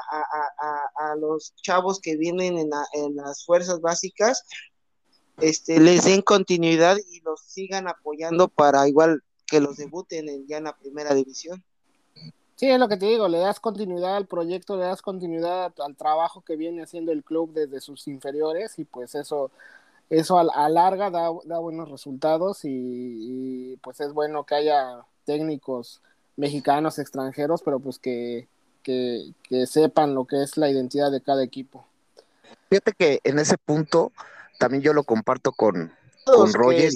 los 1.19 1.53
chavos 1.55 1.99
que 1.99 2.15
vienen 2.15 2.57
en, 2.57 3.15
las 3.15 3.45
fuerzas 3.45 3.81
básicas, 3.81 4.45
este, 5.37 5.79
les 5.79 6.05
den 6.05 6.21
continuidad 6.21 6.97
y 7.11 7.21
los 7.21 7.41
sigan 7.41 7.87
apoyando 7.87 8.47
para 8.47 8.87
igual 8.87 9.23
que 9.45 9.59
los 9.59 9.77
debuten 9.77 10.29
en, 10.29 10.47
ya 10.47 10.57
en 10.57 10.65
la 10.65 10.77
primera 10.77 11.13
división. 11.13 11.63
Sí, 12.59 12.69
es 12.69 12.77
lo 12.77 12.89
que 12.89 12.97
te 12.97 13.05
digo, 13.05 13.29
le 13.29 13.37
das 13.37 13.61
continuidad 13.61 14.17
al 14.17 14.27
proyecto, 14.27 14.75
le 14.75 14.83
das 14.83 15.01
continuidad 15.01 15.73
al 15.79 15.95
trabajo 15.95 16.41
que 16.41 16.57
viene 16.57 16.83
haciendo 16.83 17.13
el 17.13 17.23
club 17.23 17.53
desde 17.53 17.79
sus 17.79 18.05
inferiores 18.09 18.77
y 18.79 18.83
pues 18.83 19.15
eso, 19.15 19.49
eso 20.09 20.37
a, 20.37 20.67
larga 20.67 21.09
da, 21.09 21.29
buenos 21.29 21.89
resultados 21.89 22.59
y, 22.63 23.77
pues 23.81 24.01
es 24.01 24.11
bueno 24.11 24.43
que 24.43 24.55
haya 24.55 25.05
técnicos 25.23 26.01
mexicanos, 26.39 26.99
extranjeros, 26.99 27.61
pero 27.61 27.79
pues 27.79 27.99
que, 27.99 28.47
que, 28.81 29.33
sepan 29.67 30.15
lo 30.15 30.25
que 30.25 30.41
es 30.41 30.57
la 30.57 30.69
identidad 30.69 31.11
de 31.11 31.21
cada 31.21 31.43
equipo. 31.43 31.85
Fíjate 32.69 32.93
que 32.93 33.19
en 33.23 33.39
ese 33.39 33.57
punto 33.57 34.11
también 34.57 34.81
yo 34.81 34.93
lo 34.93 35.03
comparto 35.03 35.51
con, 35.51 35.93
con 36.25 36.53
Roger. 36.53 36.91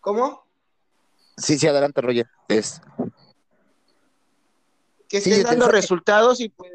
¿Cómo? 0.00 0.44
Sí, 1.36 1.58
sí, 1.58 1.66
adelante, 1.66 2.00
Roger. 2.00 2.26
Es... 2.48 2.80
Que 5.08 5.18
estén 5.18 5.42
dando 5.42 5.68
resultados 5.68 6.38
y 6.40 6.50
pues 6.50 6.70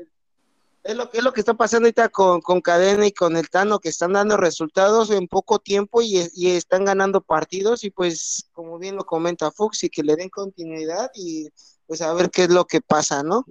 es 0.84 0.96
lo, 0.96 1.10
es 1.12 1.24
lo 1.24 1.32
que 1.32 1.40
está 1.40 1.54
pasando 1.54 1.86
ahorita 1.88 2.10
con, 2.10 2.42
con 2.42 2.62
Cadena 2.62 3.08
y 3.08 3.12
con 3.12 3.38
el 3.38 3.50
Tano, 3.50 3.80
que 3.80 3.90
están 3.90 4.14
dando 4.14 4.38
resultados 4.38 5.10
en 5.12 5.28
poco 5.28 5.60
tiempo 5.60 6.02
y, 6.02 6.18
están 6.18 6.86
ganando 6.86 7.22
partidos 7.22 7.84
y 7.84 7.90
pues 7.90 8.50
como 8.52 8.78
bien 8.78 8.96
lo 8.96 9.06
comenta 9.06 9.52
Fox 9.52 9.84
y 9.84 9.90
que 9.90 10.04
le 10.04 10.16
den 10.16 10.30
continuidad 10.30 11.10
y 11.16 11.50
pues 11.88 12.02
a 12.02 12.14
ver 12.14 12.30
qué 12.30 12.44
es 12.44 12.50
lo 12.50 12.66
que 12.66 12.82
pasa, 12.82 13.24
¿no? 13.24 13.46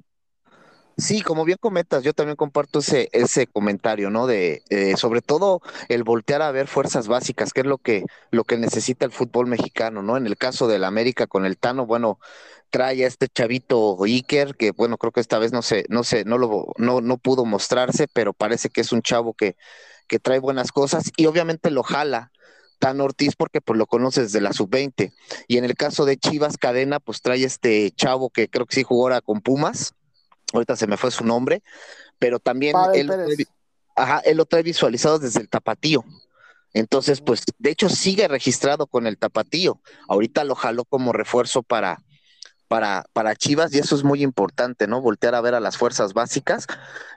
Sí, 1.02 1.20
como 1.20 1.44
bien 1.44 1.58
comentas, 1.60 2.04
yo 2.04 2.12
también 2.12 2.36
comparto 2.36 2.78
ese, 2.78 3.08
ese 3.12 3.48
comentario, 3.48 4.08
¿no? 4.08 4.28
De 4.28 4.62
eh, 4.70 4.96
sobre 4.96 5.20
todo 5.20 5.60
el 5.88 6.04
voltear 6.04 6.42
a 6.42 6.52
ver 6.52 6.68
fuerzas 6.68 7.08
básicas, 7.08 7.52
que 7.52 7.62
es 7.62 7.66
lo 7.66 7.78
que, 7.78 8.04
lo 8.30 8.44
que 8.44 8.56
necesita 8.56 9.04
el 9.04 9.10
fútbol 9.10 9.48
mexicano, 9.48 10.02
¿no? 10.02 10.16
En 10.16 10.28
el 10.28 10.36
caso 10.36 10.68
del 10.68 10.84
América 10.84 11.26
con 11.26 11.44
el 11.44 11.58
Tano, 11.58 11.86
bueno, 11.86 12.20
trae 12.70 13.04
a 13.04 13.08
este 13.08 13.26
chavito 13.26 13.96
Iker, 14.04 14.54
que 14.54 14.70
bueno, 14.70 14.96
creo 14.96 15.10
que 15.10 15.20
esta 15.20 15.40
vez 15.40 15.52
no 15.52 15.62
sé, 15.62 15.86
no 15.88 16.04
sé, 16.04 16.24
no 16.24 16.38
lo, 16.38 16.66
no, 16.78 17.00
no 17.00 17.18
pudo 17.18 17.44
mostrarse, 17.44 18.06
pero 18.06 18.32
parece 18.32 18.68
que 18.70 18.80
es 18.82 18.92
un 18.92 19.02
chavo 19.02 19.34
que, 19.34 19.56
que 20.06 20.20
trae 20.20 20.38
buenas 20.38 20.70
cosas, 20.70 21.10
y 21.16 21.26
obviamente 21.26 21.70
lo 21.72 21.82
jala. 21.82 22.30
Tan 22.78 23.00
Ortiz 23.00 23.36
porque 23.36 23.60
pues 23.60 23.78
lo 23.78 23.86
conoces 23.86 24.24
desde 24.24 24.40
la 24.40 24.52
sub-20 24.52 25.12
y 25.46 25.56
en 25.56 25.64
el 25.64 25.74
caso 25.76 26.04
de 26.04 26.16
Chivas 26.16 26.58
Cadena 26.58 26.98
pues 26.98 27.22
trae 27.22 27.44
este 27.44 27.92
chavo 27.92 28.30
que 28.30 28.48
creo 28.48 28.66
que 28.66 28.74
sí 28.74 28.82
jugó 28.82 29.04
ahora 29.04 29.20
con 29.20 29.40
Pumas, 29.40 29.94
ahorita 30.52 30.76
se 30.76 30.86
me 30.86 30.96
fue 30.96 31.10
su 31.10 31.24
nombre, 31.24 31.62
pero 32.18 32.38
también 32.38 32.76
él, 32.94 33.10
lo 34.34 34.44
trae 34.46 34.62
visualizado 34.62 35.18
desde 35.18 35.40
el 35.40 35.48
tapatío. 35.48 36.04
Entonces, 36.74 37.20
pues, 37.20 37.42
de 37.58 37.70
hecho, 37.70 37.88
sigue 37.88 38.28
registrado 38.28 38.86
con 38.86 39.06
el 39.06 39.18
tapatío. 39.18 39.80
Ahorita 40.08 40.44
lo 40.44 40.54
jaló 40.54 40.84
como 40.84 41.12
refuerzo 41.12 41.62
para, 41.62 42.02
para, 42.72 43.04
para 43.12 43.36
Chivas 43.36 43.74
y 43.74 43.78
eso 43.78 43.94
es 43.94 44.04
muy 44.04 44.22
importante, 44.22 44.86
¿no? 44.86 45.02
Voltear 45.02 45.34
a 45.34 45.42
ver 45.42 45.54
a 45.54 45.60
las 45.60 45.76
fuerzas 45.76 46.14
básicas, 46.14 46.66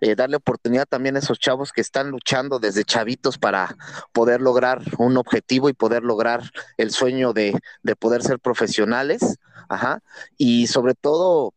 eh, 0.01 0.15
darle 0.15 0.36
oportunidad 0.36 0.86
también 0.86 1.15
a 1.15 1.19
esos 1.19 1.39
chavos 1.39 1.71
que 1.71 1.79
están 1.79 2.09
luchando 2.09 2.59
desde 2.59 2.83
chavitos 2.83 3.38
para 3.38 3.77
poder 4.11 4.41
lograr 4.41 4.81
un 4.97 5.15
objetivo 5.15 5.69
y 5.69 5.73
poder 5.73 6.03
lograr 6.03 6.41
el 6.75 6.91
sueño 6.91 7.31
de, 7.31 7.57
de 7.83 7.95
poder 7.95 8.21
ser 8.21 8.39
profesionales. 8.39 9.39
Ajá. 9.69 10.01
Y 10.38 10.67
sobre 10.67 10.93
todo, 10.93 11.53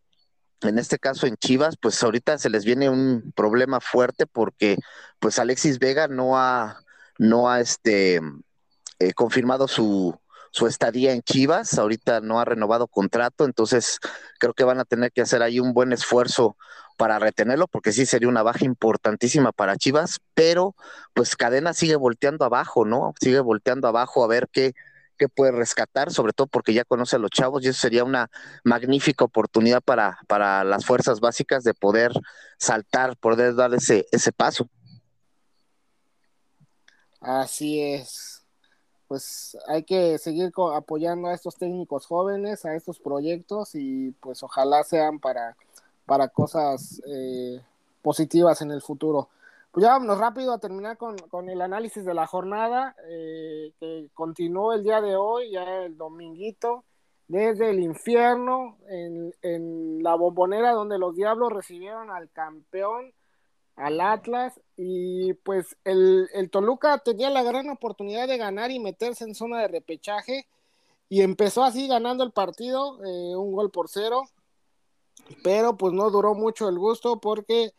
en 0.62 0.78
este 0.78 0.98
caso 0.98 1.26
en 1.26 1.36
Chivas, 1.36 1.76
pues 1.80 2.02
ahorita 2.02 2.38
se 2.38 2.50
les 2.50 2.64
viene 2.64 2.88
un 2.88 3.32
problema 3.34 3.80
fuerte 3.80 4.26
porque 4.26 4.76
pues 5.20 5.38
Alexis 5.38 5.78
Vega 5.78 6.08
no 6.08 6.38
ha, 6.38 6.80
no 7.18 7.48
ha 7.48 7.60
este, 7.60 8.20
eh, 8.98 9.12
confirmado 9.14 9.68
su, 9.68 10.18
su 10.50 10.66
estadía 10.66 11.12
en 11.12 11.22
Chivas, 11.22 11.78
ahorita 11.78 12.20
no 12.20 12.40
ha 12.40 12.44
renovado 12.44 12.88
contrato, 12.88 13.44
entonces 13.44 13.98
creo 14.38 14.54
que 14.54 14.64
van 14.64 14.80
a 14.80 14.84
tener 14.84 15.12
que 15.12 15.20
hacer 15.20 15.42
ahí 15.42 15.60
un 15.60 15.72
buen 15.74 15.92
esfuerzo 15.92 16.56
para 16.96 17.20
retenerlo, 17.20 17.68
porque 17.68 17.92
sí 17.92 18.06
sería 18.06 18.28
una 18.28 18.42
baja 18.42 18.64
importantísima 18.64 19.52
para 19.52 19.76
Chivas, 19.76 20.18
pero 20.34 20.74
pues 21.14 21.36
Cadena 21.36 21.72
sigue 21.72 21.94
volteando 21.94 22.44
abajo, 22.44 22.84
¿no? 22.84 23.14
Sigue 23.20 23.38
volteando 23.38 23.86
abajo 23.86 24.24
a 24.24 24.26
ver 24.26 24.48
qué, 24.50 24.74
que 25.18 25.28
puede 25.28 25.52
rescatar, 25.52 26.10
sobre 26.10 26.32
todo 26.32 26.46
porque 26.46 26.72
ya 26.72 26.84
conoce 26.84 27.16
a 27.16 27.18
los 27.18 27.30
chavos 27.30 27.64
y 27.64 27.68
eso 27.68 27.80
sería 27.80 28.04
una 28.04 28.30
magnífica 28.64 29.24
oportunidad 29.24 29.82
para, 29.82 30.18
para 30.26 30.64
las 30.64 30.86
fuerzas 30.86 31.20
básicas 31.20 31.64
de 31.64 31.74
poder 31.74 32.12
saltar, 32.56 33.16
poder 33.16 33.54
dar 33.54 33.74
ese, 33.74 34.06
ese 34.12 34.32
paso. 34.32 34.68
Así 37.20 37.80
es. 37.80 38.42
Pues 39.08 39.56
hay 39.66 39.84
que 39.84 40.18
seguir 40.18 40.52
apoyando 40.74 41.28
a 41.28 41.34
estos 41.34 41.56
técnicos 41.56 42.06
jóvenes, 42.06 42.64
a 42.64 42.74
estos 42.74 42.98
proyectos 42.98 43.74
y 43.74 44.12
pues 44.20 44.42
ojalá 44.42 44.84
sean 44.84 45.18
para, 45.18 45.56
para 46.06 46.28
cosas 46.28 47.00
eh, 47.06 47.60
positivas 48.02 48.60
en 48.62 48.70
el 48.70 48.82
futuro. 48.82 49.28
Pues 49.70 49.84
ya 49.84 49.90
vámonos 49.92 50.18
rápido 50.18 50.52
a 50.52 50.58
terminar 50.58 50.96
con, 50.96 51.18
con 51.18 51.48
el 51.48 51.60
análisis 51.60 52.04
de 52.04 52.14
la 52.14 52.26
jornada 52.26 52.96
eh, 53.08 53.72
que 53.78 54.08
continuó 54.14 54.72
el 54.72 54.82
día 54.82 55.00
de 55.00 55.14
hoy, 55.14 55.50
ya 55.50 55.84
el 55.84 55.96
dominguito, 55.96 56.84
desde 57.28 57.70
el 57.70 57.80
infierno, 57.80 58.78
en, 58.88 59.34
en 59.42 60.02
la 60.02 60.14
bombonera 60.14 60.72
donde 60.72 60.98
los 60.98 61.14
diablos 61.14 61.52
recibieron 61.52 62.10
al 62.10 62.30
campeón, 62.30 63.12
al 63.76 64.00
Atlas, 64.00 64.58
y 64.76 65.34
pues 65.34 65.76
el, 65.84 66.28
el 66.32 66.50
Toluca 66.50 66.98
tenía 66.98 67.28
la 67.28 67.42
gran 67.42 67.68
oportunidad 67.68 68.26
de 68.26 68.38
ganar 68.38 68.70
y 68.70 68.80
meterse 68.80 69.24
en 69.24 69.34
zona 69.34 69.60
de 69.60 69.68
repechaje, 69.68 70.46
y 71.10 71.20
empezó 71.20 71.62
así 71.62 71.86
ganando 71.86 72.24
el 72.24 72.32
partido, 72.32 72.98
eh, 73.04 73.36
un 73.36 73.52
gol 73.52 73.70
por 73.70 73.88
cero, 73.88 74.24
pero 75.44 75.76
pues 75.76 75.92
no 75.92 76.10
duró 76.10 76.34
mucho 76.34 76.68
el 76.68 76.78
gusto 76.78 77.20
porque 77.20 77.72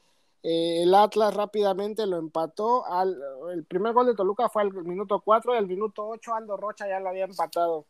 eh, 0.43 0.83
el 0.83 0.93
Atlas 0.95 1.33
rápidamente 1.33 2.05
lo 2.07 2.17
empató. 2.17 2.85
Al, 2.85 3.17
el 3.51 3.65
primer 3.65 3.93
gol 3.93 4.07
de 4.07 4.15
Toluca 4.15 4.49
fue 4.49 4.61
al 4.63 4.73
minuto 4.73 5.21
4 5.21 5.53
y 5.53 5.57
al 5.57 5.67
minuto 5.67 6.07
8 6.07 6.33
Aldo 6.33 6.57
Rocha 6.57 6.87
ya 6.87 6.99
lo 6.99 7.09
había 7.09 7.25
empatado. 7.25 7.85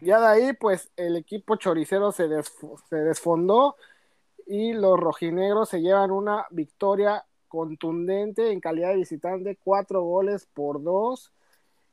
Ya 0.00 0.20
de 0.20 0.26
ahí, 0.26 0.52
pues 0.54 0.90
el 0.96 1.16
equipo 1.16 1.56
choricero 1.56 2.12
se, 2.12 2.28
se 2.88 2.96
desfondó 2.96 3.76
y 4.46 4.72
los 4.72 4.98
rojinegros 4.98 5.68
se 5.68 5.80
llevan 5.80 6.10
una 6.10 6.46
victoria 6.50 7.24
contundente 7.48 8.50
en 8.50 8.60
calidad 8.60 8.88
de 8.90 8.96
visitante, 8.96 9.58
cuatro 9.62 10.02
goles 10.02 10.46
por 10.52 10.82
dos 10.82 11.32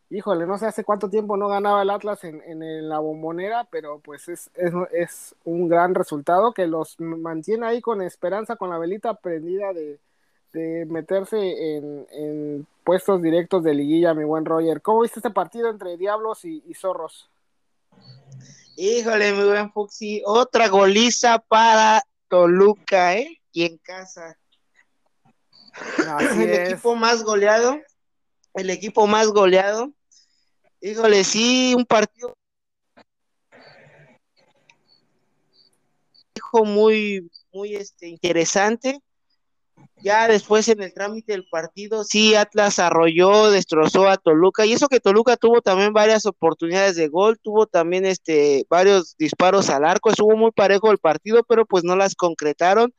híjole, 0.09 0.45
no 0.45 0.57
sé 0.57 0.65
hace 0.65 0.83
cuánto 0.83 1.09
tiempo 1.09 1.37
no 1.37 1.47
ganaba 1.47 1.81
el 1.83 1.89
Atlas 1.89 2.23
en, 2.23 2.41
en, 2.41 2.89
la 2.89 2.99
bombonera, 2.99 3.65
pero 3.65 3.99
pues 3.99 4.27
es, 4.27 4.49
es, 4.55 4.73
es, 4.91 5.35
un 5.43 5.67
gran 5.67 5.93
resultado 5.93 6.51
que 6.53 6.67
los 6.67 6.99
mantiene 6.99 7.67
ahí 7.67 7.81
con 7.81 8.01
esperanza, 8.01 8.55
con 8.55 8.69
la 8.69 8.77
velita 8.77 9.13
prendida 9.15 9.71
de, 9.73 9.99
de 10.53 10.85
meterse 10.87 11.37
en, 11.37 12.07
en, 12.11 12.67
puestos 12.83 13.21
directos 13.21 13.63
de 13.63 13.75
liguilla, 13.75 14.15
mi 14.15 14.23
buen 14.23 14.45
Roger. 14.45 14.81
¿Cómo 14.81 15.01
viste 15.01 15.19
este 15.19 15.29
partido 15.29 15.69
entre 15.69 15.95
Diablos 15.95 16.43
y, 16.43 16.63
y 16.67 16.73
Zorros? 16.73 17.29
Híjole, 18.75 19.33
mi 19.33 19.43
buen 19.43 19.71
Fuxi, 19.71 20.23
otra 20.25 20.69
goliza 20.69 21.37
para 21.39 22.01
Toluca, 22.29 23.15
¿eh? 23.15 23.39
Y 23.51 23.65
en 23.65 23.77
casa. 23.77 24.37
el 26.35 26.49
equipo 26.49 26.95
más 26.95 27.23
goleado, 27.23 27.77
el 28.55 28.69
equipo 28.71 29.05
más 29.05 29.27
goleado 29.27 29.93
Híjole, 30.81 31.23
sí, 31.23 31.73
un 31.75 31.85
partido 31.85 32.33
muy, 36.65 37.29
muy 37.51 37.75
este, 37.75 38.07
interesante. 38.07 38.99
Ya 40.01 40.27
después 40.27 40.67
en 40.67 40.81
el 40.81 40.93
trámite 40.93 41.33
del 41.33 41.47
partido, 41.49 42.03
sí, 42.03 42.35
Atlas 42.35 42.79
arrolló, 42.79 43.51
destrozó 43.51 44.07
a 44.09 44.17
Toluca, 44.17 44.65
y 44.65 44.73
eso 44.73 44.87
que 44.87 44.99
Toluca 44.99 45.37
tuvo 45.37 45.61
también 45.61 45.93
varias 45.93 46.25
oportunidades 46.25 46.95
de 46.95 47.07
gol, 47.07 47.39
tuvo 47.41 47.65
también 47.65 48.05
este 48.05 48.65
varios 48.69 49.15
disparos 49.17 49.69
al 49.69 49.85
arco, 49.85 50.09
estuvo 50.09 50.35
muy 50.35 50.51
parejo 50.51 50.91
el 50.91 50.97
partido, 50.97 51.43
pero 51.43 51.65
pues 51.65 51.83
no 51.83 51.95
las 51.95 52.15
concretaron. 52.15 52.93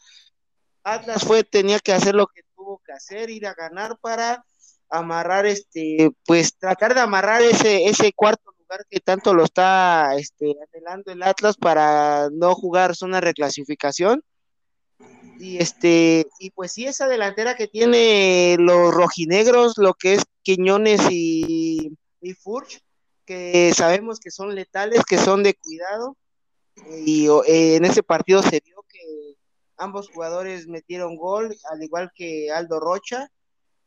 Atlas 0.82 1.24
fue, 1.24 1.44
tenía 1.44 1.80
que 1.80 1.92
hacer 1.92 2.14
lo 2.14 2.26
que 2.26 2.42
tuvo 2.54 2.80
que 2.84 2.92
hacer, 2.92 3.28
ir 3.30 3.46
a 3.46 3.54
ganar 3.54 3.98
para 4.00 4.44
amarrar 4.90 5.46
este, 5.46 6.10
pues 6.26 6.56
tratar 6.58 6.94
de 6.94 7.00
amarrar 7.00 7.42
ese, 7.42 7.86
ese 7.86 8.12
cuarto 8.12 8.52
lugar 8.58 8.84
que 8.90 9.00
tanto 9.00 9.32
lo 9.34 9.44
está 9.44 10.16
este, 10.16 10.56
anhelando 10.74 11.12
el 11.12 11.22
Atlas 11.22 11.56
para 11.56 12.28
no 12.30 12.54
jugar 12.54 12.96
zona 12.96 13.20
reclasificación. 13.20 14.22
Y 15.38 15.56
este, 15.56 16.26
y 16.38 16.50
pues 16.50 16.72
sí, 16.72 16.86
esa 16.86 17.08
delantera 17.08 17.56
que 17.56 17.66
tiene 17.66 18.56
los 18.58 18.92
rojinegros, 18.92 19.78
lo 19.78 19.94
que 19.94 20.14
es 20.14 20.24
Quiñones 20.42 21.00
y, 21.10 21.96
y 22.20 22.34
Furch, 22.34 22.82
que 23.24 23.72
sabemos 23.74 24.20
que 24.20 24.30
son 24.30 24.54
letales, 24.54 25.04
que 25.04 25.16
son 25.16 25.42
de 25.42 25.54
cuidado. 25.54 26.16
Y 27.06 27.28
eh, 27.46 27.76
en 27.76 27.84
ese 27.86 28.02
partido 28.02 28.42
se 28.42 28.60
vio 28.64 28.84
que 28.88 29.36
ambos 29.78 30.10
jugadores 30.10 30.66
metieron 30.66 31.16
gol, 31.16 31.56
al 31.70 31.82
igual 31.82 32.10
que 32.14 32.50
Aldo 32.50 32.78
Rocha 32.78 33.30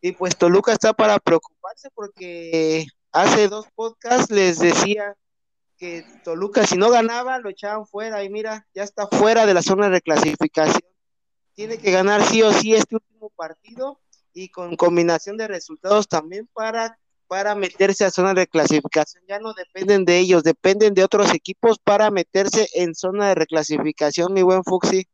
y 0.03 0.11
pues 0.11 0.35
Toluca 0.35 0.73
está 0.73 0.91
para 0.91 1.17
preocuparse 1.17 1.89
porque 1.95 2.85
hace 3.13 3.47
dos 3.47 3.67
podcasts 3.73 4.29
les 4.29 4.59
decía 4.59 5.15
que 5.77 6.05
Toluca 6.25 6.67
si 6.67 6.75
no 6.75 6.89
ganaba 6.89 7.39
lo 7.39 7.49
echaban 7.49 7.87
fuera 7.87 8.21
y 8.21 8.29
mira, 8.29 8.67
ya 8.75 8.83
está 8.83 9.07
fuera 9.07 9.45
de 9.45 9.53
la 9.53 9.61
zona 9.61 9.87
de 9.87 10.01
clasificación. 10.01 10.91
Tiene 11.53 11.77
que 11.77 11.91
ganar 11.91 12.21
sí 12.25 12.41
o 12.41 12.51
sí 12.51 12.75
este 12.75 12.95
último 12.95 13.29
partido 13.29 14.01
y 14.33 14.49
con 14.49 14.75
combinación 14.75 15.37
de 15.37 15.47
resultados 15.47 16.09
también 16.09 16.49
para 16.53 16.99
para 17.27 17.55
meterse 17.55 18.03
a 18.03 18.11
zona 18.11 18.33
de 18.33 18.45
clasificación. 18.45 19.23
Ya 19.25 19.39
no 19.39 19.53
dependen 19.53 20.03
de 20.03 20.19
ellos, 20.19 20.43
dependen 20.43 20.93
de 20.95 21.05
otros 21.05 21.33
equipos 21.33 21.79
para 21.79 22.11
meterse 22.11 22.67
en 22.73 22.93
zona 22.93 23.29
de 23.29 23.35
reclasificación, 23.35 24.33
mi 24.33 24.41
buen 24.41 24.65
Fuxi. 24.65 25.07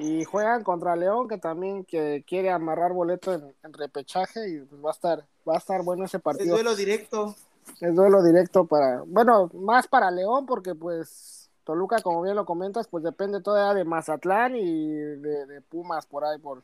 Y 0.00 0.24
juegan 0.24 0.64
contra 0.64 0.96
León, 0.96 1.28
que 1.28 1.36
también 1.36 1.84
que 1.84 2.24
quiere 2.26 2.50
amarrar 2.50 2.94
boleto 2.94 3.34
en, 3.34 3.72
repechaje 3.74 4.48
y 4.48 4.60
pues 4.60 4.82
va 4.82 4.88
a 4.88 4.92
estar, 4.92 5.26
va 5.46 5.54
a 5.54 5.58
estar 5.58 5.82
bueno 5.82 6.06
ese 6.06 6.18
partido. 6.18 6.56
Es 6.56 6.62
duelo 6.62 6.74
directo. 6.74 7.34
Es 7.82 7.94
duelo 7.94 8.22
directo 8.22 8.64
para, 8.64 9.02
bueno, 9.06 9.50
más 9.52 9.86
para 9.88 10.10
León, 10.10 10.46
porque 10.46 10.74
pues 10.74 11.50
Toluca, 11.64 12.00
como 12.00 12.22
bien 12.22 12.34
lo 12.34 12.46
comentas, 12.46 12.88
pues 12.88 13.04
depende 13.04 13.42
todavía 13.42 13.74
de 13.74 13.84
Mazatlán 13.84 14.56
y 14.56 14.90
de, 14.94 15.60
Pumas 15.68 16.06
por 16.06 16.24
ahí 16.24 16.38
por. 16.38 16.62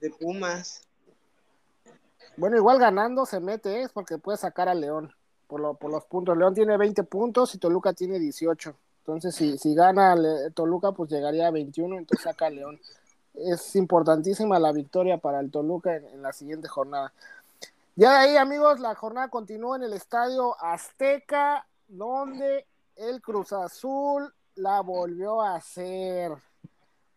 De 0.00 0.10
Pumas. 0.10 0.82
Bueno, 2.36 2.56
igual 2.56 2.80
ganando 2.80 3.24
se 3.24 3.38
mete, 3.38 3.82
es 3.82 3.92
porque 3.92 4.18
puede 4.18 4.36
sacar 4.36 4.68
a 4.68 4.74
León 4.74 5.14
por, 5.46 5.60
lo, 5.60 5.74
por 5.74 5.92
los 5.92 6.04
puntos. 6.06 6.36
León 6.36 6.54
tiene 6.54 6.76
20 6.76 7.04
puntos 7.04 7.54
y 7.54 7.58
Toluca 7.58 7.92
tiene 7.92 8.18
18. 8.18 8.74
Entonces, 9.02 9.34
si, 9.34 9.58
si 9.58 9.74
gana 9.74 10.14
Toluca, 10.54 10.92
pues 10.92 11.10
llegaría 11.10 11.48
a 11.48 11.50
21, 11.50 11.98
entonces 11.98 12.22
saca 12.22 12.48
León. 12.48 12.78
Es 13.34 13.74
importantísima 13.74 14.60
la 14.60 14.70
victoria 14.70 15.18
para 15.18 15.40
el 15.40 15.50
Toluca 15.50 15.96
en, 15.96 16.22
la 16.22 16.32
siguiente 16.32 16.68
jornada. 16.68 17.12
Ya 17.96 18.12
de 18.12 18.16
ahí, 18.16 18.36
amigos, 18.36 18.78
la 18.78 18.94
jornada 18.94 19.28
continúa 19.28 19.76
en 19.76 19.82
el 19.82 19.92
estadio 19.92 20.54
Azteca, 20.62 21.66
donde 21.88 22.64
el 22.94 23.20
Cruz 23.20 23.52
Azul 23.52 24.32
la 24.54 24.80
volvió 24.82 25.42
a 25.42 25.56
hacer. 25.56 26.32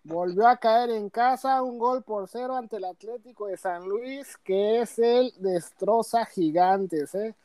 Volvió 0.03 0.47
a 0.47 0.57
caer 0.57 0.89
en 0.89 1.11
casa, 1.11 1.61
un 1.61 1.77
gol 1.77 2.03
por 2.03 2.27
cero 2.27 2.55
ante 2.55 2.77
el 2.77 2.85
Atlético 2.85 3.45
de 3.45 3.57
San 3.57 3.87
Luis, 3.87 4.37
que 4.43 4.81
es 4.81 4.97
el 4.97 5.33
destroza 5.37 6.25
gigantes. 6.25 7.13
¿eh? 7.13 7.35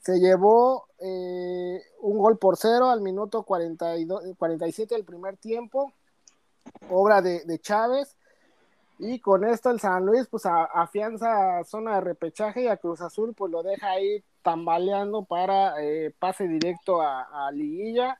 Se 0.00 0.18
llevó 0.18 0.86
eh, 0.98 1.80
un 2.00 2.18
gol 2.18 2.38
por 2.38 2.56
cero 2.56 2.88
al 2.88 3.00
minuto 3.00 3.42
42, 3.42 4.24
47 4.36 4.94
del 4.94 5.04
primer 5.04 5.36
tiempo, 5.36 5.92
obra 6.88 7.22
de, 7.22 7.58
Chávez. 7.60 8.16
Y 8.98 9.18
con 9.20 9.44
esto 9.44 9.70
el 9.70 9.80
San 9.80 10.04
Luis 10.04 10.26
pues 10.30 10.44
afianza 10.44 11.64
zona 11.64 11.94
de 11.94 12.00
repechaje 12.02 12.64
y 12.64 12.66
a 12.68 12.76
Cruz 12.76 13.00
Azul 13.00 13.34
pues 13.34 13.50
lo 13.50 13.62
deja 13.62 13.92
ahí 13.92 14.22
tambaleando 14.42 15.24
para 15.24 15.82
eh, 15.82 16.14
pase 16.18 16.46
directo 16.46 17.00
a, 17.00 17.46
a 17.46 17.50
liguilla 17.50 18.18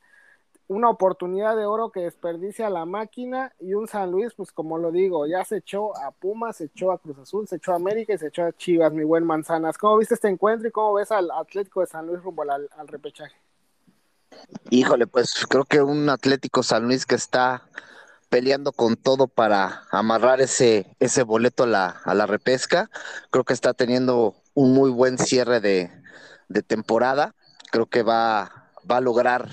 una 0.71 0.89
oportunidad 0.89 1.57
de 1.57 1.67
oro 1.67 1.91
que 1.91 1.99
desperdicia 1.99 2.71
la 2.71 2.85
máquina 2.85 3.53
y 3.59 3.75
un 3.75 3.89
San 3.89 4.13
Luis, 4.13 4.35
pues 4.37 4.53
como 4.53 4.79
lo 4.79 4.93
digo, 4.93 5.27
ya 5.27 5.45
se 5.45 5.57
echó 5.57 5.97
a 5.97 6.13
Pumas, 6.13 6.59
se 6.59 6.67
echó 6.67 6.93
a 6.93 6.99
Cruz 6.99 7.19
Azul, 7.19 7.49
se 7.49 7.57
echó 7.57 7.73
a 7.73 7.75
América 7.75 8.15
y 8.15 8.19
se 8.19 8.29
echó 8.29 8.45
a 8.45 8.53
Chivas, 8.53 8.93
mi 8.93 9.03
buen 9.03 9.27
Manzanas. 9.27 9.77
¿Cómo 9.77 9.99
viste 9.99 10.15
este 10.15 10.29
encuentro 10.29 10.69
y 10.69 10.71
cómo 10.71 10.95
ves 10.95 11.11
al 11.11 11.29
Atlético 11.33 11.81
de 11.81 11.89
San 11.89 12.07
Luis 12.07 12.23
rumbo 12.23 12.45
al, 12.49 12.69
repechaje? 12.87 13.35
Híjole, 14.71 15.09
pues 15.09 15.45
creo 15.49 15.65
que 15.65 15.83
un 15.83 16.09
Atlético 16.09 16.63
San 16.63 16.85
Luis 16.85 17.05
que 17.05 17.17
está 17.17 17.65
peleando 18.29 18.71
con 18.71 18.95
todo 18.95 19.27
para 19.27 19.83
amarrar 19.91 20.41
ese, 20.41 20.95
ese 21.01 21.25
boleto 21.25 21.65
a 21.65 21.67
la, 21.67 21.87
a 22.05 22.15
la 22.15 22.27
repesca. 22.27 22.91
Creo 23.31 23.43
que 23.43 23.55
está 23.55 23.75
teniendo 23.75 24.37
un 24.55 24.73
muy 24.73 24.91
buen 24.91 25.19
cierre 25.19 25.59
de, 25.59 25.91
de 26.49 26.63
temporada. 26.63 27.35
Creo 27.73 27.87
que 27.87 28.05
va, 28.05 28.71
va 28.89 28.99
a 28.99 29.01
lograr 29.01 29.49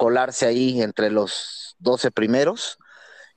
colarse 0.00 0.46
ahí 0.46 0.80
entre 0.80 1.10
los 1.10 1.76
12 1.80 2.10
primeros. 2.10 2.78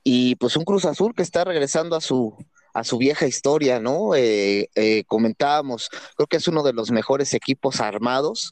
Y 0.02 0.36
pues 0.36 0.56
un 0.56 0.64
Cruz 0.64 0.86
Azul 0.86 1.14
que 1.14 1.22
está 1.22 1.44
regresando 1.44 1.94
a 1.94 2.00
su, 2.00 2.34
a 2.72 2.84
su 2.84 2.96
vieja 2.96 3.26
historia, 3.26 3.80
¿no? 3.80 4.14
Eh, 4.14 4.70
eh, 4.74 5.04
comentábamos, 5.06 5.90
creo 6.16 6.26
que 6.26 6.38
es 6.38 6.48
uno 6.48 6.62
de 6.62 6.72
los 6.72 6.90
mejores 6.90 7.34
equipos 7.34 7.82
armados, 7.82 8.50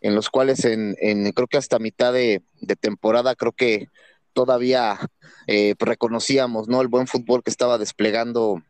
en 0.00 0.14
los 0.14 0.30
cuales 0.30 0.64
en, 0.64 0.96
creo 1.34 1.48
que 1.48 1.58
hasta 1.58 1.78
mitad 1.78 2.14
de, 2.14 2.42
temporada, 2.80 3.34
creo 3.34 3.52
que 3.52 3.88
todavía 4.32 4.98
eh, 5.46 5.74
reconocíamos, 5.78 6.66
¿no? 6.66 6.80
El 6.80 6.88
buen 6.88 7.08
fútbol 7.08 7.42
que 7.42 7.50
estaba 7.50 7.76
desplegando 7.76 8.62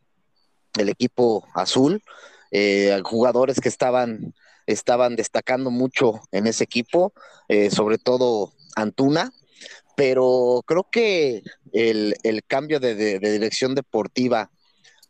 el 0.77 0.89
equipo 0.89 1.47
azul, 1.55 2.03
jugadores 3.05 3.61
que 3.61 3.69
estaban, 3.69 4.35
estaban 4.67 5.15
destacando 5.15 5.71
mucho 5.71 6.23
en 6.33 6.49
ese 6.49 6.65
equipo, 6.65 7.13
sobre 7.71 7.99
todo 7.99 8.53
Antuna, 8.77 9.33
pero 9.97 10.63
creo 10.67 10.87
que 10.91 11.43
el, 11.73 12.15
cambio 12.47 12.81
de, 12.81 13.19
dirección 13.19 13.75
deportiva 13.75 14.51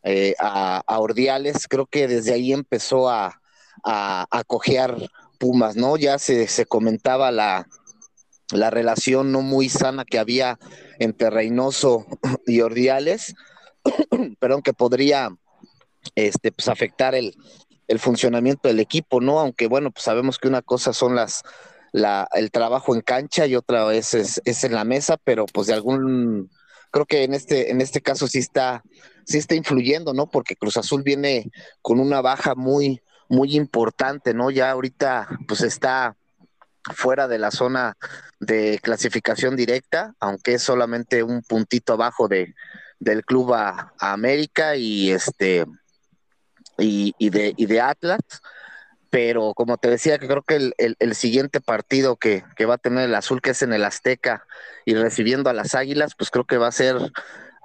eh, 0.03 0.35
a, 0.39 0.83
Ordiales, 0.99 1.67
creo 1.67 1.85
que 1.85 2.07
desde 2.07 2.33
ahí 2.33 2.51
empezó 2.53 3.09
a, 3.09 3.41
a, 3.83 4.43
cojear 4.47 4.97
Pumas, 5.37 5.75
¿no? 5.75 5.97
Ya 5.97 6.19
se, 6.19 6.47
se 6.47 6.65
comentaba 6.65 7.31
la, 7.31 7.67
la 8.51 8.69
relación 8.69 9.31
no 9.31 9.41
muy 9.41 9.69
sana 9.69 10.05
que 10.05 10.19
había 10.19 10.59
entre 10.99 11.29
Reynoso 11.29 12.05
y 12.45 12.61
Ordiales, 12.61 13.33
perdón, 14.39 14.61
que 14.61 14.73
podría 14.73 15.29
este, 16.15 16.51
pues, 16.51 16.67
afectar 16.67 17.15
el, 17.15 17.35
el, 17.87 17.99
funcionamiento 17.99 18.67
del 18.67 18.79
equipo, 18.79 19.21
¿no? 19.21 19.39
Aunque 19.39 19.67
bueno, 19.67 19.91
pues 19.91 20.03
sabemos 20.03 20.37
que 20.37 20.47
una 20.47 20.61
cosa 20.61 20.93
son 20.93 21.15
las 21.15 21.43
la, 21.91 22.27
el 22.33 22.51
trabajo 22.51 22.95
en 22.95 23.01
cancha 23.01 23.45
y 23.45 23.55
otra 23.55 23.85
vez 23.85 24.13
es, 24.13 24.63
en 24.63 24.73
la 24.73 24.83
mesa, 24.83 25.17
pero 25.23 25.45
pues 25.45 25.67
de 25.67 25.73
algún 25.73 26.49
creo 26.91 27.05
que 27.05 27.23
en 27.23 27.33
este, 27.33 27.71
en 27.71 27.81
este 27.81 28.01
caso 28.01 28.27
sí 28.27 28.39
está, 28.39 28.83
sí 29.25 29.37
está 29.37 29.55
influyendo, 29.55 30.13
¿no? 30.13 30.29
Porque 30.29 30.55
Cruz 30.55 30.77
Azul 30.77 31.03
viene 31.03 31.49
con 31.81 31.99
una 31.99 32.21
baja 32.21 32.53
muy, 32.55 33.01
muy 33.29 33.55
importante, 33.55 34.33
¿no? 34.33 34.51
Ya 34.51 34.71
ahorita 34.71 35.27
pues 35.47 35.61
está 35.61 36.15
fuera 36.93 37.27
de 37.27 37.37
la 37.37 37.51
zona 37.51 37.95
de 38.39 38.79
clasificación 38.81 39.55
directa, 39.55 40.15
aunque 40.19 40.55
es 40.55 40.63
solamente 40.63 41.23
un 41.23 41.41
puntito 41.43 41.93
abajo 41.93 42.27
de, 42.27 42.53
del 42.99 43.23
club 43.23 43.53
a, 43.53 43.93
América 43.99 44.75
y 44.75 45.11
este 45.11 45.65
y, 46.77 47.29
de, 47.29 47.53
y 47.55 47.65
de 47.67 47.81
Atlas. 47.81 48.19
Pero 49.11 49.53
como 49.53 49.77
te 49.77 49.89
decía, 49.89 50.17
que 50.17 50.27
creo 50.27 50.41
que 50.41 50.55
el, 50.55 50.73
el, 50.77 51.15
siguiente 51.15 51.61
partido 51.61 52.15
que, 52.15 52.43
que, 52.55 52.65
va 52.65 52.75
a 52.75 52.79
tener 52.79 53.05
el 53.05 53.13
azul, 53.13 53.41
que 53.41 53.51
es 53.51 53.61
en 53.61 53.73
el 53.73 53.83
Azteca, 53.83 54.47
y 54.85 54.95
recibiendo 54.95 55.49
a 55.49 55.53
las 55.53 55.75
Águilas, 55.75 56.15
pues 56.17 56.31
creo 56.31 56.45
que 56.45 56.57
va 56.57 56.67
a 56.67 56.71
ser 56.71 56.95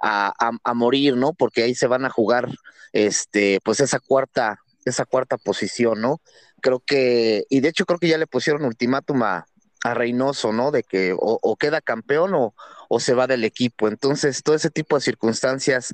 a, 0.01 0.33
a, 0.63 0.73
morir, 0.73 1.15
¿no? 1.15 1.33
Porque 1.33 1.63
ahí 1.63 1.73
se 1.73 1.87
van 1.87 2.05
a 2.05 2.09
jugar 2.09 2.49
este, 2.93 3.59
pues 3.63 3.79
esa 3.79 3.99
cuarta, 3.99 4.59
esa 4.85 5.05
cuarta 5.05 5.37
posición, 5.37 6.01
¿no? 6.01 6.21
Creo 6.61 6.81
que, 6.85 7.45
y 7.49 7.61
de 7.61 7.69
hecho 7.69 7.85
creo 7.85 7.99
que 7.99 8.09
ya 8.09 8.17
le 8.17 8.27
pusieron 8.27 8.65
ultimátum 8.65 9.23
a, 9.23 9.45
a 9.83 9.93
Reynoso, 9.93 10.51
¿no? 10.53 10.71
De 10.71 10.83
que 10.83 11.15
o, 11.17 11.55
queda 11.55 11.81
campeón 11.81 12.33
o, 12.33 12.53
o, 12.89 12.99
se 12.99 13.13
va 13.13 13.27
del 13.27 13.43
equipo. 13.43 13.87
Entonces, 13.87 14.43
todo 14.43 14.55
ese 14.55 14.69
tipo 14.69 14.95
de 14.95 15.01
circunstancias, 15.01 15.93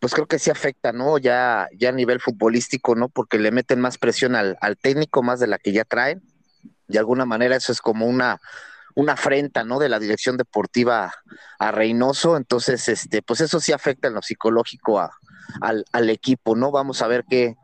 pues 0.00 0.14
creo 0.14 0.26
que 0.26 0.38
sí 0.38 0.50
afecta, 0.50 0.92
¿no? 0.92 1.18
Ya, 1.18 1.68
ya 1.78 1.90
a 1.90 1.92
nivel 1.92 2.20
futbolístico, 2.20 2.94
¿no? 2.94 3.08
Porque 3.08 3.38
le 3.38 3.50
meten 3.50 3.80
más 3.80 3.98
presión 3.98 4.34
al, 4.34 4.56
al 4.60 4.76
técnico, 4.78 5.22
más 5.22 5.40
de 5.40 5.46
la 5.46 5.58
que 5.58 5.72
ya 5.72 5.84
traen. 5.84 6.22
De 6.88 6.98
alguna 6.98 7.26
manera 7.26 7.56
eso 7.56 7.70
es 7.70 7.80
como 7.80 8.06
una, 8.06 8.40
una 8.94 9.12
afrenta, 9.12 9.62
¿no? 9.62 9.78
De 9.78 9.88
la 9.90 9.98
dirección 9.98 10.38
deportiva 10.38 11.12
a 11.58 11.70
Reynoso. 11.70 12.36
Entonces, 12.36 12.88
este, 12.88 13.22
pues 13.22 13.42
eso 13.42 13.60
sí 13.60 13.72
afecta 13.72 14.08
en 14.08 14.14
lo 14.14 14.22
psicológico 14.22 14.98
a, 14.98 15.10
al, 15.60 15.84
al 15.92 16.08
equipo, 16.10 16.56
¿no? 16.56 16.70
Vamos 16.70 17.02
a 17.02 17.06
ver 17.06 17.24
qué, 17.28 17.56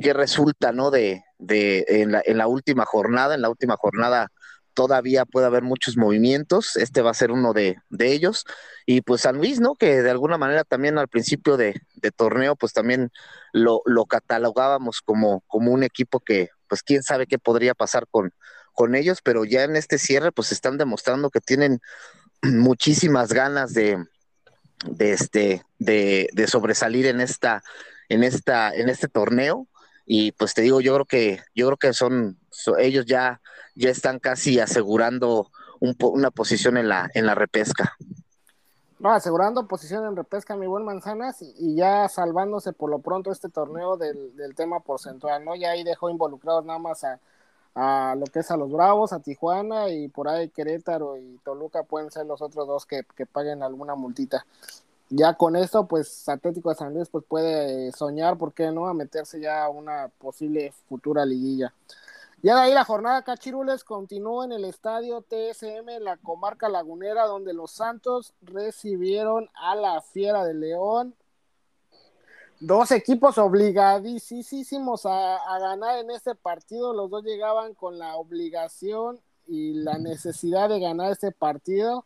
qué 0.00 0.12
resulta, 0.12 0.72
¿no? 0.72 0.90
De, 0.90 1.24
de 1.38 1.86
en, 1.88 2.12
la, 2.12 2.22
en 2.24 2.36
la 2.36 2.46
última 2.46 2.84
jornada, 2.84 3.34
en 3.34 3.42
la 3.42 3.48
última 3.48 3.76
jornada 3.76 4.30
todavía 4.78 5.24
puede 5.24 5.44
haber 5.46 5.64
muchos 5.64 5.96
movimientos, 5.96 6.76
este 6.76 7.02
va 7.02 7.10
a 7.10 7.14
ser 7.14 7.32
uno 7.32 7.52
de, 7.52 7.78
ellos, 7.98 8.44
y 8.86 9.00
pues 9.00 9.22
San 9.22 9.38
Luis, 9.38 9.58
¿no? 9.58 9.74
Que 9.74 10.02
de 10.02 10.10
alguna 10.10 10.38
manera 10.38 10.62
también 10.62 10.98
al 10.98 11.08
principio 11.08 11.56
de, 11.56 11.74
torneo, 12.14 12.54
pues 12.54 12.74
también 12.74 13.10
lo, 13.52 13.82
lo, 13.86 14.04
catalogábamos 14.04 15.00
como, 15.00 15.40
como 15.48 15.72
un 15.72 15.82
equipo 15.82 16.20
que, 16.20 16.50
pues 16.68 16.84
quién 16.84 17.02
sabe 17.02 17.26
qué 17.26 17.40
podría 17.40 17.74
pasar 17.74 18.06
con, 18.08 18.32
con 18.72 18.94
ellos, 18.94 19.18
pero 19.20 19.44
ya 19.44 19.64
en 19.64 19.74
este 19.74 19.98
cierre, 19.98 20.30
pues 20.30 20.52
están 20.52 20.78
demostrando 20.78 21.30
que 21.30 21.40
tienen 21.40 21.80
muchísimas 22.42 23.32
ganas 23.32 23.74
de, 23.74 23.98
de 24.84 25.12
este, 25.12 25.64
de 25.80 26.46
sobresalir 26.46 27.06
en 27.06 27.20
esta, 27.20 27.64
en 28.08 28.22
esta, 28.22 28.72
en 28.72 28.88
este 28.90 29.08
torneo 29.08 29.66
y 30.10 30.32
pues 30.32 30.54
te 30.54 30.62
digo, 30.62 30.80
yo 30.80 30.94
creo 30.94 31.04
que, 31.04 31.42
yo 31.54 31.66
creo 31.66 31.76
que 31.76 31.92
son, 31.92 32.38
ellos 32.78 33.04
ya, 33.04 33.42
ya 33.78 33.90
están 33.90 34.18
casi 34.18 34.60
asegurando 34.60 35.50
un, 35.80 35.96
una 36.00 36.30
posición 36.30 36.76
en 36.76 36.88
la, 36.88 37.08
en 37.14 37.26
la 37.26 37.34
repesca. 37.34 37.96
No, 38.98 39.12
asegurando 39.12 39.68
posición 39.68 40.04
en 40.06 40.16
repesca, 40.16 40.56
mi 40.56 40.66
buen 40.66 40.84
Manzanas, 40.84 41.40
y, 41.40 41.76
ya 41.76 42.08
salvándose 42.08 42.72
por 42.72 42.90
lo 42.90 42.98
pronto 42.98 43.30
este 43.30 43.48
torneo 43.48 43.96
del, 43.96 44.36
del 44.36 44.56
tema 44.56 44.80
porcentual, 44.80 45.44
¿no? 45.44 45.54
Ya 45.54 45.70
ahí 45.70 45.84
dejó 45.84 46.10
involucrados 46.10 46.64
nada 46.64 46.80
más 46.80 47.04
a, 47.04 47.20
a 47.76 48.16
lo 48.16 48.26
que 48.26 48.40
es 48.40 48.50
a 48.50 48.56
los 48.56 48.72
Bravos, 48.72 49.12
a 49.12 49.20
Tijuana 49.20 49.88
y 49.90 50.08
por 50.08 50.28
ahí 50.28 50.48
Querétaro 50.48 51.16
y 51.16 51.38
Toluca 51.44 51.84
pueden 51.84 52.10
ser 52.10 52.26
los 52.26 52.42
otros 52.42 52.66
dos 52.66 52.86
que, 52.86 53.04
que 53.14 53.24
paguen 53.24 53.62
alguna 53.62 53.94
multita 53.94 54.44
ya 55.10 55.34
con 55.34 55.56
esto, 55.56 55.86
pues 55.86 56.28
Atlético 56.28 56.70
de 56.70 56.76
San 56.76 56.94
Luis 56.94 57.08
pues 57.08 57.24
puede 57.26 57.92
soñar, 57.92 58.36
¿por 58.36 58.52
qué 58.52 58.70
no?, 58.70 58.88
a 58.88 58.94
meterse 58.94 59.40
ya 59.40 59.64
a 59.64 59.68
una 59.68 60.08
posible 60.18 60.72
futura 60.88 61.24
liguilla. 61.24 61.72
Ya 62.40 62.54
de 62.54 62.60
ahí 62.60 62.72
la 62.72 62.84
jornada 62.84 63.22
Cachirules 63.22 63.82
continuó 63.82 64.44
en 64.44 64.52
el 64.52 64.64
estadio 64.64 65.22
TSM, 65.22 65.98
la 66.00 66.16
comarca 66.18 66.68
lagunera, 66.68 67.26
donde 67.26 67.52
los 67.52 67.72
Santos 67.72 68.32
recibieron 68.42 69.48
a 69.54 69.74
la 69.74 70.00
Fiera 70.00 70.44
de 70.44 70.54
León. 70.54 71.16
Dos 72.60 72.92
equipos 72.92 73.38
obligadísimos 73.38 75.04
a, 75.04 75.36
a 75.36 75.58
ganar 75.58 75.98
en 75.98 76.12
este 76.12 76.36
partido. 76.36 76.92
Los 76.92 77.10
dos 77.10 77.24
llegaban 77.24 77.74
con 77.74 77.98
la 77.98 78.14
obligación 78.14 79.20
y 79.48 79.72
la 79.72 79.98
necesidad 79.98 80.68
de 80.68 80.78
ganar 80.78 81.10
este 81.10 81.32
partido. 81.32 82.04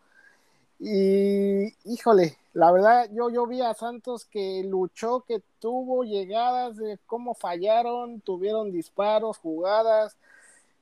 Y 0.84 1.76
híjole, 1.84 2.36
la 2.54 2.72
verdad 2.72 3.08
yo, 3.12 3.30
yo 3.30 3.46
vi 3.46 3.60
a 3.60 3.72
Santos 3.72 4.24
que 4.24 4.64
luchó, 4.64 5.20
que 5.20 5.40
tuvo 5.60 6.02
llegadas 6.02 6.76
de 6.76 6.98
cómo 7.06 7.34
fallaron, 7.34 8.20
tuvieron 8.20 8.72
disparos, 8.72 9.38
jugadas 9.38 10.16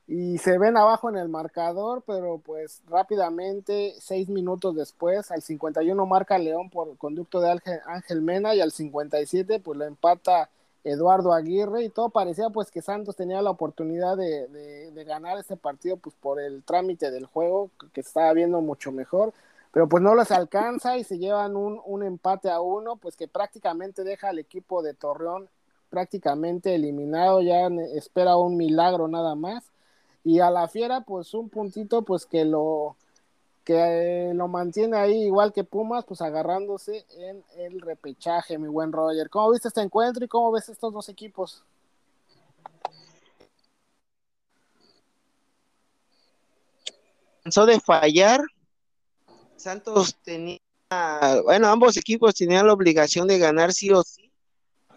y 0.06 0.38
se 0.38 0.56
ven 0.56 0.78
abajo 0.78 1.10
en 1.10 1.16
el 1.16 1.28
marcador, 1.28 2.02
pero 2.06 2.38
pues 2.38 2.82
rápidamente, 2.88 3.94
seis 4.00 4.30
minutos 4.30 4.74
después, 4.74 5.30
al 5.30 5.42
51 5.42 6.06
marca 6.06 6.38
León 6.38 6.70
por 6.70 6.96
conducto 6.96 7.40
de 7.42 7.60
Ángel, 7.86 8.22
Mena 8.22 8.54
y 8.54 8.62
al 8.62 8.72
57 8.72 9.60
pues 9.60 9.78
lo 9.78 9.84
empata 9.84 10.48
Eduardo 10.82 11.34
Aguirre 11.34 11.84
y 11.84 11.90
todo 11.90 12.08
parecía 12.08 12.48
pues 12.48 12.70
que 12.70 12.80
Santos 12.80 13.16
tenía 13.16 13.42
la 13.42 13.50
oportunidad 13.50 14.16
de, 14.16 14.48
de, 14.48 14.92
de 14.92 15.04
ganar 15.04 15.36
este 15.38 15.58
partido 15.58 15.98
pues 15.98 16.16
por 16.18 16.40
el 16.40 16.62
trámite 16.64 17.10
del 17.10 17.26
juego 17.26 17.70
que 17.92 18.00
estaba 18.00 18.32
viendo 18.32 18.62
mucho 18.62 18.92
mejor 18.92 19.34
pero 19.72 19.88
pues 19.88 20.02
no 20.02 20.14
les 20.14 20.30
alcanza 20.30 20.96
y 20.98 21.04
se 21.04 21.18
llevan 21.18 21.56
un, 21.56 21.80
un 21.84 22.02
empate 22.02 22.50
a 22.50 22.60
uno, 22.60 22.96
pues 22.96 23.16
que 23.16 23.28
prácticamente 23.28 24.04
deja 24.04 24.28
al 24.28 24.38
equipo 24.38 24.82
de 24.82 24.94
Torreón 24.94 25.48
prácticamente 25.90 26.74
eliminado, 26.74 27.42
ya 27.42 27.66
espera 27.94 28.36
un 28.36 28.56
milagro 28.56 29.08
nada 29.08 29.34
más. 29.34 29.70
Y 30.24 30.40
a 30.40 30.50
la 30.50 30.68
fiera, 30.68 31.02
pues 31.02 31.34
un 31.34 31.48
puntito, 31.48 32.02
pues 32.02 32.26
que 32.26 32.44
lo 32.44 32.96
que 33.64 34.32
lo 34.34 34.48
mantiene 34.48 34.96
ahí 34.96 35.24
igual 35.24 35.52
que 35.52 35.64
Pumas, 35.64 36.04
pues 36.04 36.22
agarrándose 36.22 37.04
en 37.18 37.44
el 37.56 37.80
repechaje, 37.80 38.58
mi 38.58 38.68
buen 38.68 38.92
Roger. 38.92 39.28
¿Cómo 39.28 39.50
viste 39.50 39.68
este 39.68 39.82
encuentro 39.82 40.24
y 40.24 40.28
cómo 40.28 40.50
ves 40.50 40.68
estos 40.68 40.92
dos 40.92 41.08
equipos? 41.08 41.62
Cansó 47.42 47.66
de 47.66 47.80
fallar 47.80 48.40
Santos 49.60 50.16
tenía, 50.22 50.58
bueno, 51.44 51.68
ambos 51.68 51.96
equipos 51.96 52.34
tenían 52.34 52.66
la 52.66 52.72
obligación 52.72 53.28
de 53.28 53.38
ganar 53.38 53.72
sí 53.72 53.90
o 53.90 54.02
sí, 54.02 54.32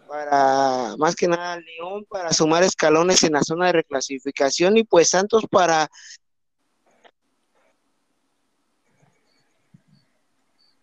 para 0.08 0.96
más 0.98 1.16
que 1.16 1.28
nada 1.28 1.58
León 1.58 2.06
para 2.08 2.32
sumar 2.32 2.64
escalones 2.64 3.24
en 3.24 3.34
la 3.34 3.44
zona 3.44 3.68
de 3.68 3.74
reclasificación 3.74 4.78
y 4.78 4.84
pues 4.86 5.10
Santos 5.10 5.44
para 5.52 5.90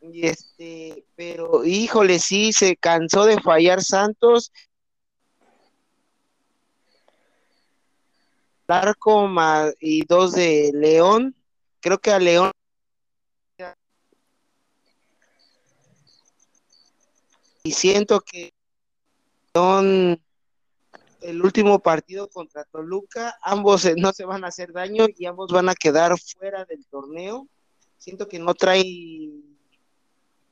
y 0.03 0.27
este, 0.27 1.05
pero 1.17 1.65
híjole, 1.65 2.19
sí 2.19 2.53
se 2.53 2.77
cansó 2.77 3.25
de 3.25 3.41
fallar 3.41 3.83
Santos. 3.83 4.53
Arco 8.67 9.29
y 9.81 10.05
dos 10.07 10.33
de 10.33 10.71
León. 10.75 11.35
Creo 11.81 11.99
que 11.99 12.13
a 12.13 12.19
León 12.19 12.53
y 17.63 17.73
siento 17.73 18.21
que 18.21 18.53
son 19.53 20.21
el 21.21 21.43
último 21.43 21.79
partido 21.81 22.29
contra 22.29 22.65
Toluca, 22.65 23.39
ambos 23.43 23.87
no 23.97 24.13
se 24.13 24.25
van 24.25 24.45
a 24.45 24.49
hacer 24.49 24.73
daño 24.73 25.07
y 25.17 25.27
ambos 25.27 25.53
van 25.53 25.69
a 25.69 25.75
quedar 25.75 26.19
fuera 26.19 26.65
del 26.65 26.87
torneo. 26.87 27.47
Siento 27.99 28.27
que 28.29 28.39
no 28.39 28.55
trae 28.55 29.31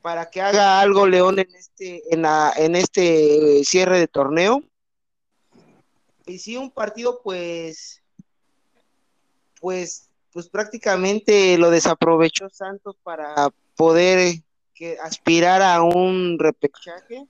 para 0.02 0.28
que 0.28 0.40
haga 0.40 0.80
algo 0.80 1.06
León 1.06 1.38
en 1.38 1.54
este 1.54 2.02
en, 2.12 2.22
la, 2.22 2.52
en 2.56 2.76
este 2.76 3.64
cierre 3.64 3.98
de 3.98 4.08
torneo. 4.08 4.62
Y 6.26 6.38
si 6.38 6.56
un 6.56 6.70
partido 6.70 7.22
pues 7.22 8.02
pues 9.60 10.10
pues 10.32 10.48
prácticamente 10.50 11.56
lo 11.56 11.70
desaprovechó 11.70 12.50
Santos 12.50 12.96
para 13.02 13.48
poder 13.76 14.42
que 14.78 14.96
aspirar 15.02 15.60
a 15.60 15.82
un 15.82 16.38
repechaje. 16.38 17.26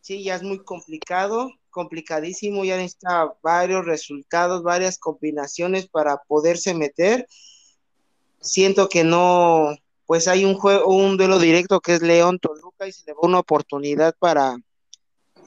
Sí, 0.00 0.24
ya 0.24 0.36
es 0.36 0.42
muy 0.42 0.62
complicado, 0.64 1.50
complicadísimo, 1.68 2.64
ya 2.64 2.76
necesita 2.76 3.34
varios 3.42 3.84
resultados, 3.84 4.62
varias 4.62 4.98
combinaciones 4.98 5.88
para 5.88 6.16
poderse 6.16 6.72
meter. 6.74 7.26
Siento 8.40 8.88
que 8.88 9.04
no, 9.04 9.76
pues 10.06 10.26
hay 10.26 10.44
un 10.44 10.54
juego, 10.54 10.86
un 10.86 11.16
duelo 11.16 11.38
directo 11.38 11.80
que 11.80 11.94
es 11.94 12.02
León 12.02 12.38
Toluca 12.38 12.86
y 12.86 12.92
se 12.92 13.04
le 13.06 13.12
da 13.12 13.18
una 13.20 13.40
oportunidad 13.40 14.14
para, 14.18 14.56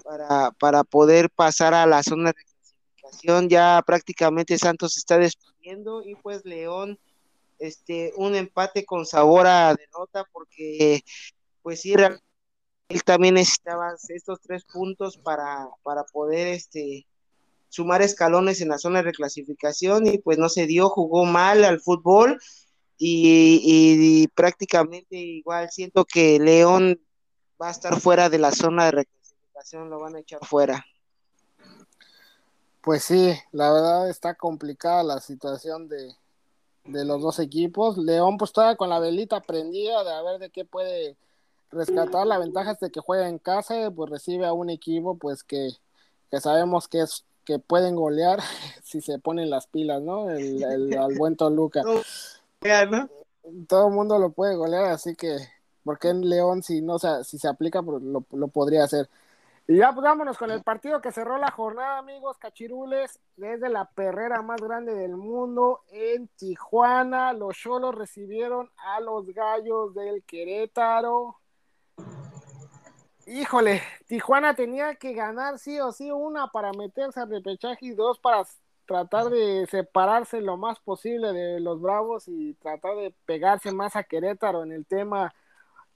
para, 0.04 0.52
para 0.52 0.84
poder 0.84 1.30
pasar 1.32 1.74
a 1.74 1.88
la 1.88 2.04
zona 2.04 2.32
de 2.32 2.44
clasificación. 2.44 3.50
Ya 3.50 3.82
prácticamente 3.86 4.58
Santos 4.58 4.98
está 4.98 5.18
despidiendo 5.18 6.04
y 6.04 6.16
pues 6.16 6.46
León, 6.46 7.00
este, 7.58 8.14
un 8.18 8.36
empate 8.36 8.86
con 8.86 9.06
sabor 9.06 9.48
a 9.48 9.74
derrota 9.74 10.26
porque 10.32 11.02
pues 11.62 11.82
sí, 11.82 11.94
él 11.94 13.04
también 13.04 13.36
necesitaba 13.36 13.94
estos 14.10 14.40
tres 14.42 14.64
puntos 14.66 15.18
para, 15.18 15.68
para 15.84 16.04
poder 16.06 16.48
este, 16.48 17.06
sumar 17.70 18.02
escalones 18.02 18.62
en 18.62 18.70
la 18.70 18.78
zona 18.78 19.00
de 19.00 19.04
reclasificación 19.04 20.08
y 20.08 20.18
pues 20.18 20.38
no 20.38 20.50
se 20.50 20.66
dio, 20.66 20.90
jugó 20.90 21.26
mal 21.26 21.64
al 21.64 21.80
fútbol 21.80 22.40
y, 22.98 24.28
prácticamente 24.36 25.16
igual 25.16 25.70
siento 25.72 26.04
que 26.04 26.38
León 26.40 27.00
va 27.62 27.70
a 27.70 27.72
estar 27.72 28.00
fuera 28.00 28.30
de 28.30 28.40
la 28.40 28.52
zona 28.52 28.86
de 28.86 28.92
reclasificación, 28.92 29.90
lo 29.90 30.00
van 30.00 30.16
a 30.16 30.20
echar 30.20 30.46
fuera. 30.46 30.86
Pues 32.82 33.04
sí, 33.04 33.34
la 33.52 33.72
verdad 33.72 34.10
está 34.10 34.36
complicada 34.36 35.04
la 35.04 35.20
situación 35.22 35.88
de, 35.88 36.14
de 36.86 37.06
los 37.06 37.22
dos 37.22 37.40
equipos. 37.40 37.98
León 37.98 38.38
pues 38.38 38.50
estaba 38.50 38.76
con 38.76 38.90
la 38.90 39.00
velita 39.00 39.42
prendida 39.42 40.04
de 40.04 40.12
a 40.12 40.22
ver 40.22 40.40
de 40.40 40.50
qué 40.50 40.66
puede 40.66 41.18
rescatar. 41.72 42.26
La 42.28 42.38
ventaja 42.38 42.72
es 42.72 42.80
de 42.80 42.92
que 42.92 43.00
juega 43.00 43.28
en 43.28 43.40
casa, 43.40 43.92
pues 43.92 44.10
recibe 44.10 44.46
a 44.46 44.54
un 44.54 44.70
equipo 44.70 45.18
pues 45.18 45.44
que, 45.44 45.70
que 46.32 46.40
sabemos 46.40 46.88
que 46.88 47.02
es 47.02 47.26
que 47.46 47.60
pueden 47.60 47.96
golear 47.96 48.40
si 48.84 49.02
se 49.02 49.20
ponen 49.20 49.50
las 49.50 49.68
pilas, 49.68 50.02
¿no? 50.02 50.30
El, 50.30 50.64
el 50.64 50.98
al 50.98 51.18
buen 51.18 51.36
Toluca. 51.36 51.82
Todo 53.68 53.88
el 53.88 53.94
mundo 53.94 54.20
lo 54.20 54.32
puede 54.32 54.56
golear, 54.56 54.86
así 54.86 55.16
que, 55.16 55.38
¿por 55.84 55.98
qué 55.98 56.10
en 56.10 56.30
León 56.30 56.62
si 56.62 56.82
no 56.82 57.00
si 57.00 57.40
se 57.40 57.48
aplica 57.48 57.82
pues, 57.82 58.04
lo, 58.04 58.24
lo 58.32 58.48
podría 58.50 58.84
hacer? 58.84 59.10
Y 59.70 59.78
ya 59.78 59.94
pues 59.94 60.04
vámonos 60.04 60.36
con 60.36 60.50
el 60.50 60.64
partido 60.64 61.00
que 61.00 61.12
cerró 61.12 61.38
la 61.38 61.52
jornada, 61.52 62.00
amigos 62.00 62.40
cachirules, 62.40 63.20
desde 63.38 63.70
la 63.70 63.86
perrera 63.86 64.42
más 64.42 64.60
grande 64.60 64.96
del 64.96 65.16
mundo 65.16 65.82
en 65.92 66.28
Tijuana. 66.30 67.34
Los 67.34 67.56
Cholos 67.56 67.94
recibieron 67.94 68.72
a 68.78 69.00
los 69.00 69.28
Gallos 69.28 69.94
del 69.94 70.24
Querétaro. 70.24 71.39
Híjole, 73.26 73.82
Tijuana 74.08 74.56
tenía 74.56 74.96
que 74.96 75.14
ganar 75.14 75.60
sí 75.60 75.80
o 75.80 75.92
sí 75.92 76.10
una 76.10 76.48
para 76.48 76.72
meterse 76.74 77.20
al 77.20 77.30
repechaje 77.30 77.86
y 77.86 77.92
dos 77.92 78.18
para 78.18 78.44
tratar 78.86 79.30
de 79.30 79.68
separarse 79.68 80.42
lo 80.42 80.58
más 80.58 80.80
posible 80.80 81.32
de 81.32 81.60
los 81.60 81.80
Bravos 81.80 82.28
y 82.28 82.56
tratar 82.56 82.96
de 82.96 83.14
pegarse 83.28 83.72
más 83.72 83.96
a 83.96 84.04
Querétaro 84.04 84.64
en 84.64 84.72
el 84.72 84.88
tema 84.88 85.36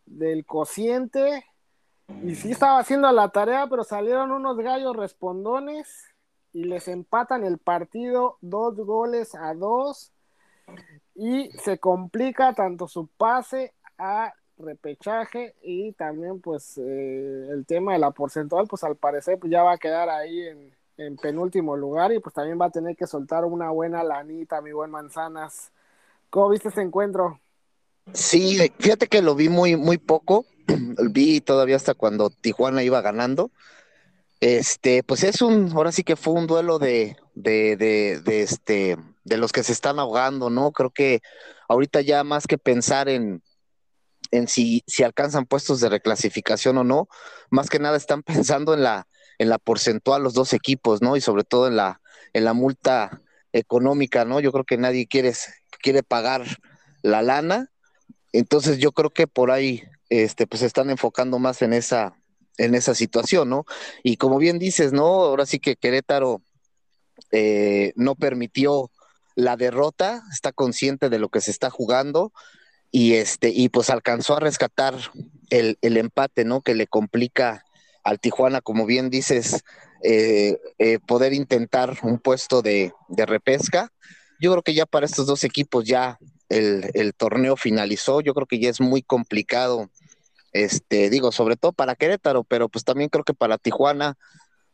del 0.05 0.45
cociente. 0.45 1.43
Y 2.23 2.35
sí 2.35 2.51
estaba 2.51 2.77
haciendo 2.77 3.11
la 3.11 3.29
tarea, 3.29 3.65
pero 3.67 3.83
salieron 3.83 4.31
unos 4.31 4.57
gallos 4.57 4.95
respondones 4.95 6.05
y 6.53 6.65
les 6.65 6.87
empatan 6.87 7.43
el 7.43 7.57
partido 7.57 8.37
dos 8.41 8.75
goles 8.75 9.33
a 9.33 9.55
dos 9.55 10.13
y 11.15 11.49
se 11.51 11.79
complica 11.79 12.53
tanto 12.53 12.87
su 12.87 13.07
pase 13.07 13.73
a 13.97 14.33
repechaje 14.63 15.55
y 15.61 15.91
también 15.93 16.39
pues 16.41 16.77
eh, 16.77 17.47
el 17.51 17.65
tema 17.65 17.93
de 17.93 17.99
la 17.99 18.11
porcentual 18.11 18.67
pues 18.67 18.83
al 18.83 18.95
parecer 18.95 19.37
pues 19.39 19.51
ya 19.51 19.63
va 19.63 19.73
a 19.73 19.77
quedar 19.77 20.09
ahí 20.09 20.41
en, 20.41 20.71
en, 20.97 21.17
penúltimo 21.17 21.75
lugar 21.75 22.11
y 22.11 22.19
pues 22.19 22.33
también 22.33 22.59
va 22.59 22.65
a 22.65 22.71
tener 22.71 22.95
que 22.95 23.07
soltar 23.07 23.45
una 23.45 23.69
buena 23.69 24.03
lanita 24.03 24.61
mi 24.61 24.71
buen 24.71 24.91
manzanas. 24.91 25.71
¿cómo 26.33 26.49
viste 26.49 26.69
ese 26.69 26.81
encuentro? 26.81 27.39
Sí, 28.11 28.57
fíjate 28.79 29.07
que 29.07 29.21
lo 29.21 29.35
vi 29.35 29.49
muy 29.49 29.75
muy 29.75 29.99
poco. 29.99 30.45
Vi 31.11 31.41
todavía 31.41 31.75
hasta 31.75 31.93
cuando 31.93 32.29
Tijuana 32.29 32.83
iba 32.83 33.01
ganando. 33.01 33.51
Este 34.39 35.03
pues 35.03 35.23
es 35.23 35.41
un 35.41 35.71
ahora 35.73 35.91
sí 35.91 36.03
que 36.03 36.15
fue 36.15 36.33
un 36.33 36.47
duelo 36.47 36.79
de 36.79 37.17
de, 37.35 37.75
de, 37.77 38.19
de 38.19 38.41
este 38.41 38.97
de 39.23 39.37
los 39.37 39.51
que 39.51 39.63
se 39.63 39.71
están 39.71 39.99
ahogando 39.99 40.49
no 40.49 40.71
creo 40.71 40.89
que 40.89 41.21
ahorita 41.69 42.01
ya 42.01 42.23
más 42.23 42.47
que 42.47 42.57
pensar 42.57 43.09
en 43.09 43.42
en 44.33 44.47
si, 44.47 44.83
si 44.87 45.03
alcanzan 45.03 45.45
puestos 45.45 45.79
de 45.79 45.89
reclasificación 45.89 46.79
o 46.79 46.83
no, 46.83 47.07
más 47.51 47.69
que 47.69 47.77
nada 47.77 47.95
están 47.97 48.23
pensando 48.23 48.73
en 48.73 48.83
la, 48.83 49.07
en 49.37 49.49
la 49.49 49.59
porcentual 49.59 50.23
los 50.23 50.33
dos 50.33 50.53
equipos, 50.53 51.01
¿no? 51.01 51.15
Y 51.15 51.21
sobre 51.21 51.43
todo 51.43 51.67
en 51.67 51.75
la, 51.75 52.01
en 52.33 52.43
la 52.43 52.53
multa 52.53 53.21
económica, 53.53 54.25
¿no? 54.25 54.39
Yo 54.39 54.51
creo 54.51 54.65
que 54.65 54.77
nadie 54.77 55.07
quiere, 55.07 55.33
quiere 55.81 56.01
pagar 56.01 56.43
la 57.03 57.21
lana, 57.21 57.69
entonces 58.31 58.79
yo 58.79 58.91
creo 58.91 59.11
que 59.11 59.27
por 59.27 59.51
ahí 59.51 59.83
este, 60.09 60.47
pues 60.47 60.63
están 60.63 60.89
enfocando 60.89 61.37
más 61.37 61.61
en 61.61 61.71
esa, 61.71 62.15
en 62.57 62.73
esa 62.73 62.95
situación, 62.95 63.49
¿no? 63.49 63.65
Y 64.01 64.17
como 64.17 64.39
bien 64.39 64.57
dices, 64.57 64.93
¿no? 64.93 65.05
Ahora 65.05 65.45
sí 65.45 65.59
que 65.59 65.75
Querétaro 65.75 66.41
eh, 67.31 67.93
no 67.95 68.15
permitió 68.15 68.89
la 69.35 69.57
derrota, 69.57 70.23
está 70.31 70.51
consciente 70.51 71.09
de 71.09 71.19
lo 71.19 71.29
que 71.29 71.41
se 71.41 71.51
está 71.51 71.69
jugando, 71.69 72.33
y 72.95 73.15
este, 73.15 73.49
y 73.49 73.69
pues 73.69 73.89
alcanzó 73.89 74.37
a 74.37 74.39
rescatar 74.39 74.93
el, 75.49 75.79
el 75.81 75.97
empate, 75.97 76.45
¿no? 76.45 76.61
Que 76.61 76.75
le 76.75 76.85
complica 76.85 77.65
al 78.03 78.19
Tijuana, 78.19 78.61
como 78.61 78.85
bien 78.85 79.09
dices, 79.09 79.63
eh, 80.03 80.59
eh, 80.77 80.99
poder 80.99 81.33
intentar 81.33 81.97
un 82.03 82.19
puesto 82.19 82.61
de, 82.61 82.93
de, 83.07 83.25
repesca. 83.25 83.91
Yo 84.39 84.51
creo 84.51 84.61
que 84.61 84.75
ya 84.75 84.85
para 84.85 85.07
estos 85.07 85.25
dos 85.25 85.43
equipos 85.43 85.85
ya 85.85 86.19
el, 86.49 86.91
el, 86.93 87.15
torneo 87.15 87.55
finalizó, 87.55 88.21
yo 88.21 88.35
creo 88.35 88.45
que 88.45 88.59
ya 88.59 88.69
es 88.69 88.79
muy 88.79 89.01
complicado, 89.01 89.89
este, 90.51 91.09
digo, 91.09 91.31
sobre 91.31 91.55
todo 91.55 91.73
para 91.73 91.95
Querétaro, 91.95 92.43
pero 92.43 92.69
pues 92.69 92.85
también 92.85 93.09
creo 93.09 93.23
que 93.23 93.33
para 93.33 93.57
Tijuana, 93.57 94.19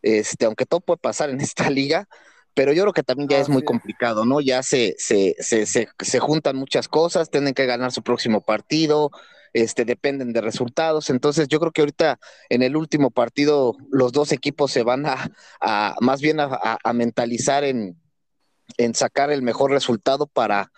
este, 0.01 0.43
aunque 0.43 0.65
todo 0.65 0.81
puede 0.81 0.97
pasar 0.97 1.29
en 1.29 1.39
esta 1.39 1.69
liga, 1.69 2.09
pero 2.53 2.73
yo 2.73 2.83
creo 2.83 2.93
que 2.93 3.03
también 3.03 3.29
ya 3.29 3.39
es 3.39 3.49
muy 3.49 3.63
complicado, 3.63 4.25
¿no? 4.25 4.41
Ya 4.41 4.63
se, 4.63 4.95
se, 4.97 5.35
se, 5.39 5.65
se, 5.65 6.19
juntan 6.19 6.55
muchas 6.55 6.87
cosas, 6.87 7.29
tienen 7.29 7.53
que 7.53 7.65
ganar 7.65 7.91
su 7.91 8.01
próximo 8.01 8.41
partido, 8.41 9.11
este, 9.53 9.85
dependen 9.85 10.33
de 10.33 10.41
resultados, 10.41 11.09
entonces 11.09 11.47
yo 11.47 11.59
creo 11.59 11.71
que 11.71 11.81
ahorita 11.81 12.19
en 12.49 12.61
el 12.61 12.75
último 12.75 13.11
partido 13.11 13.77
los 13.91 14.11
dos 14.11 14.31
equipos 14.31 14.71
se 14.71 14.83
van 14.83 15.05
a, 15.05 15.31
a 15.61 15.95
más 16.01 16.21
bien 16.21 16.39
a, 16.39 16.77
a, 16.83 16.93
mentalizar 16.93 17.63
en, 17.63 17.99
en 18.77 18.93
sacar 18.93 19.31
el 19.31 19.41
mejor 19.41 19.71
resultado 19.71 20.27
para 20.27 20.71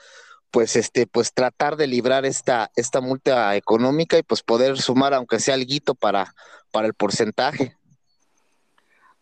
pues 0.52 0.76
este 0.76 1.08
pues 1.08 1.34
tratar 1.34 1.78
de 1.78 1.88
librar 1.88 2.26
esta 2.26 2.70
esta 2.76 3.00
multa 3.00 3.56
económica 3.56 4.18
y 4.18 4.24
pues 4.24 4.44
poder 4.44 4.78
sumar 4.78 5.14
aunque 5.14 5.40
sea 5.40 5.56
algo 5.56 5.96
para 5.96 6.34
para 6.72 6.88
el 6.88 6.94
porcentaje. 6.94 7.76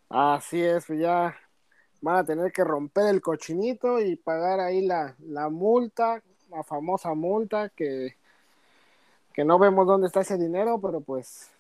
Así 0.10 0.62
es, 0.62 0.88
ya 0.88 1.36
van 2.02 2.18
a 2.18 2.26
tener 2.26 2.52
que 2.52 2.64
romper 2.64 3.08
el 3.08 3.22
cochinito 3.22 4.00
y 4.00 4.16
pagar 4.16 4.60
ahí 4.60 4.86
la, 4.86 5.16
la 5.20 5.50
multa, 5.50 6.22
la 6.50 6.64
famosa 6.64 7.14
multa 7.14 7.70
que, 7.70 8.16
que 9.34 9.43
no 9.43 9.60
vemos 9.60 9.86
dónde 9.86 10.08
está 10.08 10.22
ese 10.22 10.38
dinero, 10.38 10.80
pero 10.82 11.02
pues 11.02 11.52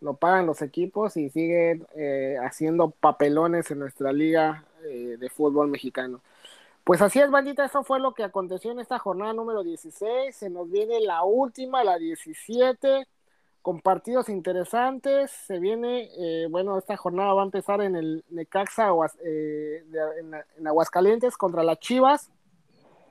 lo 0.00 0.14
pagan 0.14 0.46
los 0.46 0.62
equipos 0.62 1.16
y 1.16 1.30
siguen 1.30 1.86
eh, 1.94 2.36
haciendo 2.42 2.90
papelones 2.90 3.70
en 3.70 3.78
nuestra 3.78 4.12
liga 4.12 4.64
eh, 4.84 5.16
de 5.18 5.30
fútbol 5.30 5.68
mexicano. 5.68 6.20
Pues 6.84 7.00
así 7.00 7.20
es, 7.20 7.30
bandita, 7.30 7.64
eso 7.64 7.84
fue 7.84 8.00
lo 8.00 8.12
que 8.12 8.24
aconteció 8.24 8.72
en 8.72 8.80
esta 8.80 8.98
jornada 8.98 9.32
número 9.32 9.62
16. 9.62 10.34
Se 10.34 10.50
nos 10.50 10.68
viene 10.68 11.00
la 11.00 11.22
última, 11.22 11.84
la 11.84 11.96
17 11.96 13.06
con 13.62 13.80
partidos 13.80 14.28
interesantes. 14.28 15.30
Se 15.30 15.58
viene, 15.58 16.10
eh, 16.18 16.48
bueno, 16.50 16.76
esta 16.76 16.96
jornada 16.96 17.32
va 17.32 17.42
a 17.42 17.46
empezar 17.46 17.80
en 17.80 17.96
el 17.96 18.24
Necaxa 18.30 18.88
eh, 19.24 19.84
en, 20.58 20.66
Aguascalientes 20.66 21.36
contra 21.36 21.62
las 21.62 21.78
Chivas. 21.78 22.30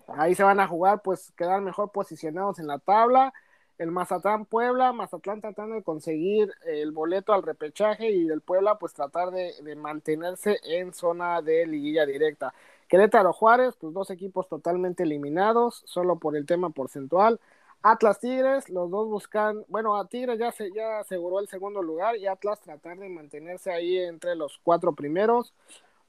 Ahí 0.07 0.35
se 0.35 0.43
van 0.43 0.59
a 0.59 0.67
jugar, 0.67 1.01
pues 1.01 1.31
quedar 1.31 1.61
mejor 1.61 1.91
posicionados 1.91 2.59
en 2.59 2.67
la 2.67 2.79
tabla. 2.79 3.33
El 3.77 3.91
Mazatlán 3.91 4.45
Puebla, 4.45 4.93
Mazatlán 4.93 5.41
tratando 5.41 5.75
de 5.75 5.83
conseguir 5.83 6.53
el 6.65 6.91
boleto 6.91 7.33
al 7.33 7.41
repechaje 7.41 8.11
y 8.11 8.27
el 8.27 8.41
Puebla 8.41 8.77
pues 8.77 8.93
tratar 8.93 9.31
de, 9.31 9.53
de 9.63 9.75
mantenerse 9.75 10.59
en 10.65 10.93
zona 10.93 11.41
de 11.41 11.65
liguilla 11.65 12.05
directa. 12.05 12.53
Querétaro 12.87 13.31
Juárez, 13.31 13.75
pues 13.79 13.93
dos 13.93 14.11
equipos 14.11 14.49
totalmente 14.49 15.03
eliminados, 15.03 15.81
solo 15.85 16.19
por 16.19 16.35
el 16.35 16.45
tema 16.45 16.71
porcentual. 16.71 17.39
Atlas 17.83 18.19
Tigres, 18.19 18.69
los 18.69 18.91
dos 18.91 19.07
buscan, 19.07 19.65
bueno, 19.67 19.97
a 19.97 20.07
Tigres 20.07 20.37
ya 20.37 20.51
se 20.51 20.71
ya 20.71 20.99
aseguró 20.99 21.39
el 21.39 21.47
segundo 21.47 21.81
lugar 21.81 22.15
y 22.15 22.27
Atlas 22.27 22.59
tratar 22.61 22.99
de 22.99 23.09
mantenerse 23.09 23.71
ahí 23.71 23.97
entre 23.97 24.35
los 24.35 24.59
cuatro 24.63 24.93
primeros. 24.93 25.53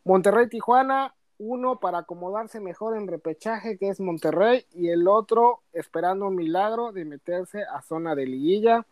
Monterrey 0.04 0.48
Tijuana, 0.48 1.14
uno 1.38 1.80
para 1.80 1.98
acomodarse 1.98 2.60
mejor 2.60 2.96
en 2.96 3.08
repechaje, 3.08 3.78
que 3.78 3.88
es 3.88 4.00
Monterrey, 4.00 4.66
y 4.74 4.90
el 4.90 5.08
otro 5.08 5.62
esperando 5.72 6.26
un 6.26 6.36
milagro 6.36 6.92
de 6.92 7.06
meterse 7.06 7.62
a 7.62 7.80
zona 7.80 8.14
de 8.14 8.26
liguilla. 8.26 8.86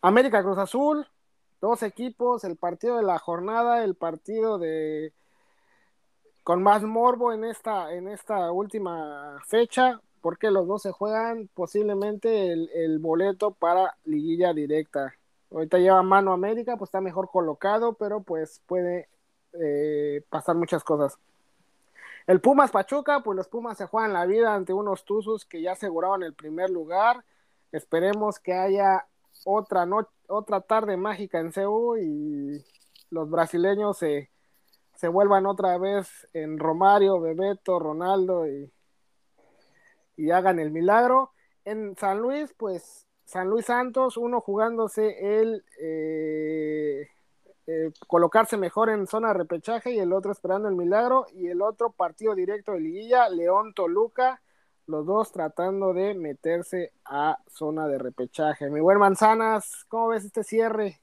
América 0.00 0.42
Cruz 0.42 0.58
Azul, 0.58 1.06
dos 1.60 1.82
equipos, 1.82 2.44
el 2.44 2.56
partido 2.56 2.96
de 2.96 3.02
la 3.02 3.18
jornada, 3.18 3.84
el 3.84 3.94
partido 3.96 4.58
de 4.58 5.12
con 6.42 6.62
más 6.62 6.82
morbo 6.82 7.32
en 7.32 7.44
esta, 7.44 7.92
en 7.94 8.06
esta 8.08 8.52
última 8.52 9.40
fecha, 9.46 10.00
porque 10.24 10.50
los 10.50 10.66
dos 10.66 10.80
se 10.80 10.90
juegan 10.90 11.50
posiblemente 11.52 12.50
el, 12.50 12.98
boleto 12.98 13.50
para 13.50 13.94
liguilla 14.06 14.54
directa. 14.54 15.14
Ahorita 15.50 15.76
lleva 15.76 16.02
mano 16.02 16.32
América, 16.32 16.78
pues 16.78 16.88
está 16.88 17.02
mejor 17.02 17.28
colocado, 17.30 17.92
pero 17.92 18.22
pues 18.22 18.62
puede 18.64 19.10
eh, 19.52 20.24
pasar 20.30 20.56
muchas 20.56 20.82
cosas. 20.82 21.18
El 22.26 22.40
Pumas 22.40 22.70
Pachuca, 22.70 23.20
pues 23.22 23.36
los 23.36 23.48
Pumas 23.48 23.76
se 23.76 23.84
juegan 23.84 24.14
la 24.14 24.24
vida 24.24 24.54
ante 24.54 24.72
unos 24.72 25.04
Tuzos 25.04 25.44
que 25.44 25.60
ya 25.60 25.72
aseguraron 25.72 26.22
el 26.22 26.32
primer 26.32 26.70
lugar. 26.70 27.22
Esperemos 27.70 28.38
que 28.38 28.54
haya 28.54 29.06
otra, 29.44 29.86
otra 30.28 30.62
tarde 30.62 30.96
mágica 30.96 31.38
en 31.38 31.52
Ceú 31.52 31.98
y 31.98 32.64
los 33.10 33.28
brasileños 33.28 33.98
se, 33.98 34.30
se 34.94 35.08
vuelvan 35.08 35.44
otra 35.44 35.76
vez 35.76 36.08
en 36.32 36.58
Romario, 36.58 37.20
Bebeto, 37.20 37.78
Ronaldo 37.78 38.48
y, 38.48 38.72
y 40.16 40.30
hagan 40.30 40.58
el 40.58 40.70
milagro. 40.70 41.32
En 41.64 41.96
San 41.96 42.18
Luis, 42.18 42.54
pues 42.56 43.06
San 43.24 43.48
Luis 43.48 43.66
Santos, 43.66 44.16
uno 44.16 44.40
jugándose 44.40 45.40
el 45.40 45.64
eh, 45.80 47.08
eh, 47.66 47.92
colocarse 48.06 48.58
mejor 48.58 48.90
en 48.90 49.06
zona 49.06 49.28
de 49.28 49.34
repechaje 49.34 49.92
y 49.92 49.98
el 49.98 50.12
otro 50.12 50.32
esperando 50.32 50.68
el 50.68 50.74
milagro 50.74 51.26
y 51.32 51.48
el 51.48 51.62
otro 51.62 51.90
partido 51.90 52.34
directo 52.34 52.72
de 52.72 52.80
liguilla, 52.80 53.28
León 53.30 53.72
Toluca, 53.72 54.42
los 54.86 55.06
dos 55.06 55.32
tratando 55.32 55.94
de 55.94 56.12
meterse 56.14 56.92
a 57.06 57.38
zona 57.48 57.88
de 57.88 57.98
repechaje. 57.98 58.68
Mi 58.68 58.80
buen 58.80 58.98
Manzanas, 58.98 59.86
¿cómo 59.88 60.08
ves 60.08 60.26
este 60.26 60.44
cierre? 60.44 61.00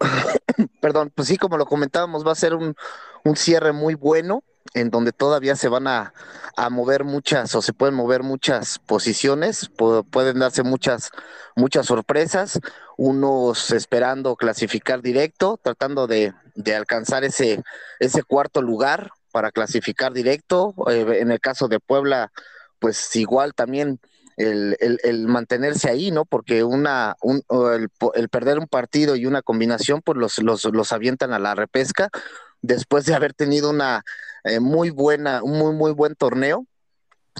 Perdón, 0.82 1.10
pues 1.14 1.28
sí, 1.28 1.38
como 1.38 1.56
lo 1.56 1.64
comentábamos, 1.64 2.26
va 2.26 2.32
a 2.32 2.34
ser 2.34 2.54
un, 2.54 2.74
un 3.24 3.36
cierre 3.36 3.72
muy 3.72 3.94
bueno 3.94 4.44
en 4.74 4.90
donde 4.90 5.12
todavía 5.12 5.56
se 5.56 5.68
van 5.68 5.86
a, 5.86 6.12
a, 6.56 6.70
mover 6.70 7.04
muchas 7.04 7.54
o 7.54 7.62
se 7.62 7.72
pueden 7.72 7.94
mover 7.94 8.22
muchas 8.22 8.78
posiciones, 8.78 9.70
pueden 10.10 10.38
darse 10.38 10.62
muchas, 10.62 11.10
muchas 11.54 11.86
sorpresas, 11.86 12.60
unos 12.96 13.70
esperando 13.70 14.36
clasificar 14.36 15.02
directo, 15.02 15.58
tratando 15.62 16.06
de, 16.06 16.32
de 16.54 16.74
alcanzar 16.74 17.24
ese, 17.24 17.62
ese 18.00 18.22
cuarto 18.22 18.62
lugar 18.62 19.10
para 19.32 19.52
clasificar 19.52 20.12
directo, 20.12 20.74
eh, 20.88 21.18
en 21.20 21.30
el 21.30 21.40
caso 21.40 21.68
de 21.68 21.80
Puebla, 21.80 22.32
pues 22.78 23.14
igual 23.16 23.54
también 23.54 24.00
el, 24.36 24.76
el, 24.80 25.28
mantenerse 25.28 25.88
ahí, 25.88 26.10
¿no? 26.10 26.24
Porque 26.24 26.62
una, 26.62 27.16
un, 27.22 27.42
el, 27.74 27.88
el, 28.14 28.28
perder 28.28 28.58
un 28.58 28.66
partido 28.66 29.16
y 29.16 29.26
una 29.26 29.42
combinación, 29.42 30.02
pues 30.02 30.18
los, 30.18 30.38
los, 30.38 30.64
los 30.64 30.92
avientan 30.92 31.32
a 31.32 31.38
la 31.38 31.54
repesca 31.54 32.10
después 32.62 33.04
de 33.06 33.14
haber 33.14 33.34
tenido 33.34 33.70
una 33.70 34.04
eh, 34.44 34.60
muy 34.60 34.90
buena, 34.90 35.42
muy, 35.42 35.72
muy 35.74 35.92
buen 35.92 36.14
torneo. 36.14 36.66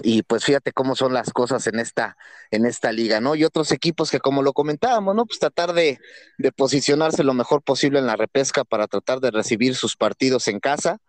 Y 0.03 0.21
pues 0.21 0.45
fíjate 0.45 0.73
cómo 0.73 0.95
son 0.95 1.13
las 1.13 1.31
cosas 1.31 1.65
en 1.65 1.79
esta, 1.79 2.17
en 2.51 2.67
esta 2.67 2.91
liga, 2.91 3.19
¿no? 3.19 3.33
Y 3.33 3.43
otros 3.43 3.71
equipos 3.71 4.11
que 4.11 4.19
como 4.19 4.43
lo 4.43 4.53
comentábamos, 4.53 5.15
¿no? 5.15 5.25
Pues 5.25 5.39
tratar 5.39 5.73
de, 5.73 5.99
de 6.37 6.51
posicionarse 6.51 7.23
lo 7.23 7.33
mejor 7.33 7.63
posible 7.63 7.97
en 7.97 8.05
la 8.05 8.15
repesca 8.15 8.63
para 8.63 8.87
tratar 8.87 9.21
de 9.21 9.31
recibir 9.31 9.75
sus 9.75 9.95
partidos 9.95 10.47
en 10.47 10.59
casa 10.59 10.99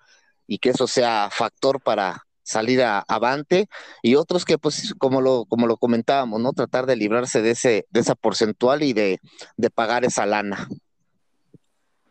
y 0.47 0.59
que 0.59 0.71
eso 0.71 0.87
sea 0.87 1.29
factor 1.31 1.83
para, 1.83 2.25
salir 2.49 2.83
a, 2.83 3.05
avante 3.09 3.69
y 4.03 4.15
otros 4.15 4.45
que 4.45 4.57
pues 4.59 4.95
como 4.99 5.21
lo 5.21 5.45
como 5.45 5.67
lo 5.67 5.77
comentábamos 5.77 6.41
no 6.41 6.53
tratar 6.53 6.87
de 6.87 6.97
librarse 6.97 7.43
de 7.43 7.51
ese 7.51 7.87
de 7.91 8.01
esa 8.01 8.15
porcentual 8.15 8.83
y 8.83 8.95
de, 8.95 9.21
de 9.59 9.71
pagar 9.71 10.05
esa 10.07 10.25
lana 10.25 10.67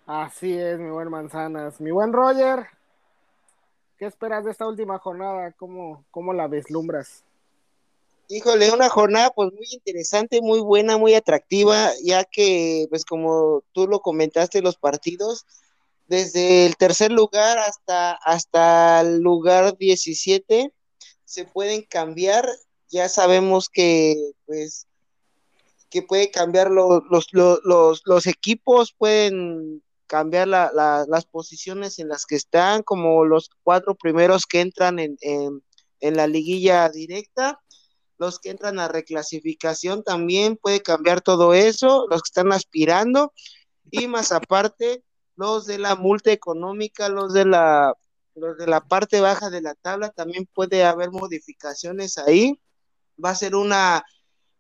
así 0.08 0.58
es 0.58 0.80
mi 0.80 0.90
buen 0.90 1.10
manzanas. 1.10 1.80
Mi 1.80 1.92
buen 1.92 2.12
Roger 2.12 2.66
qué 3.98 4.06
esperas 4.06 4.46
de 4.46 4.52
esta 4.52 4.68
última 4.68 5.00
jornada 5.00 5.52
cómo 5.54 6.06
cómo 6.12 6.32
la 6.32 6.48
vislumbras 6.48 7.24
Híjole, 8.30 8.72
una 8.74 8.90
jornada 8.90 9.30
pues 9.30 9.54
muy 9.54 9.68
interesante, 9.72 10.42
muy 10.42 10.60
buena, 10.60 10.98
muy 10.98 11.14
atractiva, 11.14 11.92
ya 12.04 12.26
que 12.26 12.86
pues 12.90 13.06
como 13.06 13.64
tú 13.72 13.88
lo 13.88 14.02
comentaste 14.02 14.62
los 14.62 14.76
partidos, 14.76 15.46
desde 16.08 16.66
el 16.66 16.76
tercer 16.76 17.12
lugar 17.12 17.58
hasta, 17.58 18.14
hasta 18.14 19.00
el 19.02 19.20
lugar 19.20 19.78
17 19.78 20.74
se 21.24 21.46
pueden 21.46 21.84
cambiar. 21.84 22.46
Ya 22.90 23.08
sabemos 23.10 23.70
que, 23.70 24.16
pues, 24.46 24.88
que 25.90 26.02
puede 26.02 26.30
cambiar 26.30 26.70
los, 26.70 27.04
los, 27.32 27.62
los, 28.04 28.28
equipos, 28.28 28.94
pueden 28.98 29.82
cambiar 30.08 30.48
las 30.48 31.26
posiciones 31.26 32.00
en 32.00 32.08
las 32.08 32.26
que 32.26 32.36
están, 32.36 32.84
como 32.84 33.26
los 33.26 33.50
cuatro 33.64 33.96
primeros 33.96 34.46
que 34.46 34.62
entran 34.62 35.00
en, 35.00 35.18
en, 35.22 35.64
en 36.00 36.18
la 36.18 36.28
liguilla 36.28 36.90
directa 36.90 37.60
los 38.18 38.40
que 38.40 38.50
entran 38.50 38.80
a 38.80 38.88
reclasificación 38.88 40.04
también 40.04 40.58
puede 40.58 40.82
cambiar 40.82 41.22
todo 41.22 41.54
eso, 41.54 42.08
los 42.10 42.24
que 42.24 42.30
están 42.30 42.52
aspirando 42.52 43.34
y 43.92 44.08
más 44.08 44.32
aparte 44.32 45.04
los 45.36 45.68
de 45.68 45.78
la 45.78 45.96
multa 45.96 46.32
económica, 46.32 47.10
los 47.10 47.34
de 47.34 47.46
la, 47.46 47.94
los 48.36 48.58
de 48.58 48.68
la 48.68 48.82
parte 48.82 49.22
baja 49.22 49.50
de 49.50 49.62
la 49.62 49.76
tabla, 49.76 50.10
también 50.10 50.48
puede 50.52 50.84
haber 50.84 51.12
modificaciones 51.12 52.18
ahí. 52.18 52.60
Va 53.24 53.32
a 53.32 53.36
ser 53.36 53.56
una, 53.56 54.04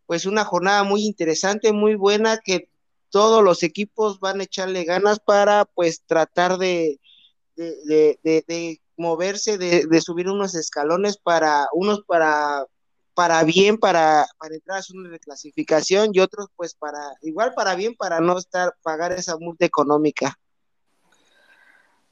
pues 0.05 0.27
una 0.27 0.45
jornada 0.45 0.83
muy 0.83 1.03
interesante, 1.03 1.73
muy 1.73 1.95
buena, 1.95 2.39
que 2.43 2.69
todos 3.09 3.43
los 3.43 3.63
equipos 3.63 4.19
van 4.19 4.39
a 4.39 4.43
echarle 4.43 4.83
ganas 4.83 5.19
para 5.19 5.65
pues 5.65 6.03
tratar 6.05 6.57
de, 6.57 6.99
de, 7.55 8.19
de, 8.23 8.43
de 8.47 8.81
moverse, 8.97 9.57
de, 9.57 10.01
subir 10.01 10.29
unos 10.29 10.55
escalones 10.55 11.17
para 11.17 11.67
unos 11.73 12.03
para 12.03 12.65
para 13.13 13.43
bien 13.43 13.77
para, 13.77 14.27
para 14.37 14.55
entrar 14.55 14.77
a 14.77 14.83
zona 14.83 15.09
de 15.09 15.19
clasificación 15.19 16.09
y 16.13 16.19
otros 16.19 16.49
pues 16.55 16.75
para 16.75 16.99
igual 17.21 17.53
para 17.55 17.75
bien 17.75 17.95
para 17.95 18.19
no 18.19 18.37
estar 18.37 18.75
pagar 18.83 19.11
esa 19.11 19.37
multa 19.37 19.65
económica. 19.65 20.37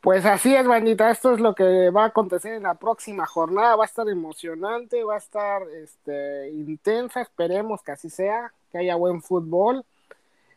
Pues 0.01 0.23
así 0.25 0.55
es, 0.55 0.67
bandita, 0.67 1.09
esto 1.09 1.33
es 1.33 1.39
lo 1.39 1.55
que 1.55 1.89
va 1.89 2.03
a 2.03 2.07
acontecer 2.07 2.53
en 2.53 2.63
la 2.63 2.75
próxima 2.75 3.25
jornada, 3.25 3.75
va 3.75 3.85
a 3.85 3.87
estar 3.87 4.07
emocionante, 4.07 5.03
va 5.03 5.15
a 5.15 5.17
estar 5.17 5.63
este, 5.81 6.51
intensa, 6.51 7.21
esperemos 7.21 7.81
que 7.81 7.91
así 7.91 8.11
sea, 8.11 8.53
que 8.71 8.77
haya 8.77 8.95
buen 8.95 9.23
fútbol 9.23 9.83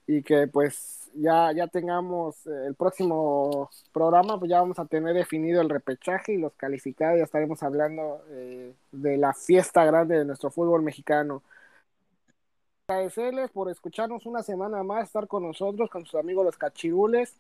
y 0.08 0.22
que 0.22 0.48
pues 0.48 1.10
ya, 1.14 1.52
ya 1.52 1.68
tengamos 1.68 2.46
eh, 2.46 2.66
el 2.66 2.74
próximo 2.74 3.70
programa, 3.92 4.38
pues 4.38 4.50
ya 4.50 4.60
vamos 4.60 4.78
a 4.78 4.86
tener 4.86 5.14
definido 5.14 5.60
el 5.60 5.68
repechaje 5.68 6.32
y 6.32 6.38
los 6.38 6.54
calificados, 6.54 7.18
ya 7.18 7.24
estaremos 7.24 7.62
hablando 7.62 8.24
eh, 8.30 8.74
de 8.90 9.16
la 9.18 9.34
fiesta 9.34 9.84
grande 9.84 10.18
de 10.18 10.24
nuestro 10.24 10.50
fútbol 10.50 10.82
mexicano. 10.82 11.42
Agradecerles 12.88 13.50
por 13.50 13.70
escucharnos 13.70 14.24
una 14.24 14.42
semana 14.42 14.82
más, 14.82 15.04
estar 15.04 15.28
con 15.28 15.42
nosotros, 15.42 15.90
con 15.90 16.06
sus 16.06 16.18
amigos 16.18 16.46
los 16.46 16.56
cachirules 16.56 17.38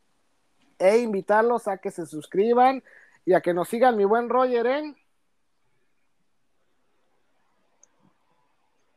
e 0.78 0.98
invitarlos 0.98 1.68
a 1.68 1.78
que 1.78 1.90
se 1.90 2.04
suscriban 2.04 2.84
y 3.24 3.32
a 3.32 3.40
que 3.40 3.54
nos 3.54 3.68
sigan 3.68 3.96
mi 3.96 4.04
buen 4.04 4.28
Roger 4.28 4.66
en 4.66 4.96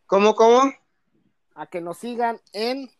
¿Cómo, 0.07 0.35
cómo? 0.35 0.73
A 1.55 1.67
que 1.67 1.79
nos 1.79 1.99
sigan 1.99 2.41
en 2.51 2.91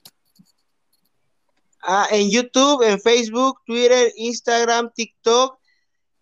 ah, 1.84 2.08
en 2.12 2.30
YouTube, 2.30 2.84
en 2.84 3.00
Facebook, 3.00 3.60
Twitter, 3.66 4.12
Instagram, 4.16 4.92
TikTok 4.94 5.58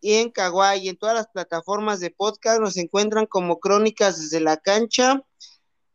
y 0.02 0.14
en 0.16 0.32
Kawaii. 0.32 0.90
En 0.90 0.98
todas 0.98 1.16
las 1.16 1.28
plataformas 1.28 2.00
de 2.00 2.12
podcast 2.12 2.60
nos 2.60 2.78
encuentran 2.78 3.26
como 3.26 3.60
Crónicas 3.60 4.20
desde 4.20 4.40
la 4.40 4.58
cancha. 4.58 5.24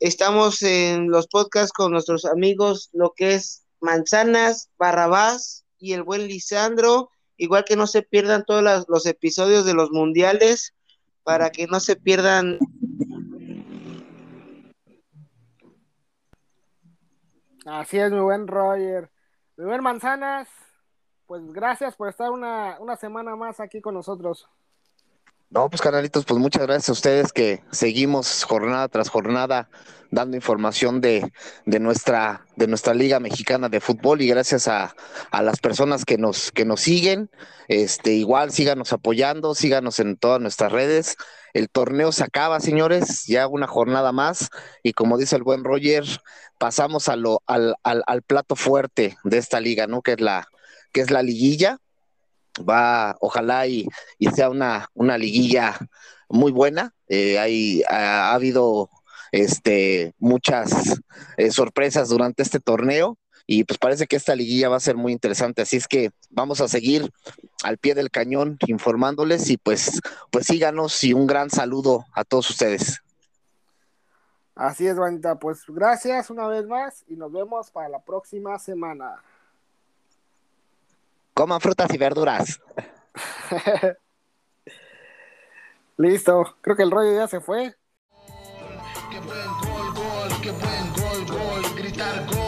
Estamos 0.00 0.62
en 0.62 1.10
los 1.10 1.28
podcasts 1.28 1.72
con 1.72 1.92
nuestros 1.92 2.24
amigos, 2.24 2.90
lo 2.92 3.12
que 3.16 3.34
es 3.34 3.64
Manzanas, 3.80 4.70
Barrabás, 4.78 5.64
y 5.78 5.92
el 5.92 6.02
buen 6.02 6.26
Lisandro, 6.26 7.10
igual 7.36 7.64
que 7.64 7.76
no 7.76 7.86
se 7.86 8.02
pierdan 8.02 8.44
todos 8.44 8.86
los 8.88 9.06
episodios 9.06 9.64
de 9.66 9.74
los 9.74 9.90
mundiales, 9.90 10.74
para 11.22 11.50
que 11.50 11.66
no 11.66 11.80
se 11.80 11.96
pierdan. 11.96 12.58
Así 17.66 17.98
es, 17.98 18.12
mi 18.12 18.20
buen 18.20 18.46
Roger. 18.46 19.10
Buen 19.56 19.82
Manzanas, 19.82 20.48
pues 21.26 21.52
gracias 21.52 21.94
por 21.96 22.08
estar 22.08 22.30
una, 22.30 22.76
una 22.80 22.96
semana 22.96 23.36
más 23.36 23.60
aquí 23.60 23.80
con 23.80 23.94
nosotros. 23.94 24.48
No, 25.50 25.68
pues 25.70 25.80
canalitos, 25.80 26.24
pues 26.24 26.40
muchas 26.40 26.62
gracias 26.62 26.88
a 26.88 26.92
ustedes 26.92 27.32
que 27.32 27.62
seguimos 27.70 28.44
jornada 28.44 28.88
tras 28.88 29.08
jornada 29.08 29.68
dando 30.10 30.36
información 30.36 31.00
de, 31.00 31.32
de, 31.66 31.80
nuestra, 31.80 32.46
de 32.56 32.66
nuestra 32.66 32.94
Liga 32.94 33.20
Mexicana 33.20 33.68
de 33.68 33.80
Fútbol 33.80 34.22
y 34.22 34.28
gracias 34.28 34.68
a, 34.68 34.94
a, 35.30 35.42
las 35.42 35.60
personas 35.60 36.04
que 36.04 36.18
nos, 36.18 36.50
que 36.52 36.64
nos 36.64 36.80
siguen. 36.80 37.30
Este, 37.68 38.12
igual 38.12 38.52
síganos 38.52 38.92
apoyando, 38.92 39.54
síganos 39.54 40.00
en 40.00 40.16
todas 40.16 40.40
nuestras 40.40 40.72
redes. 40.72 41.16
El 41.52 41.68
torneo 41.68 42.12
se 42.12 42.24
acaba, 42.24 42.60
señores, 42.60 43.24
ya 43.26 43.46
una 43.46 43.66
jornada 43.66 44.12
más 44.12 44.50
y 44.82 44.92
como 44.92 45.18
dice 45.18 45.36
el 45.36 45.42
buen 45.42 45.64
Roger, 45.64 46.04
pasamos 46.58 47.08
a 47.08 47.16
lo, 47.16 47.42
al, 47.46 47.74
al, 47.82 48.02
al 48.06 48.22
plato 48.22 48.56
fuerte 48.56 49.16
de 49.24 49.38
esta 49.38 49.60
liga, 49.60 49.86
¿no? 49.86 50.02
Que 50.02 50.12
es 50.12 50.20
la, 50.20 50.48
que 50.92 51.00
es 51.00 51.10
la 51.10 51.22
liguilla. 51.22 51.78
Va, 52.58 53.16
ojalá 53.20 53.66
y, 53.66 53.86
y 54.18 54.28
sea 54.28 54.50
una, 54.50 54.88
una 54.94 55.18
liguilla 55.18 55.76
muy 56.28 56.52
buena. 56.52 56.94
Eh, 57.08 57.38
hay, 57.38 57.82
ha, 57.88 58.30
ha 58.30 58.34
habido 58.34 58.90
este, 59.32 60.14
muchas 60.18 61.00
eh, 61.36 61.50
sorpresas 61.50 62.08
durante 62.08 62.42
este 62.42 62.60
torneo 62.60 63.18
y 63.46 63.64
pues 63.64 63.78
parece 63.78 64.06
que 64.06 64.16
esta 64.16 64.34
liguilla 64.34 64.68
va 64.68 64.76
a 64.76 64.80
ser 64.80 64.96
muy 64.96 65.12
interesante, 65.12 65.62
así 65.62 65.76
es 65.76 65.86
que 65.86 66.10
vamos 66.30 66.60
a 66.60 66.68
seguir 66.68 67.10
al 67.62 67.78
pie 67.78 67.94
del 67.94 68.10
cañón 68.10 68.56
informándoles 68.66 69.50
y 69.50 69.58
pues 69.58 70.00
pues 70.30 70.46
síganos 70.46 71.02
y 71.04 71.12
un 71.12 71.26
gran 71.26 71.50
saludo 71.50 72.06
a 72.12 72.24
todos 72.24 72.48
ustedes. 72.48 73.00
Así 74.54 74.86
es, 74.86 74.96
Vanita, 74.96 75.38
pues 75.38 75.64
gracias 75.66 76.30
una 76.30 76.46
vez 76.46 76.66
más 76.66 77.04
y 77.08 77.16
nos 77.16 77.32
vemos 77.32 77.70
para 77.70 77.88
la 77.88 77.98
próxima 77.98 78.58
semana. 78.58 79.20
Coman 81.34 81.60
frutas 81.60 81.92
y 81.92 81.98
verduras. 81.98 82.60
Listo, 85.96 86.56
creo 86.60 86.76
que 86.76 86.84
el 86.84 86.90
rollo 86.92 87.14
ya 87.16 87.26
se 87.26 87.40
fue. 87.40 87.74
Qué 89.10 89.20
buen 89.20 89.48
gol, 89.60 89.94
gol, 89.94 90.28
qué 90.42 90.50
buen 90.52 90.92
gol, 90.92 91.26
gol, 91.26 91.74
gritar 91.76 92.26
gol. 92.26 92.43